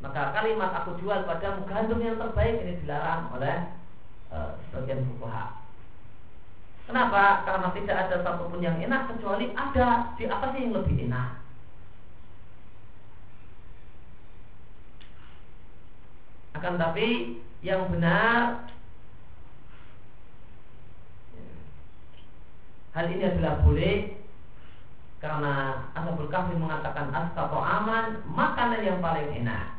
Maka 0.02 0.34
kalimat 0.34 0.70
aku 0.82 0.98
jual 0.98 1.22
padamu 1.28 1.62
gandum 1.68 2.00
yang 2.02 2.18
terbaik 2.18 2.62
ini 2.62 2.80
dilarang 2.82 3.30
oleh 3.36 3.56
uh, 4.34 4.58
sebagian 4.68 5.06
fukuha. 5.14 5.64
Kenapa? 6.84 7.46
Karena 7.48 7.68
tidak 7.72 7.96
ada 7.96 8.16
satupun 8.20 8.60
yang 8.60 8.76
enak 8.76 9.08
kecuali 9.08 9.48
ada 9.56 10.12
di 10.20 10.24
atasnya 10.28 10.60
yang 10.60 10.76
lebih 10.76 10.96
enak. 11.08 11.30
Akan 16.54 16.74
tapi 16.76 17.40
yang 17.64 17.88
benar 17.88 18.68
hal 22.94 23.06
ini 23.10 23.24
adalah 23.26 23.58
boleh 23.64 24.14
karena 25.18 25.52
Ashabul 25.96 26.30
Kahfi 26.30 26.54
mengatakan 26.54 27.10
astato 27.10 27.58
aman 27.58 28.22
makanan 28.28 28.86
yang 28.86 29.02
paling 29.02 29.34
enak 29.42 29.73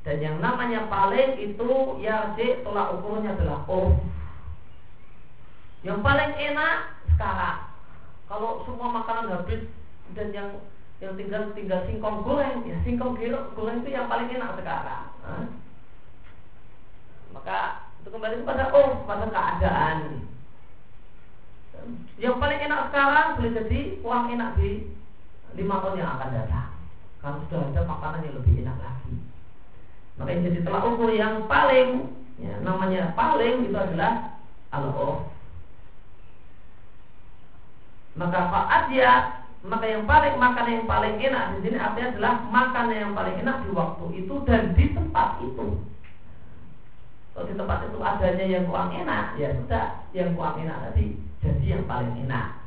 dan 0.00 0.16
yang 0.24 0.40
namanya 0.40 0.88
paling 0.88 1.36
itu 1.36 2.00
ya 2.00 2.32
tolak 2.64 2.96
ukurnya 2.96 3.36
adalah 3.36 3.68
urf. 3.68 4.00
Yang 5.84 6.00
paling 6.00 6.32
enak 6.36 6.76
sekarang. 7.16 7.58
Kalau 8.28 8.64
semua 8.64 8.88
makanan 9.00 9.32
habis 9.32 9.64
dan 10.16 10.32
yang 10.32 10.48
yang 11.00 11.16
tinggal 11.16 11.52
tinggal 11.56 11.80
singkong 11.88 12.24
goreng, 12.24 12.64
ya 12.68 12.76
singkong 12.84 13.16
goreng 13.56 13.80
itu 13.84 13.90
yang 13.92 14.08
paling 14.08 14.28
enak 14.28 14.56
sekarang. 14.56 15.04
Hah? 15.24 15.44
Maka 17.36 17.58
itu 18.00 18.08
kembali 18.08 18.40
kepada 18.40 18.72
oh 18.72 19.04
pada 19.04 19.26
keadaan. 19.28 20.24
Yang 22.20 22.36
paling 22.40 22.60
enak 22.60 22.80
sekarang 22.88 23.26
boleh 23.40 23.52
jadi 23.56 23.80
uang 24.04 24.24
enak 24.36 24.50
di 24.60 24.70
lima 25.56 25.80
tahun 25.84 26.00
yang 26.00 26.10
akan 26.16 26.30
datang. 26.32 26.70
Kalau 27.20 27.36
sudah 27.48 27.68
ada 27.68 27.82
makanan 27.84 28.24
yang 28.24 28.36
lebih 28.40 28.64
enak 28.64 28.76
lagi. 28.80 29.12
Maka 30.20 30.36
yang 30.36 30.44
jadi 30.52 30.60
telah 30.68 30.84
ukur 30.84 31.10
yang 31.16 31.48
paling 31.48 32.12
ya, 32.36 32.60
namanya 32.60 33.16
paling 33.16 33.64
itu 33.64 33.72
adalah 33.72 34.36
Allah. 34.68 35.24
Maka 38.12 38.40
faat 38.52 38.92
ya 38.92 39.40
maka 39.64 39.88
yang 39.88 40.04
paling 40.04 40.36
makanan 40.36 40.84
yang 40.84 40.88
paling 40.88 41.14
enak 41.20 41.56
di 41.56 41.58
sini 41.68 41.76
artinya 41.80 42.12
adalah 42.12 42.34
makanan 42.52 42.96
yang 43.00 43.12
paling 43.16 43.36
enak 43.40 43.56
di 43.64 43.68
waktu 43.72 44.04
itu 44.20 44.34
dan 44.44 44.76
di 44.76 44.84
tempat 44.92 45.40
itu. 45.40 45.66
Kalau 47.32 47.48
di 47.48 47.54
tempat 47.56 47.88
itu 47.88 47.98
adanya 48.04 48.44
yang 48.44 48.68
kurang 48.68 48.92
enak, 48.92 49.40
ya 49.40 49.56
sudah 49.56 50.04
yang 50.12 50.36
kurang 50.36 50.60
enak 50.60 50.76
tadi 50.84 51.16
jadi 51.40 51.64
yang 51.80 51.84
paling 51.88 52.12
enak. 52.28 52.59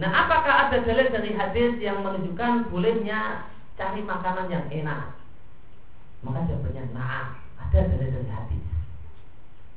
Nah, 0.00 0.08
apakah 0.08 0.54
ada 0.72 0.80
dalil 0.80 1.12
dari 1.12 1.36
hadis 1.36 1.76
yang 1.76 2.00
menunjukkan 2.00 2.72
bolehnya 2.72 3.44
cari 3.76 4.00
makanan 4.00 4.48
yang 4.48 4.64
enak? 4.72 5.12
Maka 6.24 6.48
jawabannya 6.48 6.96
nah, 6.96 7.36
ada 7.60 7.78
dalil 7.84 8.08
dari 8.08 8.30
hadis. 8.32 8.64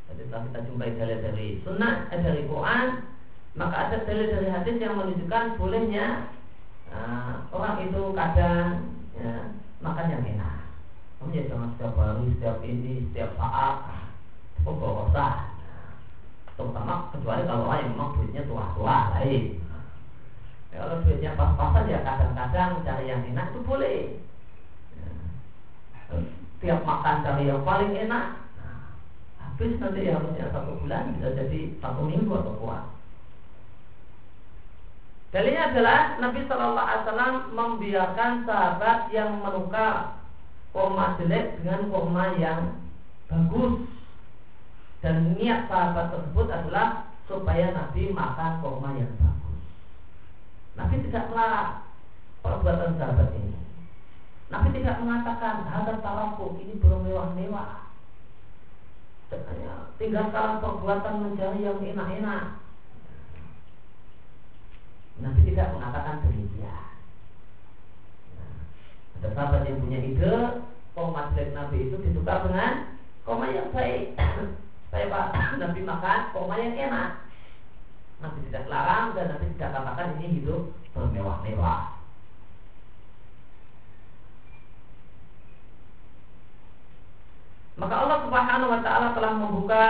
Jadi 0.08 0.22
setelah 0.24 0.44
kita 0.48 0.60
jumpai 0.72 0.96
dalil 0.96 1.20
dari 1.20 1.48
sunnah, 1.68 2.08
eh, 2.16 2.24
dari 2.24 2.48
Quran, 2.48 2.88
maka 3.60 3.76
ada 3.76 3.98
dalil 4.08 4.28
dari 4.32 4.48
hadis 4.48 4.76
yang 4.80 4.96
menunjukkan 4.96 5.60
bolehnya 5.60 6.32
uh, 6.88 7.44
orang 7.52 7.84
itu 7.84 8.02
kadang 8.16 8.96
ya, 9.20 9.52
makan 9.84 10.08
yang 10.08 10.24
enak. 10.40 10.56
Kamu 11.20 11.36
ya 11.36 11.44
jangan 11.52 11.70
setiap 11.76 12.00
hari, 12.00 12.32
setiap 12.40 12.58
ini, 12.64 13.12
setiap 13.12 13.36
saat. 13.36 13.76
Itu 14.64 14.72
bosan. 14.72 15.36
Terutama 16.56 17.12
kecuali 17.12 17.44
kalau 17.44 17.68
orang 17.68 17.80
yang 17.84 17.92
memang 17.92 18.10
duitnya 18.16 18.48
tua-tua 18.48 19.20
lain. 19.20 19.63
Ya, 20.74 20.82
kalau 20.82 21.06
duitnya 21.06 21.38
pas-pasan 21.38 21.86
ya 21.86 22.02
kadang-kadang 22.02 22.82
cari 22.82 23.06
yang 23.06 23.22
enak 23.30 23.54
itu 23.54 23.60
boleh. 23.62 24.18
Ya. 24.98 25.10
Tiap 26.66 26.82
makan 26.82 27.22
cari 27.22 27.46
yang 27.46 27.62
paling 27.62 27.94
enak, 27.94 28.26
nah, 28.58 28.98
habis 29.38 29.78
nanti 29.78 30.10
ya 30.10 30.18
harusnya 30.18 30.50
satu 30.50 30.82
bulan 30.82 31.14
bisa 31.14 31.30
jadi 31.38 31.78
satu 31.78 32.02
minggu 32.10 32.34
atau 32.34 32.58
kuat. 32.58 32.84
Dalilnya 35.34 35.74
adalah 35.74 36.00
Nabi 36.22 36.46
Shallallahu 36.46 36.90
Alaihi 36.90 37.02
Wasallam 37.06 37.36
membiarkan 37.58 38.32
sahabat 38.46 39.10
yang 39.10 39.42
menukar 39.42 40.22
kurma 40.74 41.18
jelek 41.22 41.58
dengan 41.62 41.90
kurma 41.90 42.38
yang 42.38 42.82
bagus 43.30 43.86
dan 45.02 45.34
niat 45.38 45.66
sahabat 45.70 46.14
tersebut 46.14 46.48
adalah 46.54 47.10
supaya 47.26 47.74
Nabi 47.74 48.14
makan 48.14 48.62
kurma 48.62 48.94
yang 48.94 49.10
bagus. 49.18 49.43
Nabi 50.74 51.06
tidak 51.06 51.30
melarang 51.30 51.86
perbuatan 52.42 52.98
sahabat 52.98 53.30
ini. 53.38 53.58
Nabi 54.50 54.70
tidak 54.74 55.00
mengatakan 55.02 55.66
hadap 55.70 55.98
tarafu 56.02 56.58
ini 56.62 56.78
belum 56.82 57.06
mewah-mewah. 57.06 57.90
Tinggalkan 59.98 60.62
perbuatan 60.62 61.16
mencari 61.22 61.66
yang 61.66 61.78
enak-enak. 61.82 62.44
Nabi 65.22 65.42
tidak 65.46 65.72
mengatakan 65.78 66.26
demikian. 66.26 66.86
Nah, 68.34 68.58
ada 69.22 69.30
sahabat 69.38 69.62
yang 69.70 69.78
punya 69.78 70.00
ide, 70.02 70.36
koma 70.98 71.30
jelek 71.34 71.54
Nabi 71.54 71.78
itu 71.88 71.96
ditukar 72.02 72.50
dengan 72.50 72.98
koma 73.22 73.54
yang 73.54 73.70
baik. 73.70 74.18
Saya 74.92 75.06
Pak 75.10 75.26
Nabi 75.62 75.80
makan 75.86 76.20
koma 76.34 76.58
yang 76.58 76.74
enak. 76.90 77.23
Nabi 78.24 78.40
tidak 78.48 78.72
larang 78.72 79.12
dan 79.12 79.36
Nabi 79.36 79.46
tidak 79.54 79.76
katakan 79.76 80.16
ini 80.18 80.40
hidup 80.40 80.72
bermewah-mewah. 80.96 82.00
Maka 87.74 87.96
Allah 88.00 88.18
Subhanahu 88.24 88.72
wa 88.72 88.82
taala 88.86 89.08
telah 89.12 89.34
membuka 89.36 89.86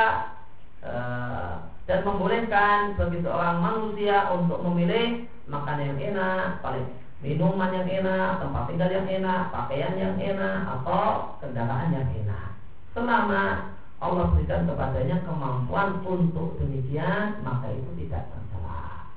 uh, 0.81 1.51
dan 1.83 1.99
membolehkan 2.07 2.95
bagi 2.95 3.19
seorang 3.21 3.59
manusia 3.59 4.31
untuk 4.33 4.63
memilih 4.65 5.27
makanan 5.51 5.93
yang 5.93 6.15
enak, 6.15 6.63
paling 6.63 6.87
minuman 7.19 7.75
yang 7.75 7.87
enak, 7.87 8.39
tempat 8.39 8.63
tinggal 8.71 8.89
yang 8.89 9.07
enak, 9.07 9.51
pakaian 9.51 9.93
yang 9.99 10.15
enak, 10.15 10.59
atau 10.79 11.35
kendaraan 11.43 11.91
yang 11.91 12.07
enak. 12.23 12.55
Selama 12.95 13.75
Allah 14.03 14.35
berikan 14.35 14.67
kepadanya 14.67 15.23
kemampuan 15.23 16.03
untuk 16.03 16.59
demikian 16.59 17.39
maka 17.39 17.71
itu 17.71 17.87
tidak 18.03 18.27
tercela. 18.27 19.07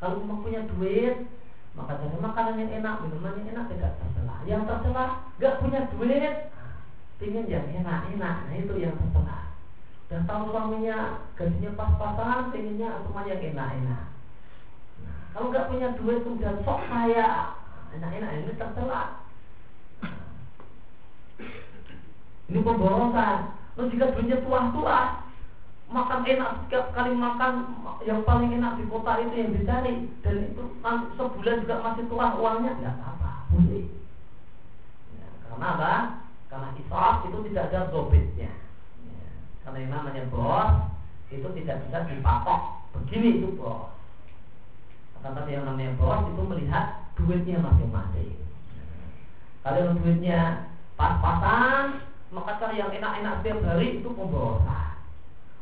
Kalau 0.00 0.24
cuma 0.24 0.40
punya 0.40 0.64
duit 0.72 1.28
maka 1.76 2.00
cari 2.00 2.16
makanan 2.16 2.56
yang 2.56 2.72
enak, 2.80 3.04
minuman 3.04 3.36
yang 3.36 3.48
enak 3.52 3.66
tidak 3.76 3.92
tercela. 4.00 4.36
Yang 4.48 4.62
tercela 4.64 5.04
gak 5.36 5.60
punya 5.60 5.80
duit, 5.92 6.34
ingin 7.20 7.44
yang 7.44 7.68
enak-enak, 7.84 8.36
nah 8.48 8.54
itu 8.56 8.74
yang 8.80 8.96
tercela. 8.96 9.52
Dan 10.08 10.24
tahu 10.24 10.48
suaminya 10.48 11.20
gajinya 11.36 11.76
pas-pasan, 11.76 12.56
inginnya 12.56 13.04
semuanya 13.04 13.36
yang 13.36 13.52
enak-enak. 13.52 14.04
Nah, 15.04 15.18
kalau 15.36 15.52
gak 15.52 15.68
punya 15.68 15.92
duit 16.00 16.24
kemudian 16.24 16.56
sok 16.64 16.80
kaya, 16.88 17.52
enak-enak 17.92 18.30
ini 18.32 18.52
tercela. 18.56 19.02
Ini 22.48 22.58
pemborosan 22.64 23.65
Terus 23.76 23.92
jika 23.92 24.12
duitnya 24.16 24.40
tua-tua 24.40 25.22
Makan 25.86 26.26
enak 26.26 26.66
setiap 26.66 26.90
kali 26.96 27.12
makan 27.14 27.76
Yang 28.02 28.26
paling 28.26 28.50
enak 28.56 28.80
di 28.80 28.84
kota 28.90 29.22
itu 29.22 29.34
yang 29.38 29.54
dicari. 29.54 29.94
Dan 30.24 30.50
itu 30.50 30.64
sebulan 31.14 31.62
juga 31.62 31.84
masih 31.84 32.04
tua 32.10 32.26
uangnya 32.40 32.72
Tidak 32.80 32.94
apa-apa 32.96 33.30
Boleh. 33.52 33.86
Ya, 35.14 35.26
Karena 35.52 35.66
apa? 35.76 35.92
Karena 36.50 36.68
israf 36.80 37.26
itu 37.28 37.38
tidak 37.52 37.64
ada 37.70 37.92
dobitnya. 37.92 38.50
Ya, 39.04 39.28
Karena 39.62 39.78
yang 39.84 39.92
namanya 39.92 40.22
bos 40.32 40.70
Itu 41.30 41.48
tidak 41.54 41.86
bisa 41.86 42.08
dipatok. 42.08 42.82
Begini 42.96 43.44
itu 43.44 43.54
bos. 43.54 43.92
Tapi 45.20 45.52
yang 45.52 45.68
namanya 45.68 45.94
bos 46.00 46.26
itu 46.32 46.42
melihat 46.42 47.06
Duitnya 47.16 47.64
masing-masing. 47.64 48.36
Kalau 49.64 49.98
duitnya 49.98 50.68
pas-pasan 50.94 52.05
maka 52.34 52.58
cari 52.58 52.82
yang 52.82 52.90
enak-enak 52.90 53.42
setiap 53.42 53.58
hari 53.62 54.02
itu 54.02 54.08
pemborosan. 54.10 54.98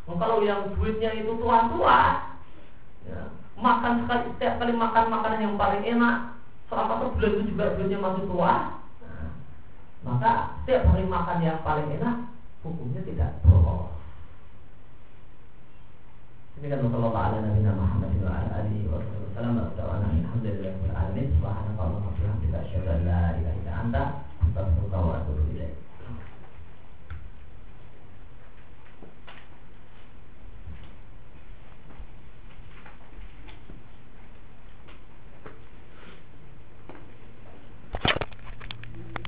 Nah, 0.05 0.17
kalau 0.21 0.45
yang 0.45 0.73
duitnya 0.77 1.17
itu 1.17 1.33
tua-tua, 1.37 2.01
ya, 3.09 3.21
makan 3.57 4.05
sekali 4.05 4.25
setiap 4.37 4.55
kali 4.61 4.73
makan 4.77 5.05
makanan 5.13 5.41
yang 5.45 5.57
paling 5.61 5.85
enak, 5.85 6.37
selama 6.69 7.05
sebulan 7.05 7.33
itu 7.37 7.43
juga 7.53 7.77
duitnya 7.77 7.99
masih 8.01 8.25
tua, 8.29 8.53
nah, 9.01 9.29
maka 10.05 10.31
setiap 10.63 10.83
hari 10.93 11.05
makan 11.09 11.39
yang 11.45 11.61
paling 11.65 11.89
enak, 12.01 12.17
hukumnya 12.65 13.01
tidak 13.05 13.31
boros. 13.45 13.93
Demikian 16.57 16.87
Nabi 16.87 17.61
Muhammad 17.77 18.11
wa 18.25 18.31
wa 18.89 18.99
sallam 19.37 19.59
wa 19.59 19.69
alhamdulillah 19.69 20.73
wa 20.81 20.97
alamin 20.97 21.29
wa 21.43 21.51
la 23.05 23.21
ilaha 23.37 23.53
illa 23.53 23.73
anta 23.85 24.25